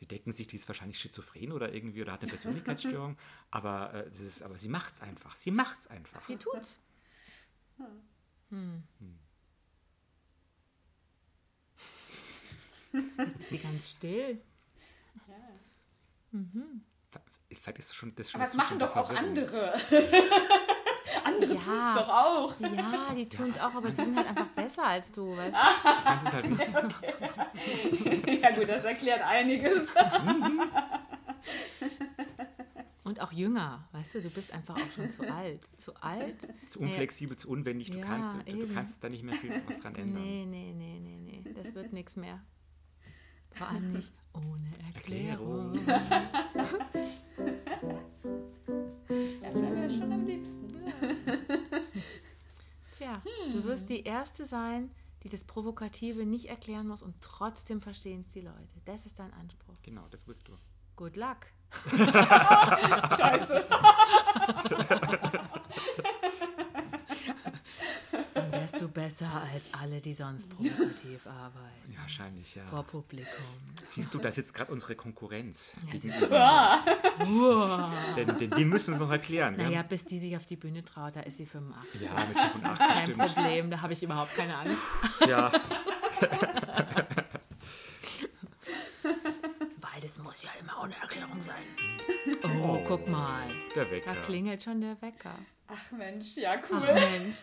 Die 0.00 0.06
denken 0.06 0.32
sich, 0.32 0.46
die 0.48 0.56
ist 0.56 0.66
wahrscheinlich 0.66 0.98
schizophren 0.98 1.52
oder 1.52 1.72
irgendwie 1.72 2.02
oder 2.02 2.12
hat 2.12 2.22
eine 2.22 2.30
Persönlichkeitsstörung, 2.30 3.16
aber, 3.50 3.94
äh, 3.94 4.08
das 4.08 4.18
ist, 4.18 4.42
aber 4.42 4.58
sie 4.58 4.68
macht's 4.68 5.00
einfach. 5.00 5.36
Sie 5.36 5.50
macht's 5.50 5.86
einfach. 5.86 6.22
Sie 6.26 6.36
tut's. 6.36 6.80
Hm. 8.50 8.82
Jetzt 13.18 13.40
ist 13.40 13.50
sie 13.50 13.58
ganz 13.58 13.90
still. 13.90 14.40
Vielleicht 17.60 17.78
ist 17.78 17.90
das 17.90 17.96
schon 17.96 18.14
das 18.14 18.30
schon 18.30 18.40
Aber 18.40 18.48
das 18.48 18.56
machen 18.56 18.78
doch 18.78 18.94
auch 18.96 19.06
Verwirrung. 19.06 19.28
andere. 19.28 19.74
andere 21.24 21.54
Ja. 21.54 21.60
tun 21.60 21.78
es 21.88 21.94
doch 21.96 22.08
auch. 22.08 22.54
Ja, 22.60 23.14
die 23.14 23.28
tun's 23.28 23.58
auch, 23.58 23.74
aber 23.74 23.90
die 23.90 24.02
sind 24.02 24.16
halt 24.16 24.28
einfach 24.28 24.46
besser 24.48 24.86
als 24.86 25.12
du, 25.12 25.36
weißt 25.36 25.54
du? 25.54 25.58
Kannst 26.04 26.26
es 26.28 26.32
halt 26.32 26.50
nicht. 28.26 28.42
Ja 28.42 28.50
gut, 28.52 28.68
das 28.68 28.84
erklärt 28.84 29.22
einiges. 29.22 29.92
Und 33.04 33.20
auch 33.20 33.32
jünger, 33.32 33.88
weißt 33.92 34.14
du, 34.14 34.22
du 34.22 34.30
bist 34.30 34.54
einfach 34.54 34.76
auch 34.76 34.90
schon 34.94 35.10
zu 35.10 35.22
alt. 35.34 35.60
Zu 35.76 35.94
alt? 35.96 36.36
Zu 36.68 36.80
unflexibel, 36.80 37.36
zu 37.36 37.48
unwendig. 37.50 37.90
Du, 37.90 37.98
Ja, 37.98 38.04
kannst, 38.06 38.48
du, 38.48 38.52
du 38.66 38.74
kannst 38.74 39.02
da 39.02 39.08
nicht 39.08 39.24
mehr 39.24 39.34
viel 39.34 39.50
was 39.66 39.80
dran 39.80 39.94
ändern. 39.96 40.22
Nee, 40.22 40.46
nee, 40.46 40.72
nee, 40.72 40.98
nee, 41.00 41.18
nee. 41.42 41.52
Das 41.54 41.74
wird 41.74 41.92
nichts 41.92 42.14
mehr. 42.16 42.40
Vor 43.54 43.68
allem 43.68 43.92
nicht 43.92 44.12
ohne 44.32 44.70
Erklärung. 44.94 45.74
Das 45.84 47.21
Tja, 53.22 53.52
du 53.52 53.64
wirst 53.64 53.88
die 53.88 54.04
Erste 54.04 54.44
sein, 54.44 54.90
die 55.22 55.28
das 55.28 55.44
Provokative 55.44 56.26
nicht 56.26 56.46
erklären 56.46 56.88
muss 56.88 57.02
und 57.02 57.14
trotzdem 57.20 57.80
verstehen 57.80 58.22
es 58.26 58.32
die 58.32 58.40
Leute. 58.40 58.80
Das 58.84 59.06
ist 59.06 59.18
dein 59.18 59.32
Anspruch. 59.34 59.76
Genau, 59.82 60.06
das 60.10 60.26
willst 60.26 60.48
du. 60.48 60.52
Good 60.96 61.16
luck. 61.16 61.46
Scheiße. 63.16 63.64
Besser 68.92 69.26
als 69.52 69.72
alle, 69.80 70.00
die 70.00 70.12
sonst 70.14 70.48
provokativ 70.50 71.26
arbeiten. 71.26 71.92
Ja, 71.92 72.00
wahrscheinlich, 72.00 72.54
ja. 72.54 72.62
Vor 72.70 72.82
Publikum. 72.84 73.44
Siehst 73.84 74.12
du, 74.14 74.18
da 74.18 74.30
sitzt 74.30 74.52
gerade 74.54 74.70
unsere 74.72 74.94
Konkurrenz. 74.94 75.72
Ja, 76.30 76.82
denn, 78.16 78.38
denn 78.38 78.50
die 78.50 78.64
müssen 78.64 78.94
es 78.94 79.00
noch 79.00 79.10
erklären. 79.10 79.56
Naja, 79.56 79.82
bis 79.82 80.04
die 80.04 80.18
sich 80.18 80.36
auf 80.36 80.44
die 80.46 80.56
Bühne 80.56 80.84
traut, 80.84 81.16
da 81.16 81.20
ist 81.20 81.36
sie 81.38 81.46
85. 81.46 82.08
haben- 82.08 82.18
Ja, 82.18 82.24
mit 82.26 82.38
85 82.38 82.86
Kein 82.86 83.06
stimmt. 83.06 83.18
Problem, 83.34 83.70
da 83.70 83.80
habe 83.82 83.92
ich 83.92 84.02
überhaupt 84.02 84.34
keine 84.34 84.56
Angst. 84.56 84.76
Ja, 85.28 85.50
Weil 89.80 90.00
das 90.00 90.18
muss 90.18 90.42
ja 90.42 90.50
immer 90.60 90.80
ohne 90.82 90.94
Erklärung 90.96 91.42
sein. 91.42 91.62
Oh, 92.62 92.80
guck 92.86 93.06
mal. 93.08 93.28
der 93.74 93.84
Da 93.84 93.90
Wecker. 93.90 94.14
klingelt 94.26 94.62
schon 94.62 94.80
der 94.80 95.00
Wecker. 95.02 95.34
Ach 95.68 95.92
Mensch, 95.92 96.36
ja 96.36 96.54
Ach 96.62 96.70
cool. 96.70 96.80
Mensch. 96.94 97.36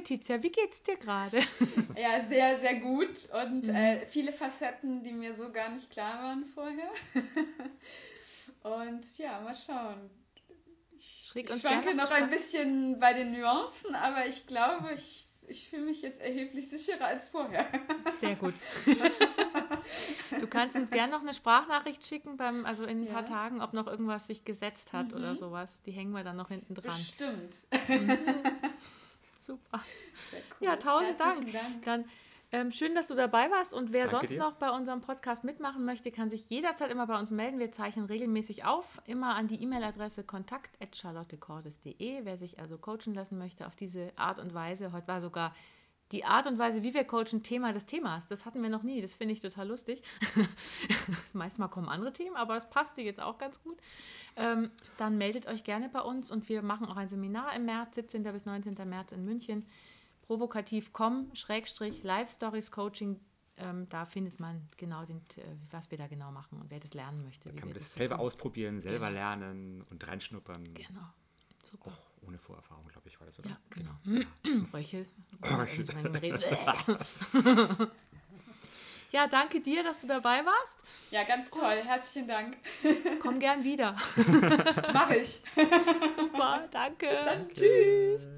Letizia, 0.00 0.42
wie 0.42 0.50
geht's 0.50 0.82
dir 0.82 0.96
gerade? 0.96 1.38
Ja, 1.96 2.24
sehr, 2.28 2.58
sehr 2.60 2.76
gut. 2.76 3.28
Und 3.44 3.66
Mhm. 3.68 3.74
äh, 3.74 4.06
viele 4.06 4.32
Facetten, 4.32 5.02
die 5.02 5.12
mir 5.12 5.36
so 5.36 5.52
gar 5.52 5.68
nicht 5.70 5.90
klar 5.90 6.22
waren 6.22 6.44
vorher. 6.46 6.90
Und 8.62 9.18
ja, 9.18 9.40
mal 9.40 9.54
schauen. 9.54 10.10
Schräg 10.98 11.50
Ich 11.50 11.60
schwanke 11.60 11.94
noch 11.94 12.10
ein 12.10 12.30
bisschen 12.30 12.98
bei 13.00 13.12
den 13.12 13.32
Nuancen, 13.32 13.94
aber 13.94 14.26
ich 14.26 14.46
glaube, 14.46 14.92
ich, 14.94 15.26
ich 15.48 15.68
fühle 15.68 15.82
mich 15.86 16.02
jetzt 16.02 16.20
erheblich 16.20 16.68
sicherer 16.70 17.06
als 17.06 17.28
vorher. 17.28 17.66
Sehr 18.20 18.36
gut. 18.36 18.54
Du 20.38 20.46
kannst 20.46 20.76
uns 20.76 20.90
gerne 20.90 21.12
noch 21.12 21.22
eine 21.22 21.32
Sprachnachricht 21.34 22.06
schicken, 22.06 22.36
beim, 22.36 22.64
also 22.66 22.84
in 22.84 23.00
ein 23.02 23.06
Ja. 23.06 23.12
paar 23.14 23.24
Tagen, 23.26 23.60
ob 23.62 23.72
noch 23.72 23.86
irgendwas 23.86 24.26
sich 24.26 24.44
gesetzt 24.44 24.92
hat 24.92 25.12
oder 25.14 25.34
sowas. 25.34 25.80
Die 25.86 25.92
hängen 25.92 26.12
wir 26.12 26.24
dann 26.24 26.36
noch 26.36 26.48
hinten 26.48 26.74
dran. 26.74 26.96
Bestimmt. 26.96 27.56
Super. 29.50 29.82
Sehr 30.30 30.40
cool. 30.60 30.66
Ja, 30.66 30.76
tausend 30.76 31.18
Herzlichen 31.18 31.52
Dank. 31.52 31.84
Dann 31.84 32.04
ähm, 32.52 32.70
schön, 32.70 32.94
dass 32.94 33.08
du 33.08 33.16
dabei 33.16 33.50
warst. 33.50 33.72
Und 33.72 33.92
wer 33.92 34.06
Danke 34.06 34.18
sonst 34.18 34.30
dir. 34.30 34.38
noch 34.38 34.52
bei 34.52 34.70
unserem 34.70 35.00
Podcast 35.00 35.42
mitmachen 35.42 35.84
möchte, 35.84 36.12
kann 36.12 36.30
sich 36.30 36.48
jederzeit 36.50 36.88
immer 36.90 37.08
bei 37.08 37.18
uns 37.18 37.32
melden. 37.32 37.58
Wir 37.58 37.72
zeichnen 37.72 38.06
regelmäßig 38.06 38.64
auf, 38.64 39.00
immer 39.06 39.34
an 39.34 39.48
die 39.48 39.60
E-Mail-Adresse 39.62 40.22
kontakt.charlottecordes.de. 40.24 42.24
Wer 42.24 42.36
sich 42.36 42.60
also 42.60 42.78
coachen 42.78 43.14
lassen 43.14 43.38
möchte 43.38 43.66
auf 43.66 43.74
diese 43.74 44.12
Art 44.16 44.38
und 44.38 44.54
Weise. 44.54 44.92
Heute 44.92 45.08
war 45.08 45.20
sogar 45.20 45.52
die 46.12 46.24
Art 46.24 46.46
und 46.46 46.58
Weise, 46.58 46.82
wie 46.82 46.92
wir 46.94 47.04
coachen, 47.04 47.42
Thema 47.42 47.72
des 47.72 47.86
Themas. 47.86 48.26
Das 48.26 48.44
hatten 48.44 48.62
wir 48.62 48.68
noch 48.68 48.82
nie. 48.82 49.00
Das 49.00 49.14
finde 49.14 49.32
ich 49.32 49.40
total 49.40 49.68
lustig. 49.68 50.02
Meistens 51.32 51.70
kommen 51.70 51.88
andere 51.88 52.12
Themen, 52.12 52.36
aber 52.36 52.54
das 52.54 52.68
passte 52.68 53.02
jetzt 53.02 53.20
auch 53.20 53.38
ganz 53.38 53.62
gut. 53.62 53.78
Ähm, 54.36 54.70
dann 54.96 55.18
meldet 55.18 55.46
euch 55.46 55.64
gerne 55.64 55.88
bei 55.88 56.00
uns 56.00 56.30
und 56.30 56.48
wir 56.48 56.62
machen 56.62 56.86
auch 56.86 56.96
ein 56.96 57.08
Seminar 57.08 57.54
im 57.54 57.64
März, 57.64 57.94
17. 57.96 58.22
bis 58.24 58.44
19. 58.46 58.74
März 58.88 59.12
in 59.12 59.24
München. 59.24 59.66
Provokativ.com, 60.22 61.34
Schrägstrich, 61.34 62.02
Live 62.02 62.30
Stories 62.30 62.70
Coaching. 62.70 63.18
Ähm, 63.56 63.88
da 63.90 64.06
findet 64.06 64.40
man 64.40 64.68
genau, 64.76 65.04
den, 65.04 65.18
äh, 65.36 65.42
was 65.70 65.90
wir 65.90 65.98
da 65.98 66.06
genau 66.06 66.30
machen 66.32 66.60
und 66.60 66.70
wer 66.70 66.80
das 66.80 66.94
lernen 66.94 67.22
möchte. 67.24 67.50
wie 67.50 67.56
Kann 67.56 67.68
man 67.68 67.74
wir 67.74 67.80
das 67.80 67.94
selber 67.94 68.16
tun. 68.16 68.24
ausprobieren, 68.24 68.80
selber 68.80 69.08
Genau. 69.08 69.18
lernen 69.18 69.84
und 69.90 70.06
reinschnuppern. 70.06 70.72
Genau. 70.72 71.00
Super. 71.64 71.90
Oh, 71.92 72.09
ohne 72.22 72.38
Vorerfahrung, 72.38 72.86
glaube 72.88 73.08
ich, 73.08 73.18
war 73.18 73.26
das, 73.26 73.38
oder? 73.38 73.50
Ja, 73.50 73.58
genau. 73.70 73.92
Röchel. 74.72 75.06
Röchel. 75.42 75.86
Ja, 79.12 79.26
danke 79.26 79.60
dir, 79.60 79.82
dass 79.82 80.02
du 80.02 80.06
dabei 80.06 80.46
warst. 80.46 80.76
Ja, 81.10 81.24
ganz 81.24 81.50
toll. 81.50 81.76
Herzlichen 81.84 82.28
Dank. 82.28 82.56
Komm 83.20 83.40
gern 83.40 83.64
wieder. 83.64 83.96
Mach 84.92 85.10
ich. 85.10 85.42
Super, 86.16 86.68
danke. 86.70 87.08
Tschüss. 87.52 88.28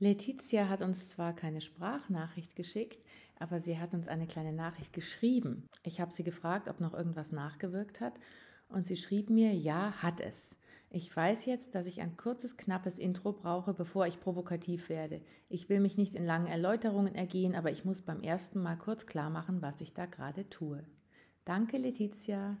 Letizia 0.00 0.68
hat 0.68 0.82
uns 0.82 1.08
zwar 1.08 1.34
keine 1.34 1.62
Sprachnachricht 1.62 2.56
geschickt, 2.56 3.02
aber 3.38 3.58
sie 3.58 3.78
hat 3.78 3.94
uns 3.94 4.06
eine 4.06 4.26
kleine 4.26 4.52
Nachricht 4.52 4.92
geschrieben. 4.92 5.66
Ich 5.82 5.98
habe 6.00 6.12
sie 6.12 6.24
gefragt, 6.24 6.68
ob 6.68 6.80
noch 6.80 6.92
irgendwas 6.92 7.32
nachgewirkt 7.32 8.02
hat 8.02 8.20
und 8.68 8.84
sie 8.84 8.96
schrieb 8.96 9.30
mir, 9.30 9.54
ja, 9.54 9.94
hat 10.02 10.20
es. 10.20 10.58
Ich 10.90 11.14
weiß 11.14 11.44
jetzt, 11.44 11.74
dass 11.74 11.86
ich 11.86 12.00
ein 12.00 12.16
kurzes, 12.16 12.56
knappes 12.56 12.98
Intro 12.98 13.32
brauche, 13.32 13.74
bevor 13.74 14.06
ich 14.06 14.20
provokativ 14.20 14.88
werde. 14.88 15.20
Ich 15.50 15.68
will 15.68 15.80
mich 15.80 15.98
nicht 15.98 16.14
in 16.14 16.24
langen 16.24 16.46
Erläuterungen 16.46 17.14
ergehen, 17.14 17.54
aber 17.54 17.70
ich 17.70 17.84
muss 17.84 18.00
beim 18.00 18.22
ersten 18.22 18.62
Mal 18.62 18.76
kurz 18.76 19.04
klar 19.04 19.28
machen, 19.28 19.60
was 19.60 19.82
ich 19.82 19.92
da 19.92 20.06
gerade 20.06 20.48
tue. 20.48 20.82
Danke, 21.44 21.76
Letizia. 21.76 22.56